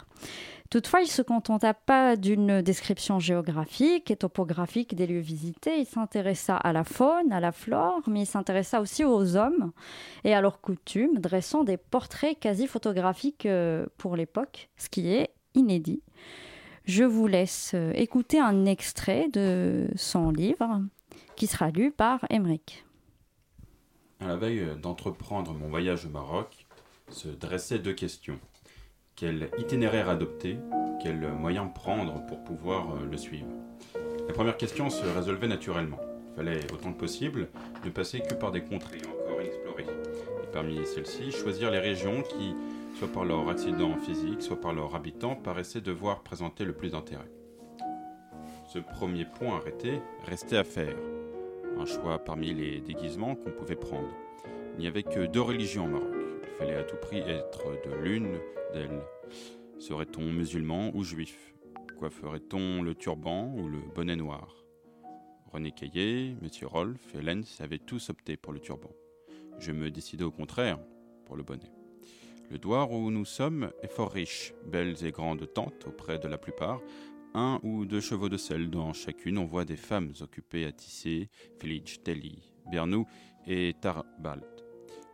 Toutefois, 0.70 0.99
il 0.99 1.05
ne 1.05 1.10
se 1.10 1.22
contenta 1.22 1.74
pas 1.74 2.18
d'une 2.18 2.62
description 2.62 3.18
géographique 3.18 4.12
et 4.12 4.18
topographique 4.18 4.93
des 4.93 5.08
lieux 5.08 5.22
visités. 5.22 5.80
Il 5.80 5.86
s'intéressa 5.86 6.58
à 6.58 6.74
la 6.74 6.84
faune, 6.84 7.32
à 7.32 7.39
la 7.39 7.53
flore, 7.53 8.01
mais 8.08 8.24
il 8.24 8.26
s'intéressa 8.26 8.82
aussi 8.82 9.05
aux 9.05 9.38
hommes 9.38 9.72
et 10.26 10.34
à 10.34 10.41
leurs 10.41 10.60
coutumes, 10.60 11.20
dressant 11.20 11.64
des 11.64 11.78
portraits 11.78 12.38
quasi 12.38 12.68
photographiques 12.68 13.47
pour 13.97 14.18
l'époque, 14.18 14.70
ce 14.76 14.89
qui 14.89 15.08
est 15.14 15.30
inédit. 15.58 16.01
Je 16.86 17.03
vous 17.03 17.28
laisse 17.28 17.74
euh, 17.74 17.91
écouter 17.95 18.39
un 18.39 18.66
extrait 18.66 19.28
de 19.28 19.88
son 19.95 20.32
livre 20.32 20.82
qui 21.36 21.47
sera 21.47 21.70
lu 21.70 21.91
par 21.91 22.26
Emmerich. 22.30 22.86
À 24.22 24.28
la 24.28 24.38
veille 24.38 24.66
d'entreprendre 24.82 25.53
mon 25.53 25.68
voyage 25.68 26.05
au 26.05 26.10
Maroc, 26.10 26.66
se 27.10 27.28
dressaient 27.28 27.80
deux 27.80 27.93
questions. 27.93 28.39
Quel 29.16 29.49
itinéraire 29.58 30.10
adopter? 30.10 30.58
Quel 31.01 31.32
moyen 31.34 31.68
prendre 31.68 32.26
pour 32.28 32.43
pouvoir 32.43 32.95
euh, 32.95 33.05
le 33.10 33.18
suivre? 33.18 33.47
La 34.28 34.34
première 34.34 34.58
question 34.58 34.89
se 34.89 35.05
résolvait 35.05 35.47
naturellement. 35.47 35.99
Il 36.32 36.36
fallait 36.36 36.72
autant 36.74 36.93
que 36.93 36.99
possible 36.99 37.49
ne 37.84 37.89
passer 37.89 38.20
que 38.20 38.34
par 38.34 38.51
des 38.51 38.62
contrées 38.62 39.01
encore 39.05 39.41
inexplorées. 39.41 39.86
Et 40.43 40.47
parmi 40.51 40.86
celles-ci, 40.86 41.32
choisir 41.32 41.72
les 41.72 41.80
régions 41.80 42.22
qui 42.24 42.55
soit 42.98 43.12
par 43.12 43.26
leur 43.26 43.48
accident 43.48 43.95
physique, 43.98 44.41
soit 44.41 44.60
par 44.60 44.74
leurs 44.74 44.95
habitants, 44.95 45.36
paraissaient 45.36 45.82
devoir 45.82 46.24
présenter 46.24 46.66
le 46.66 46.74
plus 46.74 46.89
d'intérêt. 46.89 47.30
Ce 48.68 48.80
premier 48.80 49.26
point 49.26 49.58
arrêté 49.58 50.02
restait 50.26 50.58
à 50.58 50.64
faire. 50.64 50.98
Un 51.78 51.86
choix 51.86 52.18
parmi 52.18 52.56
les 52.56 52.82
déguisements 52.82 53.36
qu'on 53.36 53.52
pouvait 53.52 53.76
prendre. 53.76 54.10
Il 54.76 54.82
n'y 54.82 54.88
avait 54.88 55.04
que 55.04 55.28
deux 55.28 55.41
religions 55.41 55.86
au 55.86 55.89
Maroc. 55.89 56.10
Il 56.41 56.50
fallait 56.58 56.76
à 56.76 56.84
tout 56.84 56.95
prix 56.95 57.20
être 57.20 57.66
de 57.88 57.93
l'une 58.04 58.39
d'elles. 58.74 59.04
Serait-on 59.78 60.24
musulman 60.24 60.89
ou 60.95 61.04
juif? 61.04 61.54
Coifferait-on 62.00 62.82
le 62.82 62.95
turban 62.95 63.54
ou 63.56 63.68
le 63.68 63.78
bonnet 63.93 64.16
noir? 64.16 64.56
René 65.54 65.72
Caillé, 65.72 66.36
M. 66.41 66.50
Rolf 66.64 67.14
et 67.14 67.22
Lenz 67.22 67.62
avaient 67.62 67.78
tous 67.78 68.10
opté 68.10 68.38
pour 68.38 68.54
le 68.54 68.60
turban. 68.60 68.89
Je 69.60 69.72
me 69.72 69.91
décidai 69.91 70.24
au 70.24 70.32
contraire 70.32 70.80
pour 71.26 71.38
le 71.38 71.43
bonnet. 71.43 71.76
Le 72.50 72.58
Douar 72.58 72.91
où 72.91 73.12
nous 73.12 73.26
sommes 73.26 73.72
est 73.82 73.91
fort 73.91 74.12
riche, 74.12 74.54
belles 74.66 75.06
et 75.06 75.12
grandes 75.12 75.52
tentes 75.54 75.86
auprès 75.86 76.18
de 76.18 76.30
la 76.30 76.38
plupart, 76.38 76.82
un 77.34 77.60
ou 77.62 77.86
deux 77.86 78.00
chevaux 78.00 78.30
de 78.30 78.38
sel. 78.38 78.70
Dans 78.70 78.93
chacune, 78.93 79.38
on 79.38 79.45
voit 79.45 79.66
des 79.66 79.76
femmes 79.76 80.14
occupées 80.22 80.66
à 80.66 80.72
tisser 80.72 81.30
Filij, 81.60 82.02
Telly, 82.04 82.50
Bernou 82.72 83.06
et 83.45 83.74
Tarbalt. 83.82 84.66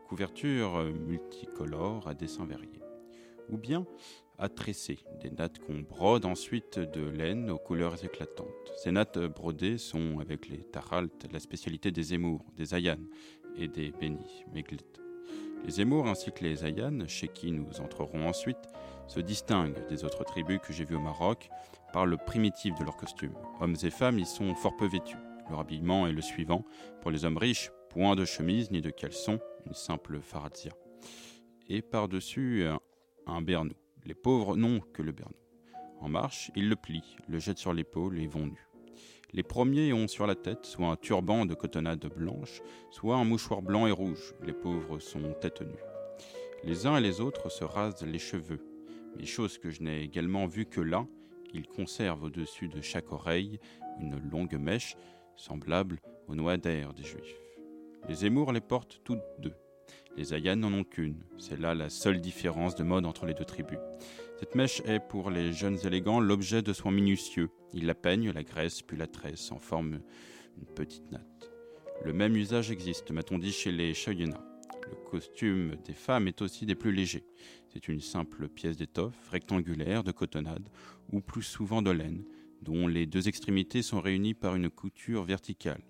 Couverture 0.08 0.84
multicolore 1.08 2.08
à 2.08 2.14
dessins 2.14 2.46
variés. 2.46 2.84
Ou 3.50 3.58
bien 3.58 3.88
à 4.38 4.48
tresser, 4.50 5.00
des 5.22 5.32
nattes 5.32 5.60
qu'on 5.60 5.80
brode 5.80 6.26
ensuite 6.26 6.78
de 6.78 7.02
laine 7.02 7.50
aux 7.50 7.58
couleurs 7.58 8.04
éclatantes. 8.04 8.74
Ces 8.78 8.92
nattes 8.92 9.20
brodées 9.20 9.78
sont, 9.78 10.20
avec 10.20 10.50
les 10.50 10.64
taralt, 10.64 11.28
la 11.32 11.40
spécialité 11.40 11.92
des 11.92 12.14
émours, 12.14 12.46
des 12.56 12.74
ayanes 12.74 13.08
et 13.56 13.68
des 13.68 13.92
bénis, 13.92 14.44
meglit. 14.54 15.03
Les 15.66 15.80
émours 15.80 16.07
ainsi 16.07 16.32
que 16.32 16.43
les 16.43 16.66
ayanes, 16.66 17.07
chez 17.07 17.30
qui 17.30 17.51
nous 17.51 17.80
entrerons 17.80 18.28
ensuite, 18.28 18.70
se 19.07 19.22
distinguent 19.22 19.88
des 19.88 20.03
autres 20.03 20.26
tribus 20.26 20.59
que 20.59 20.74
j'ai 20.74 20.84
vues 20.84 20.97
au 20.97 20.99
Maroc 20.99 21.49
par 21.93 22.05
le 22.05 22.18
primitif 22.18 22.76
de 22.78 22.84
leur 22.84 22.97
costume. 22.97 23.34
Hommes 23.61 23.78
et 23.82 23.89
femmes 23.89 24.20
y 24.20 24.26
sont 24.26 24.53
fort 24.55 24.76
peu 24.76 24.88
vêtus. 24.88 25.16
Leur 25.49 25.61
habillement 25.61 26.05
est 26.07 26.11
le 26.11 26.22
suivant. 26.22 26.66
Pour 27.01 27.11
les 27.11 27.24
hommes 27.24 27.38
riches, 27.38 27.72
point 27.89 28.16
de 28.16 28.26
chemise 28.26 28.72
ni 28.72 28.82
de 28.82 28.89
caleçon, 28.89 29.39
une 29.66 29.74
simple 29.74 30.20
farazia. 30.20 30.74
Et 31.70 31.82
par-dessus, 31.82 32.66
un 33.26 33.41
bernou. 33.41 33.76
Les 34.05 34.16
pauvres 34.16 34.57
n'ont 34.57 34.82
que 34.93 35.01
le 35.01 35.14
bernou. 35.14 35.36
En 36.01 36.09
marche, 36.09 36.51
ils 36.55 36.68
le 36.68 36.76
plient, 36.76 37.16
le 37.30 37.39
jettent 37.39 37.57
sur 37.57 37.74
l'épaule 37.74 38.20
et 38.20 38.28
vont 38.28 38.47
nus. 38.47 38.68
Les 39.36 39.42
premiers 39.42 39.94
ont 39.94 40.08
sur 40.08 40.28
la 40.28 40.36
tête 40.36 40.68
soit 40.68 40.88
un 40.88 40.96
turban 40.96 41.48
de 41.48 41.56
cotonnade 41.56 42.06
blanche, 42.16 42.62
soit 42.92 43.16
un 43.16 43.26
mouchoir 43.26 43.64
blanc 43.64 43.88
et 43.88 43.92
rouge. 43.92 44.36
Les 44.46 44.54
pauvres 44.54 45.00
sont 45.00 45.34
tête 45.42 45.62
nue. 45.62 45.84
Les 46.64 46.86
uns 46.86 46.98
et 46.98 47.02
les 47.02 47.20
autres 47.20 47.50
se 47.50 47.64
rasent 47.64 48.06
les 48.06 48.20
cheveux. 48.20 48.64
Mais 49.18 49.26
chose 49.26 49.58
que 49.58 49.72
je 49.72 49.82
n'ai 49.82 50.04
également 50.04 50.46
vue 50.46 50.68
que 50.68 50.82
là, 50.82 51.08
ils 51.52 51.68
conservent 51.68 52.24
au-dessus 52.26 52.68
de 52.68 52.82
chaque 52.82 53.12
oreille 53.12 53.60
une 54.00 54.22
longue 54.30 54.56
mèche 54.60 54.96
semblable 55.36 56.00
aux 56.28 56.36
noix 56.36 56.58
d'air 56.58 56.94
des 56.94 57.04
juifs. 57.04 57.42
Les 58.08 58.26
émours 58.26 58.52
les 58.52 58.62
portent 58.62 59.02
toutes 59.04 59.24
deux. 59.40 59.56
Les 60.16 60.34
Ayanes 60.34 60.60
n'en 60.60 60.74
ont 60.74 60.84
qu'une. 60.84 61.24
C'est 61.40 61.60
là 61.60 61.74
la 61.74 61.90
seule 61.90 62.22
différence 62.22 62.76
de 62.76 62.84
mode 62.84 63.08
entre 63.08 63.26
les 63.26 63.34
deux 63.34 63.46
tribus. 63.46 63.80
Cette 64.44 64.56
mèche 64.56 64.82
est 64.84 65.00
pour 65.00 65.32
les 65.32 65.54
jeunes 65.54 65.78
élégants 65.86 66.20
l'objet 66.20 66.62
de 66.62 66.74
soins 66.74 66.91
minutieux. 66.91 67.50
Ils 67.72 67.86
la 67.86 67.96
peignent, 67.96 68.30
la 68.32 68.44
graissent, 68.44 68.82
puis 68.82 68.98
la 68.98 69.08
tressent 69.08 69.54
en 69.54 69.58
forme 69.58 70.02
une 70.58 70.66
petite 70.66 71.10
natte. 71.14 71.50
Le 72.04 72.12
même 72.12 72.36
usage 72.36 72.70
existe, 72.70 73.10
m'a-t-on 73.12 73.38
dit, 73.38 73.54
chez 73.54 73.72
les 73.72 73.94
Shoyena. 73.94 74.46
Le 74.89 74.98
costume 75.10 75.78
des 75.86 75.94
femmes 75.94 76.28
est 76.28 76.41
aussi 76.41 76.66
des 76.66 76.76
plus 76.76 76.91
légers. 76.91 77.24
C'est 77.70 77.88
une 77.88 78.02
simple 78.02 78.50
pièce 78.50 78.76
d'étoffe 78.76 79.30
rectangulaire 79.30 80.04
de 80.04 80.12
cotonnade, 80.12 80.68
ou 81.14 81.22
plus 81.22 81.44
souvent 81.44 81.82
de 81.82 81.91
laine, 81.91 82.26
dont 82.62 82.86
les 82.86 83.06
deux 83.06 83.30
extrémités 83.30 83.82
sont 83.82 84.02
réunies 84.02 84.34
par 84.34 84.56
une 84.56 84.70
couture 84.70 85.24
verticale. 85.24 85.86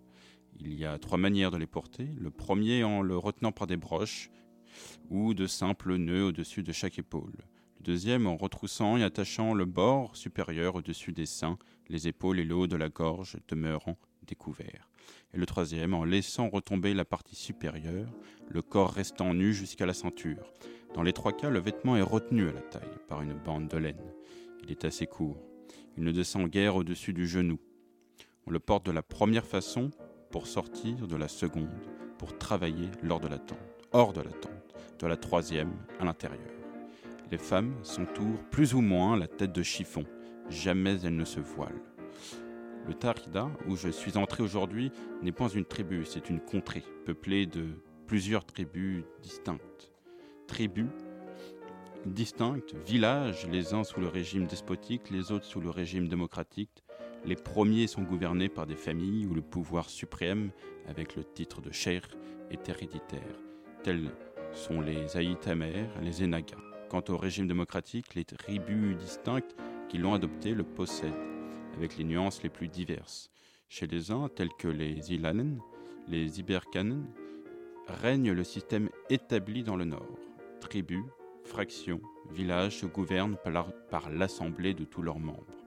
Il 0.59 0.75
y 0.75 0.85
a 0.85 0.99
trois 0.99 1.17
manières 1.17 1.49
de 1.49 1.57
les 1.57 1.65
porter. 1.65 2.07
Le 2.19 2.29
premier 2.29 2.83
en 2.83 3.01
le 3.01 3.17
retenant 3.17 3.51
par 3.51 3.65
des 3.65 3.77
broches 3.77 4.29
ou 5.09 5.33
de 5.33 5.47
simples 5.47 5.95
nœuds 5.95 6.25
au-dessus 6.25 6.61
de 6.61 6.71
chaque 6.71 6.99
épaule. 6.99 7.47
Deuxième 7.83 8.27
en 8.27 8.37
retroussant 8.37 8.95
et 8.95 9.03
attachant 9.03 9.53
le 9.53 9.65
bord 9.65 10.15
supérieur 10.15 10.75
au-dessus 10.75 11.11
des 11.11 11.25
seins, 11.25 11.57
les 11.89 12.07
épaules 12.07 12.39
et 12.39 12.45
le 12.45 12.55
haut 12.55 12.67
de 12.67 12.77
la 12.77 12.87
gorge 12.87 13.35
demeurant 13.49 13.97
découverts. 14.25 14.89
Et 15.33 15.37
le 15.37 15.45
troisième 15.45 15.93
en 15.93 16.05
laissant 16.05 16.47
retomber 16.47 16.93
la 16.93 17.03
partie 17.03 17.35
supérieure, 17.35 18.07
le 18.47 18.61
corps 18.61 18.93
restant 18.93 19.33
nu 19.33 19.53
jusqu'à 19.53 19.85
la 19.85 19.93
ceinture. 19.93 20.53
Dans 20.93 21.03
les 21.03 21.11
trois 21.11 21.33
cas, 21.33 21.49
le 21.49 21.59
vêtement 21.59 21.97
est 21.97 22.01
retenu 22.01 22.47
à 22.47 22.53
la 22.53 22.61
taille 22.61 22.87
par 23.09 23.21
une 23.21 23.33
bande 23.33 23.67
de 23.67 23.77
laine. 23.77 24.13
Il 24.63 24.71
est 24.71 24.85
assez 24.85 25.05
court. 25.05 25.43
Il 25.97 26.05
ne 26.05 26.13
descend 26.13 26.47
guère 26.47 26.77
au-dessus 26.77 27.11
du 27.11 27.27
genou. 27.27 27.59
On 28.47 28.51
le 28.51 28.59
porte 28.59 28.85
de 28.85 28.91
la 28.93 29.03
première 29.03 29.45
façon 29.45 29.91
pour 30.31 30.47
sortir 30.47 31.05
de 31.05 31.17
la 31.17 31.27
seconde, 31.27 31.67
pour 32.17 32.37
travailler 32.37 32.87
lors 33.01 33.19
de 33.19 33.27
l'attente, 33.27 33.57
hors 33.91 34.13
de 34.13 34.21
l'attente, 34.21 34.73
de 34.99 35.07
la 35.07 35.17
troisième 35.17 35.73
à 35.99 36.05
l'intérieur. 36.05 36.62
Les 37.31 37.37
femmes 37.37 37.73
s'entourent 37.83 38.43
plus 38.51 38.73
ou 38.73 38.81
moins 38.81 39.17
la 39.17 39.27
tête 39.27 39.53
de 39.53 39.63
chiffon, 39.63 40.03
jamais 40.49 41.01
elles 41.01 41.15
ne 41.15 41.25
se 41.25 41.39
voilent. 41.39 41.81
Le 42.87 42.93
Tarida, 42.93 43.49
où 43.67 43.75
je 43.75 43.89
suis 43.89 44.17
entré 44.17 44.43
aujourd'hui, 44.43 44.91
n'est 45.21 45.31
pas 45.31 45.49
une 45.49 45.65
tribu, 45.65 46.03
c'est 46.05 46.29
une 46.29 46.41
contrée, 46.41 46.83
peuplée 47.05 47.45
de 47.45 47.67
plusieurs 48.07 48.45
tribus 48.45 49.03
distinctes. 49.21 49.91
Tribus 50.47 50.89
distinctes, 52.05 52.75
villages, 52.85 53.47
les 53.49 53.73
uns 53.73 53.83
sous 53.83 54.01
le 54.01 54.07
régime 54.07 54.45
despotique, 54.45 55.09
les 55.09 55.31
autres 55.31 55.45
sous 55.45 55.61
le 55.61 55.69
régime 55.69 56.07
démocratique, 56.07 56.83
les 57.25 57.35
premiers 57.35 57.87
sont 57.87 58.01
gouvernés 58.01 58.49
par 58.49 58.65
des 58.65 58.75
familles 58.75 59.25
où 59.25 59.33
le 59.33 59.41
pouvoir 59.41 59.89
suprême, 59.89 60.51
avec 60.87 61.15
le 61.15 61.23
titre 61.23 61.61
de 61.61 61.71
cher, 61.71 62.01
est 62.51 62.67
héréditaire. 62.67 63.39
Tels 63.81 64.11
sont 64.51 64.81
les 64.81 65.15
Aïtamer, 65.15 65.87
les 66.01 66.23
Enaga. 66.23 66.57
Quant 66.93 67.03
au 67.09 67.17
régime 67.17 67.47
démocratique, 67.47 68.13
les 68.13 68.23
tribus 68.23 68.95
distinctes 68.95 69.55
qui 69.89 69.97
l'ont 69.97 70.13
adopté 70.13 70.53
le 70.53 70.63
possèdent, 70.63 71.11
avec 71.75 71.97
les 71.97 72.03
nuances 72.03 72.43
les 72.43 72.49
plus 72.49 72.67
diverses. 72.67 73.31
Chez 73.67 73.87
les 73.87 74.11
uns, 74.11 74.29
tels 74.29 74.53
que 74.59 74.67
les 74.67 75.11
Ilanen, 75.11 75.59
les 76.07 76.39
Iberkanen, 76.39 77.07
règne 77.87 78.31
le 78.31 78.43
système 78.43 78.91
établi 79.09 79.63
dans 79.63 79.75
le 79.75 79.85
nord. 79.85 80.19
Tribus, 80.61 81.03
fractions, 81.43 81.99
villages 82.29 82.81
se 82.81 82.85
gouvernent 82.85 83.37
par, 83.89 84.11
l'assemblée 84.11 84.75
de 84.75 84.83
tous 84.83 85.01
leurs 85.01 85.17
membres. 85.17 85.65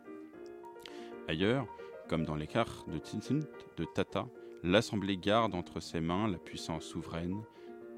Ailleurs, 1.26 1.66
comme 2.08 2.24
dans 2.24 2.36
les 2.36 2.46
cartes 2.46 2.88
de 2.88 2.98
Tintint, 2.98 3.40
de 3.76 3.84
Tata, 3.84 4.28
l'Assemblée 4.62 5.16
garde 5.16 5.56
entre 5.56 5.80
ses 5.80 6.00
mains 6.00 6.28
la 6.28 6.38
puissance 6.38 6.84
souveraine 6.84 7.42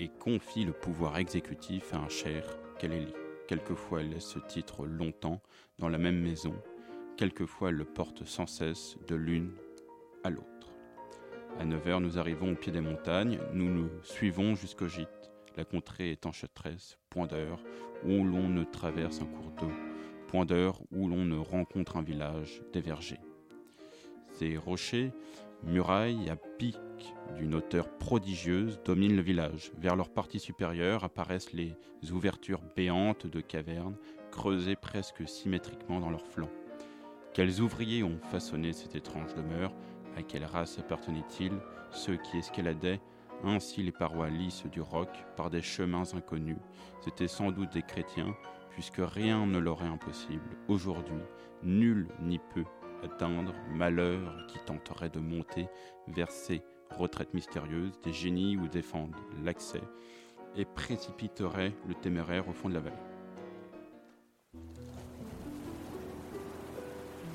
et 0.01 0.09
confie 0.09 0.65
le 0.65 0.73
pouvoir 0.73 1.19
exécutif 1.19 1.93
à 1.93 1.99
un 1.99 2.09
cher 2.09 2.43
qu'elle 2.79 2.93
élit. 2.93 3.15
Quelquefois 3.47 4.01
elle 4.01 4.11
laisse 4.11 4.27
ce 4.27 4.39
titre 4.39 4.87
longtemps 4.87 5.41
dans 5.79 5.89
la 5.89 5.99
même 5.99 6.21
maison, 6.21 6.55
quelquefois 7.17 7.71
elle 7.71 7.77
le 7.77 7.85
porte 7.85 8.25
sans 8.25 8.47
cesse 8.47 8.97
de 9.07 9.15
l'une 9.15 9.53
à 10.25 10.31
l'autre. 10.31 10.75
À 11.59 11.65
9h, 11.65 12.01
nous 12.01 12.19
arrivons 12.19 12.53
au 12.53 12.55
pied 12.55 12.71
des 12.71 12.81
montagnes, 12.81 13.41
nous 13.53 13.69
nous 13.69 13.91
suivons 14.03 14.55
jusqu'au 14.55 14.87
gîte. 14.87 15.33
La 15.57 15.65
contrée 15.65 16.13
est 16.13 16.27
enchâtresse, 16.27 16.99
point 17.11 17.27
d'heure, 17.27 17.59
où 18.05 18.23
l'on 18.23 18.49
ne 18.49 18.63
traverse 18.63 19.21
un 19.21 19.27
cours 19.27 19.51
d'eau, 19.59 19.73
point 20.29 20.45
d'heure 20.45 20.81
où 20.93 21.09
l'on 21.09 21.25
ne 21.25 21.37
rencontre 21.37 21.97
un 21.97 22.03
village, 22.03 22.63
des 22.73 22.81
vergers. 22.81 23.21
Ces 24.35 24.57
rochers, 24.57 25.11
murailles 25.63 26.29
à 26.31 26.37
pic 26.37 26.77
d'une 27.37 27.55
hauteur 27.55 27.89
prodigieuse, 27.99 28.81
dominent 28.85 29.17
le 29.17 29.23
village. 29.23 29.71
Vers 29.79 29.97
leur 29.97 30.11
partie 30.11 30.41
supérieure 30.41 31.05
apparaissent 31.05 31.53
les 31.53 31.77
ouvertures 32.11 32.63
béantes 32.77 33.27
de 33.27 33.41
cavernes, 33.41 33.97
creusées 34.31 34.77
presque 34.77 35.29
symétriquement 35.29 36.01
dans 36.01 36.11
leurs 36.11 36.27
flancs. 36.27 36.51
Quels 37.35 37.61
ouvriers 37.61 38.03
ont 38.03 38.19
façonné 38.31 38.73
cette 38.73 38.97
étrange 38.97 39.35
demeure? 39.35 39.73
À 40.17 40.23
quelle 40.23 40.45
race 40.45 40.79
appartenait-il 40.79 41.53
Ceux 41.93 42.17
qui 42.17 42.39
escaladaient? 42.39 43.01
Ainsi 43.45 43.83
les 43.85 43.93
parois 43.93 44.31
lisses 44.31 44.67
du 44.67 44.81
roc 44.81 45.09
par 45.37 45.49
des 45.49 45.63
chemins 45.63 46.13
inconnus, 46.15 46.57
c'étaient 47.01 47.29
sans 47.29 47.53
doute 47.53 47.73
des 47.73 47.83
chrétiens, 47.83 48.35
puisque 48.71 49.01
rien 49.01 49.47
ne 49.47 49.59
leur 49.59 49.83
est 49.83 49.89
impossible. 49.89 50.57
Aujourd'hui, 50.67 51.23
nul 51.63 52.09
n'y 52.21 52.39
peut 52.39 52.65
atteindre 53.05 53.55
malheur 53.71 54.47
qui 54.49 54.59
tenterait 54.61 55.11
de 55.11 55.21
monter 55.21 55.69
vers 56.09 56.31
ces 56.31 56.63
retraites 56.97 57.35
mystérieuses, 57.35 57.99
des 58.03 58.13
génies 58.13 58.57
ou 58.57 58.69
défendent 58.69 59.17
l'accès, 59.45 59.83
et 60.57 60.65
précipiterait 60.65 61.73
le 61.87 61.95
téméraire 61.95 62.49
au 62.49 62.53
fond 62.53 62.69
de 62.69 62.75
la 62.75 62.81
vallée. 62.81 62.97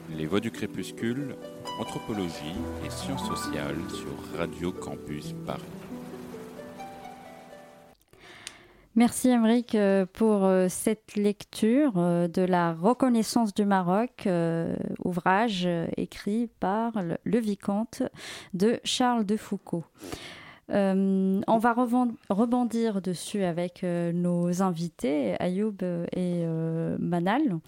Les 0.09 0.25
voix 0.25 0.39
du 0.39 0.51
crépuscule, 0.51 1.35
anthropologie 1.79 2.55
et 2.85 2.89
sciences 2.89 3.25
sociales 3.25 3.77
sur 3.89 4.37
Radio 4.37 4.71
Campus 4.71 5.33
Paris. 5.45 5.82
Merci 8.95 9.29
Emeric 9.29 9.73
euh, 9.73 10.05
pour 10.05 10.45
euh, 10.45 10.67
cette 10.69 11.15
lecture 11.15 11.93
euh, 11.97 12.27
de 12.27 12.43
la 12.43 12.73
reconnaissance 12.73 13.51
du 13.51 13.65
Maroc, 13.65 14.29
ouvrage 15.03 15.67
écrit 15.97 16.47
par 16.59 16.91
le 17.23 17.39
vicomte 17.39 18.03
de 18.53 18.79
Charles 18.83 19.25
de 19.25 19.35
Foucault. 19.35 19.85
on 20.69 21.57
va 21.59 21.73
rebondir 22.29 23.01
dessus 23.01 23.43
avec 23.43 23.83
nos 23.83 24.61
invités, 24.61 25.35
Ayoub 25.39 25.77
et 26.15 26.45
Manal. 26.99 27.59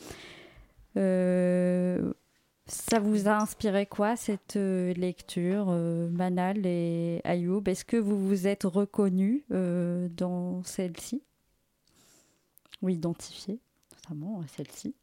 Ça 2.67 2.99
vous 2.99 3.27
a 3.27 3.41
inspiré 3.41 3.85
quoi 3.85 4.15
cette 4.15 4.55
lecture, 4.55 5.67
Manal 5.67 6.65
et 6.65 7.21
Ayoub? 7.23 7.67
Est-ce 7.67 7.85
que 7.85 7.97
vous 7.97 8.17
vous 8.27 8.47
êtes 8.47 8.63
reconnus 8.63 9.43
dans 9.49 10.63
celle-ci? 10.63 11.21
Ou 12.81 12.89
identifiés, 12.89 13.59
notamment 13.93 14.43
celle-ci? 14.47 14.95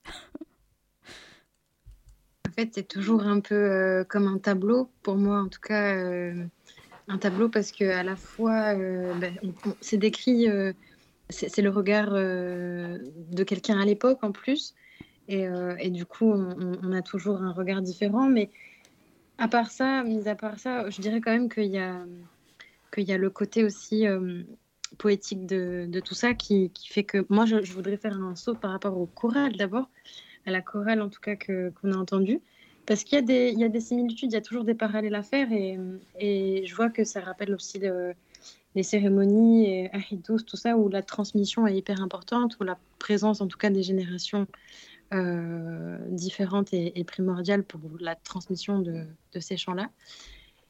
En 2.49 2.53
fait, 2.53 2.71
c'est 2.75 2.89
toujours 2.89 3.23
un 3.23 3.41
peu 3.41 4.05
comme 4.09 4.27
un 4.27 4.39
tableau, 4.39 4.91
pour 5.03 5.17
moi 5.17 5.41
en 5.41 5.49
tout 5.49 5.61
cas 5.61 5.95
un 7.09 7.19
tableau 7.19 7.49
parce 7.49 7.73
que 7.73 7.85
à 7.85 8.03
la 8.03 8.17
fois, 8.17 8.75
euh, 8.75 9.15
ben, 9.15 9.37
c'est 9.81 9.97
décrit, 9.97 10.49
euh, 10.49 10.73
c'est 11.31 11.63
le 11.63 11.71
regard 11.71 12.11
euh, 12.13 12.99
de 13.31 13.45
quelqu'un 13.45 13.79
à 13.81 13.85
l'époque 13.85 14.19
en 14.23 14.33
plus, 14.33 14.75
et, 15.29 15.47
et 15.79 15.91
du 15.91 16.05
coup, 16.05 16.33
on, 16.33 16.93
a 16.93 17.03
toujours 17.03 17.41
un 17.43 17.53
regard 17.53 17.83
différent. 17.83 18.29
Mais 18.29 18.51
à 19.39 19.49
part 19.49 19.71
ça, 19.71 20.03
mis 20.03 20.29
à 20.29 20.35
part 20.35 20.59
ça, 20.59 20.91
je 20.91 21.01
dirais 21.01 21.21
quand 21.21 21.33
même 21.33 21.49
qu'il 21.49 21.71
y 21.71 21.79
a 21.79 22.05
qu'il 22.93 23.05
y 23.05 23.13
a 23.13 23.19
le 23.19 23.31
côté 23.31 23.65
aussi 23.65 24.05
poétique 24.99 25.47
de, 25.47 26.01
tout 26.01 26.15
ça 26.15 26.35
qui, 26.35 26.71
fait 26.91 27.05
que 27.05 27.25
moi, 27.31 27.47
je, 27.47 27.73
voudrais 27.73 27.97
faire 27.97 28.21
un 28.21 28.37
saut 28.37 28.55
par 28.55 28.73
rapport 28.73 28.99
au 28.99 29.07
choral 29.07 29.57
d'abord, 29.57 29.89
à 30.47 30.51
la 30.51 30.61
chorale 30.61 31.01
en 31.01 31.09
tout 31.09 31.21
cas 31.21 31.37
qu'on 31.37 31.93
a 31.93 31.97
entendu 31.97 32.41
parce 32.85 33.05
qu'il 33.05 33.15
y, 33.15 33.19
a 33.19 33.23
des, 33.23 33.51
il 33.53 33.61
y 33.61 33.65
a 33.65 33.69
des 33.69 33.81
similitudes, 33.81 34.33
il 34.33 34.35
y 34.35 34.39
a 34.39 34.41
toujours 34.41 34.65
des 34.65 34.75
parallèles 34.75 35.15
à 35.15 35.23
faire 35.23 35.53
et, 35.53 35.79
et 36.19 36.67
je 36.67 36.75
vois 36.75 36.91
que 36.91 37.05
ça 37.05 37.21
rappelle 37.21 37.55
aussi 37.55 37.79
le, 37.79 38.13
les 38.75 38.83
cérémonies, 38.83 39.67
et 39.69 39.91
tout 40.25 40.57
ça, 40.57 40.77
où 40.77 40.89
la 40.89 41.03
transmission 41.03 41.67
est 41.67 41.77
hyper 41.77 42.03
importante, 42.03 42.57
où 42.61 42.65
la 42.65 42.79
présence 42.99 43.41
en 43.41 43.47
tout 43.47 43.59
cas 43.59 43.71
des 43.71 43.83
générations 43.83 44.47
euh, 45.13 45.99
différentes 46.09 46.73
est, 46.73 46.93
est, 46.97 47.05
primordiale 47.05 47.65
pour 47.65 47.81
la 48.01 48.15
transmission 48.15 48.81
de, 48.81 49.07
ces 49.41 49.57
chants-là. 49.57 49.91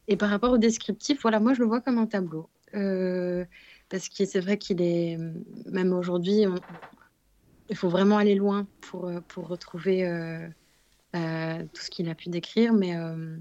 Et 0.07 0.17
par 0.17 0.29
rapport 0.29 0.51
au 0.51 0.57
descriptif, 0.57 1.21
voilà, 1.21 1.39
moi 1.39 1.53
je 1.53 1.59
le 1.59 1.65
vois 1.65 1.81
comme 1.81 1.97
un 1.97 2.07
tableau. 2.07 2.49
Euh, 2.73 3.45
parce 3.89 4.09
que 4.09 4.25
c'est 4.25 4.39
vrai 4.39 4.57
qu'il 4.57 4.81
est, 4.81 5.17
même 5.65 5.93
aujourd'hui, 5.93 6.45
il 7.69 7.75
faut 7.75 7.89
vraiment 7.89 8.17
aller 8.17 8.35
loin 8.35 8.67
pour, 8.81 9.09
pour 9.27 9.47
retrouver... 9.47 10.05
Euh, 10.05 10.47
euh, 11.15 11.63
tout 11.73 11.81
ce 11.83 11.91
qu'il 11.91 12.09
a 12.09 12.15
pu 12.15 12.29
décrire, 12.29 12.73
mais, 12.73 12.97
euh, 12.97 13.37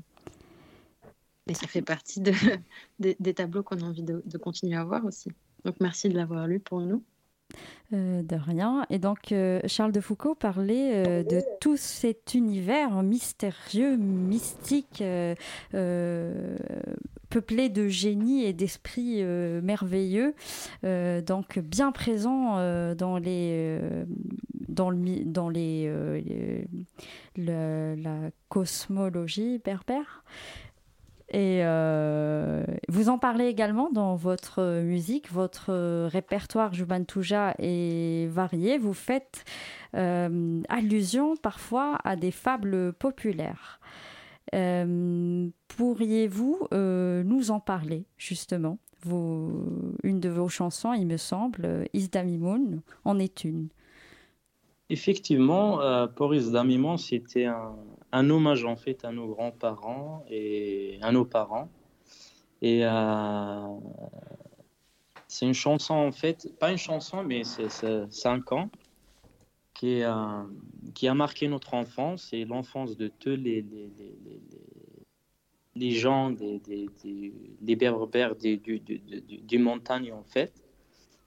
ça 1.55 1.66
fait 1.66 1.82
partie 1.82 2.20
de, 2.20 2.32
des, 2.98 3.34
tableaux 3.34 3.62
qu'on 3.62 3.80
a 3.80 3.84
envie 3.84 4.03
de, 4.03 4.38
continuer 4.38 4.76
à 4.76 4.84
voir 4.84 5.05
aussi. 5.07 5.30
Donc 5.64 5.76
merci 5.80 6.09
de 6.09 6.16
l'avoir 6.16 6.46
lu 6.46 6.61
pour 6.61 6.80
nous. 6.80 7.03
Euh, 7.94 8.22
de 8.22 8.36
rien. 8.36 8.86
Et 8.88 8.98
donc, 8.98 9.32
euh, 9.32 9.61
Charles 9.66 9.92
de 9.92 10.00
Foucault 10.00 10.34
parlait 10.34 11.07
euh, 11.07 11.22
de 11.22 11.42
tout 11.61 11.76
cet 11.76 12.32
univers 12.32 13.03
mystérieux, 13.03 13.96
mystique, 13.98 15.05
peuplé 17.28 17.68
de 17.68 17.88
génie 17.88 18.44
et 18.44 18.55
d'esprits 18.55 19.22
merveilleux, 19.22 20.34
donc 20.82 21.59
bien 21.59 21.92
présent 21.92 22.57
dans 22.94 23.18
les 23.18 23.78
dans 24.68 24.90
le 24.90 25.24
dans 25.24 25.48
les, 25.48 25.92
les 26.22 26.66
le, 27.36 27.94
la 27.96 28.30
cosmologie 28.48 29.59
berbère. 29.59 30.24
Et 31.33 31.61
euh, 31.64 32.62
vous 32.89 33.09
en 33.09 33.16
parlez 33.16 33.47
également 33.47 33.91
dans 33.91 34.14
votre 34.16 34.83
musique, 34.83 35.33
votre 35.33 35.72
répertoire 36.07 36.74
Jubantuja 36.74 37.55
est 37.59 38.28
varié. 38.30 38.76
Vous 38.76 38.93
faites 38.93 39.45
euh, 39.97 40.61
allusion 40.68 41.37
parfois 41.37 41.99
à 42.05 42.16
des 42.16 42.33
fables 42.33 42.93
populaires. 42.93 43.80
Euh, 44.55 45.49
Pourriez-vous 45.68 46.68
euh, 46.74 47.22
nous 47.24 47.51
en 47.51 47.61
parler 47.61 48.05
justement? 48.18 48.78
Une 49.05 50.20
de 50.20 50.28
vos 50.28 50.49
chansons, 50.49 50.93
il 50.93 51.07
me 51.07 51.16
semble, 51.16 51.89
Isdamimoun, 51.93 52.83
en 53.05 53.18
est 53.18 53.43
une. 53.43 53.68
Effectivement, 54.91 55.80
euh, 55.80 56.07
pour 56.07 56.35
Isdamimoun, 56.35 56.99
c'était 56.99 57.47
un, 57.47 57.74
un 58.13 58.29
hommage 58.31 58.65
en 58.65 58.77
fait 58.77 59.05
à 59.05 59.11
nos 59.11 59.27
grands-parents 59.27 60.25
et 60.29 60.99
à 61.03 61.11
nos 61.13 61.25
parents. 61.25 61.69
Et 62.61 62.85
euh, 62.85 63.67
c'est 65.27 65.47
une 65.47 65.55
chanson 65.55 65.95
en 65.95 66.13
fait, 66.13 66.49
pas 66.59 66.71
une 66.71 66.79
chanson, 66.79 67.25
mais 67.25 67.43
c'est 67.45 67.69
cinq 68.11 68.53
ans 68.53 68.71
qui, 69.75 70.03
euh, 70.03 70.43
qui 70.95 71.09
a 71.09 71.15
marqué 71.15 71.49
notre 71.49 71.75
enfance 71.75 72.33
et 72.33 72.45
l'enfance 72.45 72.97
de 72.97 73.09
tous 73.09 73.31
les, 73.31 73.63
les, 73.63 73.91
les, 75.75 75.91
gens, 75.91 76.31
des, 76.31 76.61
des, 76.61 76.89
des, 77.61 77.77
berbères 77.77 78.37
du, 78.37 78.59
du, 78.59 78.79
du, 78.79 79.01
du, 79.01 79.59
montagne 79.59 80.13
en 80.13 80.23
fait. 80.23 80.53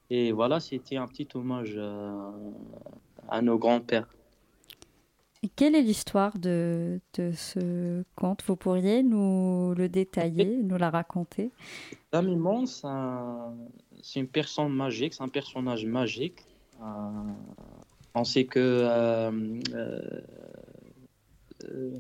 Et 0.10 0.32
voilà, 0.32 0.60
c'était 0.60 0.98
un 0.98 1.08
petit 1.08 1.28
hommage 1.34 1.74
euh, 1.76 2.32
à 3.28 3.42
nos 3.42 3.58
grands-pères. 3.58 4.08
Quelle 5.56 5.76
est 5.76 5.82
l'histoire 5.82 6.38
de, 6.38 7.00
de, 7.14 7.32
ce 7.32 8.04
conte? 8.16 8.44
Vous 8.46 8.56
pourriez 8.56 9.04
nous 9.04 9.74
le 9.76 9.90
détailler, 9.90 10.62
nous 10.64 10.78
la 10.78 10.90
raconter? 10.90 11.52
Damimon, 12.12 12.66
c'est 12.66 12.88
un, 12.88 13.54
une 14.16 14.28
personne 14.28 14.74
magique, 14.74 15.14
c'est 15.14 15.24
un 15.24 15.30
personnage 15.30 15.86
magique. 15.86 16.46
Euh, 16.82 16.86
on 18.14 18.24
sait 18.24 18.46
que. 18.46 18.60
Euh, 18.60 19.60
euh, 21.64 22.00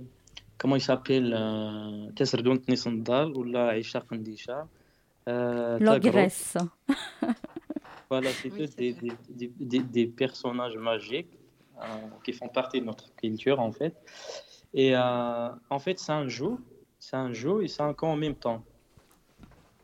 comment 0.57 0.75
il 0.75 0.81
s'appelle 0.81 1.33
Nisandal 2.67 3.31
ou 3.35 3.43
la 3.43 3.77
Aisha. 3.77 4.03
L'ogresse. 5.27 6.57
voilà, 8.09 8.29
c'est 8.31 8.51
oui, 8.53 8.69
des, 8.77 8.93
des, 8.93 9.47
des, 9.59 9.79
des 9.79 10.07
personnages 10.07 10.77
magiques. 10.77 11.37
Euh, 11.81 11.85
qui 12.23 12.31
font 12.31 12.47
partie 12.47 12.79
de 12.79 12.85
notre 12.85 13.13
culture 13.15 13.59
en 13.59 13.71
fait. 13.71 13.93
Et 14.73 14.95
euh, 14.95 15.49
en 15.69 15.79
fait, 15.79 15.99
c'est 15.99 16.13
un 16.13 16.29
jeu, 16.29 16.57
c'est 16.99 17.17
un 17.17 17.33
jeu 17.33 17.63
et 17.63 17.67
c'est 17.67 17.81
un 17.81 17.93
camp 17.93 18.11
en 18.11 18.15
même 18.15 18.35
temps 18.35 18.63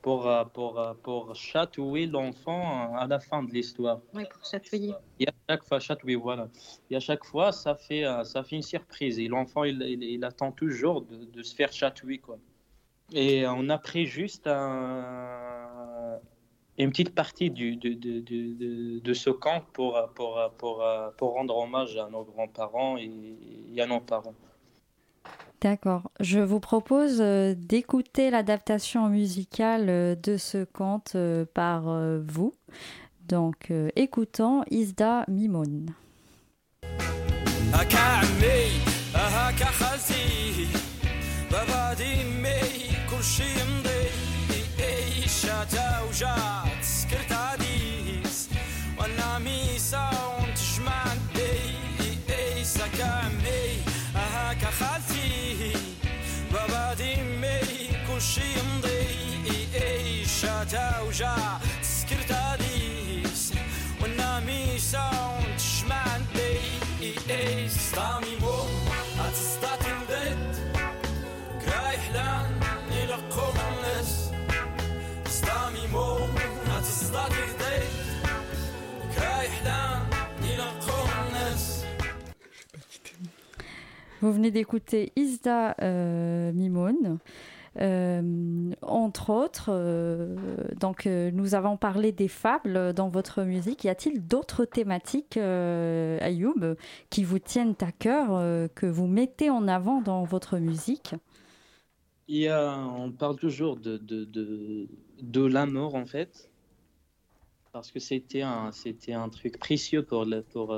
pour, 0.01 0.25
euh, 0.27 0.45
pour, 0.45 0.81
pour 1.03 1.35
chatouiller 1.35 2.07
l'enfant 2.07 2.95
à 2.95 3.07
la 3.07 3.19
fin 3.19 3.43
de 3.43 3.51
l'histoire. 3.51 3.99
Oui, 4.13 4.23
pour 4.31 4.43
chatouiller. 4.49 4.93
Et 5.19 5.27
à 5.27 5.33
chaque 5.49 5.65
fois, 5.65 5.79
chatouiller, 5.81 6.15
voilà. 6.15 6.47
Et 6.89 6.95
à 6.95 7.01
chaque 7.01 7.25
fois, 7.25 7.51
ça 7.51 7.75
fait, 7.75 8.05
ça 8.23 8.41
fait 8.41 8.55
une 8.55 8.61
surprise. 8.61 9.19
Et 9.19 9.27
l'enfant, 9.27 9.65
il, 9.65 9.81
il, 9.81 10.01
il, 10.03 10.23
attend 10.23 10.53
toujours 10.53 11.01
de, 11.01 11.25
de, 11.25 11.43
se 11.43 11.53
faire 11.53 11.73
chatouiller, 11.73 12.19
quoi. 12.19 12.37
Et 13.11 13.45
on 13.45 13.67
a 13.67 13.77
pris 13.77 14.05
juste 14.05 14.47
un, 14.47 16.19
une 16.78 16.89
petite 16.89 17.13
partie 17.13 17.49
du, 17.49 17.76
de, 17.76 17.93
de, 17.93 18.19
de, 18.22 18.99
de, 18.99 19.13
ce 19.13 19.30
camp 19.30 19.63
pour, 19.74 19.99
pour, 20.15 20.39
pour, 20.57 20.84
pour 21.17 21.34
rendre 21.34 21.55
hommage 21.57 21.97
à 21.97 22.09
nos 22.09 22.24
grands-parents 22.24 22.97
et, 22.97 23.11
et, 23.76 23.82
à 23.82 23.86
nos 23.86 23.99
parents. 23.99 24.34
D'accord. 25.61 26.09
Je 26.19 26.39
vous 26.39 26.59
propose 26.59 27.19
d'écouter 27.19 28.32
l'adaptation 28.32 29.09
musicale 29.09 30.19
de 30.19 30.38
ce 30.38 30.63
conte 30.63 31.15
par 31.53 31.84
vous. 32.26 32.53
Donc, 33.28 33.72
écoutons 33.95 34.63
Isda 34.72 35.26
Mimon. 35.28 35.86
وجات 45.76 46.84
سكرت 46.84 47.32
عديس 47.32 48.49
وأنا 48.99 49.39
ميسا 49.39 50.09
وانتجمع 50.13 51.03
دي 51.36 52.63
سكامي 52.63 53.82
هاكا 54.15 54.72
خالتي 54.72 55.74
بابا 56.53 56.93
ديمي 56.93 57.59
كل 58.07 58.22
شي 58.22 58.41
يمضي 58.41 60.26
شاتا 60.41 60.99
وجا 60.99 61.36
سكرت 61.82 62.32
عديس 62.32 63.53
وأنا 64.01 64.39
ميسا 64.39 65.09
وانتجمع 65.13 66.17
دي 66.36 66.59
Vous 84.22 84.32
venez 84.32 84.51
d'écouter 84.51 85.11
Isda 85.15 85.76
euh, 85.82 86.51
Mimoun. 86.53 87.19
Euh, 87.80 88.74
entre 88.82 89.30
autres, 89.30 89.69
euh, 89.69 90.36
donc 90.80 91.07
euh, 91.07 91.32
nous 91.32 91.55
avons 91.55 91.78
parlé 91.78 92.11
des 92.11 92.28
fables 92.28 92.93
dans 92.93 93.07
votre 93.07 93.43
musique. 93.43 93.86
Y 93.86 93.89
a-t-il 93.89 94.28
d'autres 94.28 94.65
thématiques, 94.65 95.38
Ayoub, 95.38 96.76
qui 97.09 97.24
vous 97.24 97.39
tiennent 97.39 97.76
à 97.80 97.91
cœur, 97.91 98.30
que 98.76 98.86
vous 98.86 99.07
mettez 99.07 99.49
en 99.49 99.67
avant 99.67 100.01
dans 100.01 100.24
votre 100.24 100.57
musique? 100.57 101.15
Il 102.28 102.38
y 102.38 102.47
a, 102.47 102.78
on 102.78 103.11
parle 103.11 103.38
toujours 103.38 103.78
de, 103.78 103.97
de, 103.97 104.88
de, 105.22 105.45
la 105.45 105.65
mort 105.65 105.95
en 105.95 106.05
fait, 106.05 106.49
parce 107.72 107.91
que 107.91 107.99
c'était 107.99 108.41
un, 108.41 108.69
un 109.09 109.30
truc 109.30 109.59
précieux 109.59 110.03
pour, 110.03 110.26
le, 110.26 110.41
pour 110.41 110.76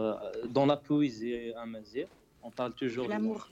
dans 0.50 0.66
la 0.66 0.78
poésie 0.78 1.52
amazigh. 1.58 2.08
On 2.44 2.52
parle 2.52 2.74
toujours 2.74 3.06
de 3.06 3.10
L'amour. 3.12 3.50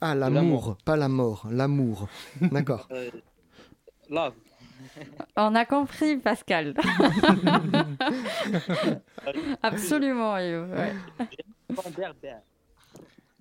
Ah, 0.00 0.14
l'amour. 0.14 0.76
pas 0.84 0.96
la 0.96 1.08
mort, 1.08 1.46
l'amour. 1.50 2.08
D'accord. 2.40 2.88
Euh, 2.90 3.10
love. 4.08 4.34
On 5.36 5.54
a 5.54 5.66
compris, 5.66 6.16
Pascal. 6.16 6.74
Absolument, 9.62 10.34
ouais. 10.34 10.94
Berbère. 11.96 12.40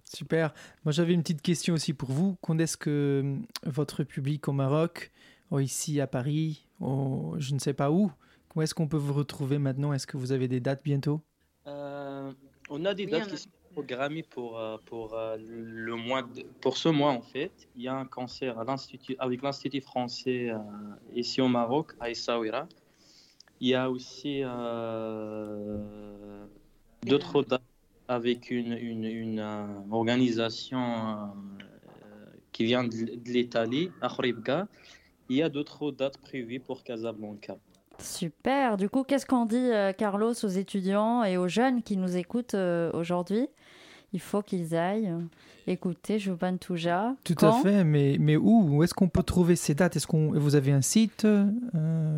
Super. 0.04 0.54
Moi, 0.84 0.92
j'avais 0.92 1.14
une 1.14 1.22
petite 1.22 1.42
question 1.42 1.76
aussi 1.76 1.94
pour 1.94 2.12
vous. 2.12 2.36
Quand 2.42 2.58
est-ce 2.60 2.78
que 2.78 3.22
hum, 3.24 3.46
votre 3.64 4.04
public 4.04 4.48
au 4.48 4.52
Maroc, 4.52 5.12
ou 5.52 5.60
ici 5.60 6.02
à 6.02 6.08
Paris, 6.08 6.68
ou 6.80 7.36
je 7.38 7.54
ne 7.54 7.60
sais 7.60 7.74
pas 7.74 7.92
où, 7.92 8.12
où 8.56 8.62
est-ce 8.62 8.74
qu'on 8.74 8.88
peut 8.88 8.98
vous 8.98 9.14
retrouver 9.14 9.60
maintenant? 9.60 9.94
Est-ce 9.94 10.08
que 10.08 10.18
vous 10.18 10.32
avez 10.32 10.48
des 10.48 10.60
dates 10.60 10.84
bientôt? 10.84 11.22
Euh, 11.68 12.32
on 12.70 12.84
a 12.86 12.94
des 12.94 13.06
Oui, 13.06 13.12
dates 13.12 13.24
on 13.24 13.28
a- 13.28 13.30
qui 13.30 13.38
sont 13.38 13.50
programmées 13.80 14.24
pour, 14.24 14.60
euh, 14.60 14.78
pour, 14.86 15.14
euh, 15.14 15.38
le 15.40 15.96
mois 15.96 16.24
de- 16.24 16.44
pour 16.62 16.76
ce 16.78 16.90
mois 16.90 17.12
en 17.12 17.22
fait. 17.22 17.52
Il 17.76 17.84
y 17.84 17.88
a 17.88 17.96
un 17.96 18.06
concert 18.06 18.60
à 18.60 18.64
l'Institut, 18.64 19.16
avec 19.20 19.42
l'Institut 19.42 19.82
français 19.82 20.50
euh, 20.50 20.58
ici 21.16 21.42
au 21.42 21.48
Maroc, 21.48 21.94
à 22.00 22.10
Essaouira. 22.10 22.68
Il 23.62 23.70
y 23.70 23.76
a 23.76 23.90
aussi 23.90 24.42
euh, 24.44 25.78
d'autres 27.06 27.44
dates 27.44 27.62
avec 28.08 28.52
une, 28.52 28.74
une, 28.74 29.06
une, 29.06 29.46
organisation 29.92 30.82
qui 32.52 32.64
vient 32.66 32.84
de, 32.84 32.96
l'Italie, 33.26 33.92
à 34.02 34.10
Khouribga. 34.10 34.68
Il 35.30 35.36
y 35.38 35.44
a 35.44 35.50
d'autres 35.50 35.92
dates 35.92 36.18
prévues 36.18 36.60
pour 36.60 36.84
Casablanca. 36.84 37.58
Super. 38.00 38.78
Du 38.78 38.90
coup, 38.90 39.04
qu'est-ce 39.04 39.28
qu'on 39.28 39.46
dit, 39.46 39.70
Carlos, 39.98 40.34
aux 40.34 40.48
étudiants 40.48 41.24
et 41.24 41.38
aux 41.38 41.48
jeunes 41.48 41.84
qui 41.84 41.98
nous 41.98 42.18
écoutent 42.18 42.56
aujourd'hui? 42.94 43.48
Il 44.12 44.20
faut 44.20 44.42
qu'ils 44.42 44.76
aillent 44.76 45.14
écouter 45.68 46.18
Jouban 46.18 46.58
Touja. 46.58 47.16
Tout 47.24 47.36
Quand 47.36 47.60
à 47.60 47.62
fait, 47.62 47.84
mais, 47.84 48.18
mais 48.20 48.38
où 48.38 48.78
Où 48.78 48.84
est-ce 48.84 48.96
qu'on 48.96 49.08
peut 49.08 49.22
trouver 49.24 49.56
ces 49.56 49.76
dates? 49.76 49.96
Est-ce 49.96 50.08
qu'on 50.08 50.32
vous 50.32 50.56
avez 50.56 50.72
un 50.72 50.82
site, 50.82 51.26
euh, 51.26 51.46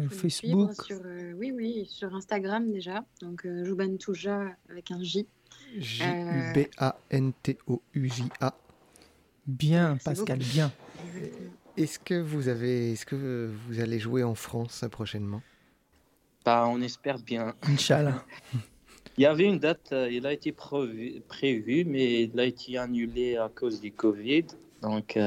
Facebook? 0.10 0.72
Sur, 0.86 1.00
euh, 1.04 1.34
oui, 1.38 1.52
oui, 1.54 1.86
sur 1.90 2.16
Instagram 2.16 2.72
déjà. 2.72 3.04
Donc, 3.22 3.46
euh, 3.46 3.66
Jouban 3.66 3.98
Touja 3.98 4.42
avec 4.70 4.90
un 4.92 5.04
J. 5.04 5.28
J-U-B-A-N-T-O-U-J-A. 5.78 8.54
Bien, 9.48 9.98
Pascal, 10.04 10.40
beaucoup. 10.40 10.52
bien. 10.52 10.72
Est-ce 11.78 12.00
que 12.00 12.20
vous 12.20 12.48
avez, 12.48 12.94
est-ce 12.94 13.06
que 13.06 13.52
vous 13.68 13.80
allez 13.80 14.00
jouer 14.00 14.24
en 14.24 14.36
France 14.36 14.84
prochainement? 14.92 15.42
Bah, 16.46 16.66
on 16.68 16.82
espère 16.82 17.20
bien. 17.20 17.54
Inch'Allah. 17.64 18.24
Il 19.22 19.26
y 19.26 19.28
avait 19.28 19.46
une 19.46 19.60
date, 19.60 19.92
euh, 19.92 20.10
il 20.12 20.26
a 20.26 20.34
été 20.34 20.52
prévu, 20.52 21.22
prévu, 21.28 21.86
mais 21.86 22.24
il 22.24 22.40
a 22.40 22.46
été 22.46 22.80
annulé 22.80 23.38
à 23.38 23.52
cause 23.54 23.80
du 23.80 23.92
Covid. 23.92 24.46
Donc, 24.82 25.16
euh, 25.16 25.22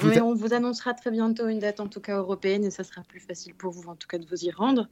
a- 0.00 0.24
on 0.24 0.32
vous 0.32 0.54
annoncera 0.54 0.94
très 0.94 1.10
bientôt 1.10 1.48
une 1.48 1.58
date, 1.58 1.80
en 1.80 1.88
tout 1.88 1.98
cas 1.98 2.18
européenne, 2.18 2.64
et 2.64 2.70
ça 2.70 2.84
sera 2.84 3.02
plus 3.02 3.18
facile 3.18 3.56
pour 3.56 3.72
vous, 3.72 3.88
en 3.88 3.96
tout 3.96 4.06
cas, 4.06 4.18
de 4.18 4.26
vous 4.26 4.44
y 4.44 4.52
rendre. 4.52 4.86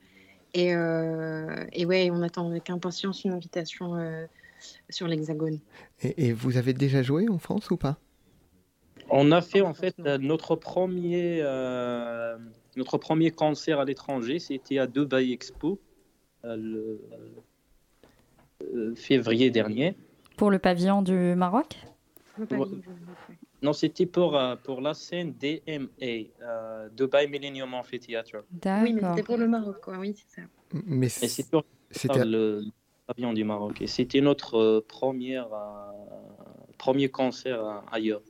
Et, 0.53 0.75
euh, 0.75 1.65
et 1.73 1.87
ouais, 1.87 2.11
on 2.11 2.23
attend 2.23 2.51
avec 2.51 2.71
impatience 2.71 3.23
une 3.23 3.35
invitation 3.35 3.95
euh, 3.95 4.27
sur 4.91 5.07
l'Hexagone. 5.07 5.61
et, 6.03 6.27
et 6.27 6.33
vous 6.33 6.57
avez 6.57 6.73
déjà 6.73 7.05
joué 7.05 7.29
en 7.29 7.39
France 7.39 7.71
ou 7.71 7.77
pas? 7.77 8.01
On 9.11 9.31
a 9.31 9.43
fait 9.43 9.61
en 9.61 9.75
fait 9.75 9.97
notre 9.99 10.57
premier, 10.57 11.39
euh, 11.41 12.37
notre 12.77 12.99
premier 12.99 13.31
concert 13.31 13.79
à 13.79 13.85
l'étranger, 13.85 14.41
c'était 14.41 14.79
à 14.79 14.89
Dubai 14.89 15.31
Expo, 15.31 15.79
euh, 15.79 15.88
le 16.45 17.01
euh, 18.63 18.95
février 18.95 19.51
dernier. 19.51 19.97
Pour 20.37 20.51
le 20.51 20.59
pavillon 20.59 21.03
du 21.03 21.35
Maroc? 21.35 21.77
Non, 23.61 23.73
c'était 23.73 24.07
pour, 24.07 24.37
euh, 24.37 24.55
pour 24.57 24.81
la 24.81 24.95
scène 24.95 25.35
DMA, 25.35 25.89
euh, 26.43 26.89
Dubai 26.91 27.27
Millennium 27.27 27.75
Amphitheatre. 27.75 28.45
Oui, 28.65 28.93
mais 28.93 29.01
c'était 29.01 29.23
pour 29.25 29.37
le 29.37 29.49
Maroc, 29.49 29.81
quoi. 29.83 29.99
Oui, 29.99 30.15
c'est 30.17 30.41
ça. 30.41 30.47
Mais 30.87 31.09
c'est 31.09 31.51
pour 31.51 31.65
c'était 31.91 32.25
le, 32.25 32.61
le 32.61 32.71
pavillon 33.07 33.33
du 33.33 33.45
Maroc. 33.45 33.81
Et 33.81 33.87
c'était 33.87 34.21
notre 34.21 34.57
euh, 34.57 34.85
première, 34.87 35.53
euh, 35.53 35.91
premier 36.77 37.09
concert 37.09 37.65
euh, 37.65 37.81
ailleurs. 37.91 38.21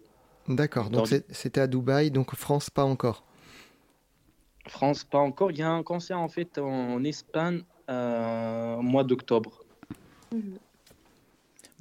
d'accord. 0.48 0.90
Donc 0.90 1.08
c'était 1.30 1.60
à 1.60 1.66
Dubaï, 1.66 2.10
donc 2.10 2.34
France 2.34 2.70
pas 2.70 2.84
encore. 2.84 3.24
France, 4.70 5.04
pas 5.04 5.18
encore. 5.18 5.50
Il 5.50 5.58
y 5.58 5.62
a 5.62 5.70
un 5.70 5.82
concert 5.82 6.18
en 6.18 6.28
fait 6.28 6.58
en 6.58 7.02
Espagne 7.04 7.62
euh, 7.88 8.76
au 8.76 8.82
mois 8.82 9.04
d'octobre. 9.04 9.62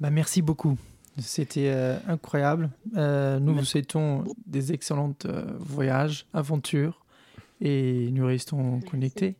Bah, 0.00 0.10
merci 0.10 0.42
beaucoup. 0.42 0.76
C'était 1.18 1.70
euh, 1.74 1.98
incroyable. 2.06 2.70
Euh, 2.96 3.38
nous 3.40 3.54
vous 3.54 3.64
souhaitons 3.64 4.24
des 4.46 4.72
excellentes 4.72 5.26
euh, 5.26 5.44
voyages, 5.58 6.26
aventures, 6.32 7.04
et 7.60 8.10
nous 8.12 8.26
restons 8.26 8.80
connectés. 8.80 9.36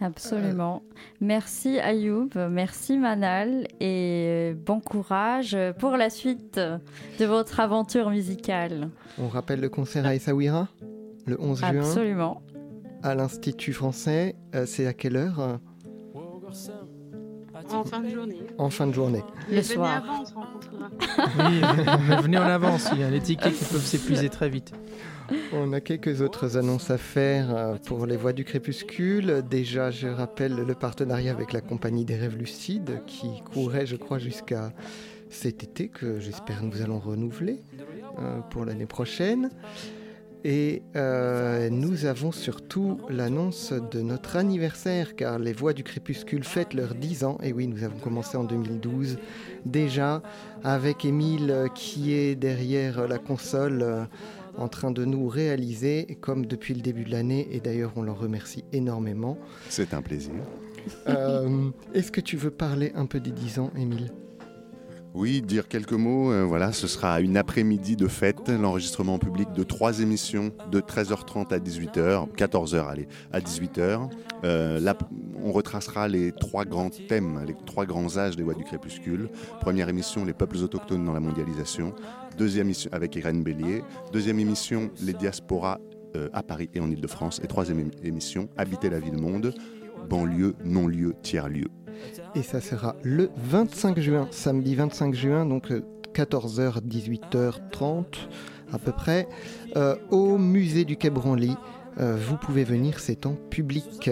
Absolument. 0.00 0.82
Merci 1.20 1.78
Ayoub, 1.78 2.28
merci 2.50 2.98
Manal 2.98 3.68
et 3.80 4.52
bon 4.66 4.80
courage 4.80 5.56
pour 5.78 5.96
la 5.96 6.10
suite 6.10 6.58
de 6.58 7.24
votre 7.24 7.60
aventure 7.60 8.10
musicale. 8.10 8.90
On 9.18 9.28
rappelle 9.28 9.60
le 9.60 9.68
concert 9.68 10.04
à 10.04 10.14
Essaouira? 10.14 10.68
Le 11.26 11.40
11 11.40 11.58
juin 11.58 11.68
Absolument. 11.80 12.42
à 13.02 13.14
l'Institut 13.14 13.72
français. 13.72 14.36
Euh, 14.54 14.66
c'est 14.66 14.86
à 14.86 14.92
quelle 14.92 15.16
heure 15.16 15.40
euh, 15.40 15.56
En 17.72 17.84
fin 17.84 18.00
de 18.00 18.08
journée. 18.08 18.38
En 18.58 18.70
fin 18.70 18.86
de 18.86 18.92
journée. 18.92 19.22
Le 19.48 19.56
Venez 19.56 19.62
soir. 19.62 19.96
avant, 20.04 20.22
on 20.22 20.24
se 20.24 20.34
rencontrera. 20.34 20.88
Oui, 21.38 22.22
venez 22.22 22.38
en 22.38 22.42
avance. 22.42 22.88
Il 22.92 23.00
y 23.00 23.04
a 23.04 23.10
les 23.10 23.20
tickets 23.20 23.52
qui 23.54 23.64
peuvent 23.64 23.84
s'épuiser 23.84 24.28
très 24.28 24.48
vite. 24.48 24.72
On 25.54 25.72
a 25.72 25.80
quelques 25.80 26.20
autres 26.20 26.58
annonces 26.58 26.90
à 26.90 26.98
faire 26.98 27.54
euh, 27.56 27.76
pour 27.86 28.04
les 28.04 28.16
voix 28.16 28.34
du 28.34 28.44
crépuscule. 28.44 29.42
Déjà, 29.48 29.90
je 29.90 30.06
rappelle 30.08 30.54
le 30.54 30.74
partenariat 30.74 31.32
avec 31.32 31.52
la 31.54 31.62
compagnie 31.62 32.04
des 32.04 32.16
rêves 32.16 32.36
lucides 32.36 33.00
qui 33.06 33.28
courait, 33.52 33.86
je 33.86 33.96
crois, 33.96 34.18
jusqu'à 34.18 34.70
cet 35.30 35.62
été, 35.62 35.88
que 35.88 36.20
j'espère 36.20 36.62
nous 36.62 36.82
allons 36.82 36.98
renouveler 37.00 37.62
pour 38.50 38.64
l'année 38.66 38.86
prochaine. 38.86 39.50
Et 40.46 40.82
euh, 40.94 41.70
nous 41.70 42.04
avons 42.04 42.30
surtout 42.30 42.98
l'annonce 43.08 43.72
de 43.72 44.02
notre 44.02 44.36
anniversaire, 44.36 45.16
car 45.16 45.38
les 45.38 45.54
Voix 45.54 45.72
du 45.72 45.82
Crépuscule 45.82 46.44
fêtent 46.44 46.74
leurs 46.74 46.94
10 46.94 47.24
ans. 47.24 47.38
Et 47.42 47.54
oui, 47.54 47.66
nous 47.66 47.82
avons 47.82 47.98
commencé 47.98 48.36
en 48.36 48.44
2012, 48.44 49.16
déjà, 49.64 50.22
avec 50.62 51.06
Émile 51.06 51.50
euh, 51.50 51.68
qui 51.68 52.12
est 52.12 52.34
derrière 52.34 53.08
la 53.08 53.18
console, 53.18 53.80
euh, 53.80 54.04
en 54.56 54.68
train 54.68 54.90
de 54.90 55.04
nous 55.04 55.28
réaliser, 55.28 56.18
comme 56.20 56.46
depuis 56.46 56.74
le 56.74 56.80
début 56.80 57.04
de 57.04 57.10
l'année, 57.10 57.48
et 57.50 57.60
d'ailleurs 57.60 57.92
on 57.96 58.02
leur 58.02 58.18
remercie 58.18 58.64
énormément. 58.72 59.38
C'est 59.68 59.94
un 59.94 60.02
plaisir. 60.02 60.34
Euh, 61.08 61.70
Est-ce 61.94 62.12
que 62.12 62.20
tu 62.20 62.36
veux 62.36 62.50
parler 62.50 62.92
un 62.94 63.06
peu 63.06 63.20
des 63.20 63.32
10 63.32 63.58
ans, 63.58 63.70
Émile? 63.76 64.12
Oui, 65.16 65.42
dire 65.42 65.68
quelques 65.68 65.92
mots. 65.92 66.32
euh, 66.32 66.42
voilà, 66.42 66.72
ce 66.72 66.88
sera 66.88 67.20
une 67.20 67.36
après-midi 67.36 67.94
de 67.94 68.08
fête, 68.08 68.48
l'enregistrement 68.48 69.18
public 69.20 69.52
de 69.52 69.62
trois 69.62 70.00
émissions 70.00 70.50
de 70.72 70.80
13h30 70.80 71.54
à 71.54 71.58
18h, 71.60 72.28
14h 72.34 72.88
allez, 72.88 73.06
à 73.32 73.38
18h. 73.38 74.10
Euh, 74.42 74.92
on 75.40 75.52
retracera 75.52 76.08
les 76.08 76.32
trois 76.32 76.64
grands 76.64 76.90
thèmes, 76.90 77.40
les 77.46 77.54
trois 77.64 77.86
grands 77.86 78.16
âges 78.18 78.34
des 78.36 78.42
voix 78.42 78.54
du 78.54 78.64
crépuscule. 78.64 79.28
Première 79.60 79.88
émission, 79.88 80.24
les 80.24 80.32
peuples 80.32 80.56
autochtones 80.56 81.04
dans 81.04 81.12
la 81.12 81.20
mondialisation. 81.20 81.94
Deuxième 82.36 82.66
émission 82.66 82.90
avec 82.92 83.14
Irène 83.14 83.44
Bélier. 83.44 83.82
Deuxième 84.12 84.40
émission, 84.40 84.90
les 85.00 85.12
diasporas 85.12 85.78
euh, 86.16 86.28
à 86.32 86.42
Paris 86.42 86.70
et 86.74 86.80
en 86.80 86.90
Ile-de-France. 86.90 87.40
Et 87.44 87.46
troisième 87.46 87.78
ém- 87.78 87.92
émission, 88.02 88.48
Habiter 88.56 88.90
la 88.90 88.98
ville-monde, 88.98 89.54
banlieue, 90.10 90.56
non-lieu, 90.64 91.14
tiers-lieu 91.22 91.66
et 92.34 92.42
ça 92.42 92.60
sera 92.60 92.96
le 93.02 93.30
25 93.36 93.98
juin, 94.00 94.28
samedi 94.30 94.74
25 94.74 95.14
juin, 95.14 95.46
donc 95.46 95.70
euh, 95.70 95.82
14h, 96.14 96.80
18h30 96.80 98.04
à 98.72 98.78
peu 98.78 98.92
près, 98.92 99.28
euh, 99.76 99.96
au 100.10 100.38
musée 100.38 100.84
du 100.84 100.96
Quai 100.96 101.10
Branly. 101.10 101.56
Euh, 102.00 102.16
vous 102.16 102.36
pouvez 102.36 102.64
venir, 102.64 102.98
c'est 102.98 103.26
en 103.26 103.34
public. 103.34 104.10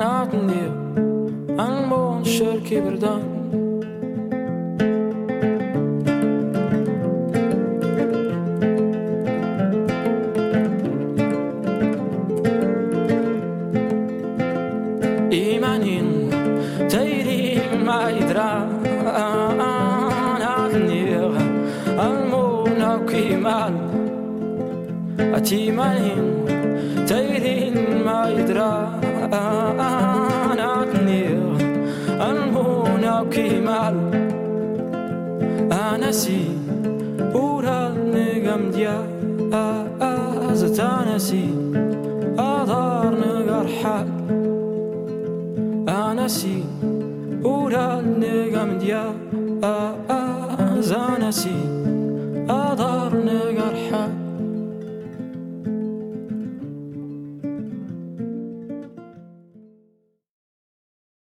أتني 0.00 0.62
أنمون 1.60 2.24
شركي 2.24 2.80
بردان 2.80 3.27
عتيمان 25.39 26.45
تيرين 27.07 28.03
ما 28.05 28.29
يدرى 28.29 28.89
أنا 29.33 30.85
تنير 30.93 31.55
أنهونا 32.29 33.25
كيمال 33.31 33.95
أنا 35.71 36.11
سي 36.11 36.41
أورا 37.35 37.95
نقم 38.13 38.71
ديا 38.71 38.99
أزتانا 40.51 41.17
سي 41.17 41.45
أضار 42.39 43.13
نقر 43.21 43.67
حال 43.67 44.07
أنا 45.89 46.27
سي 46.27 46.63
أورا 47.45 48.01
نقم 48.01 48.77
ديا 48.77 49.05
أزانا 50.59 51.31
سي 51.31 51.55
أضار 52.49 53.11
نقر 53.15 53.48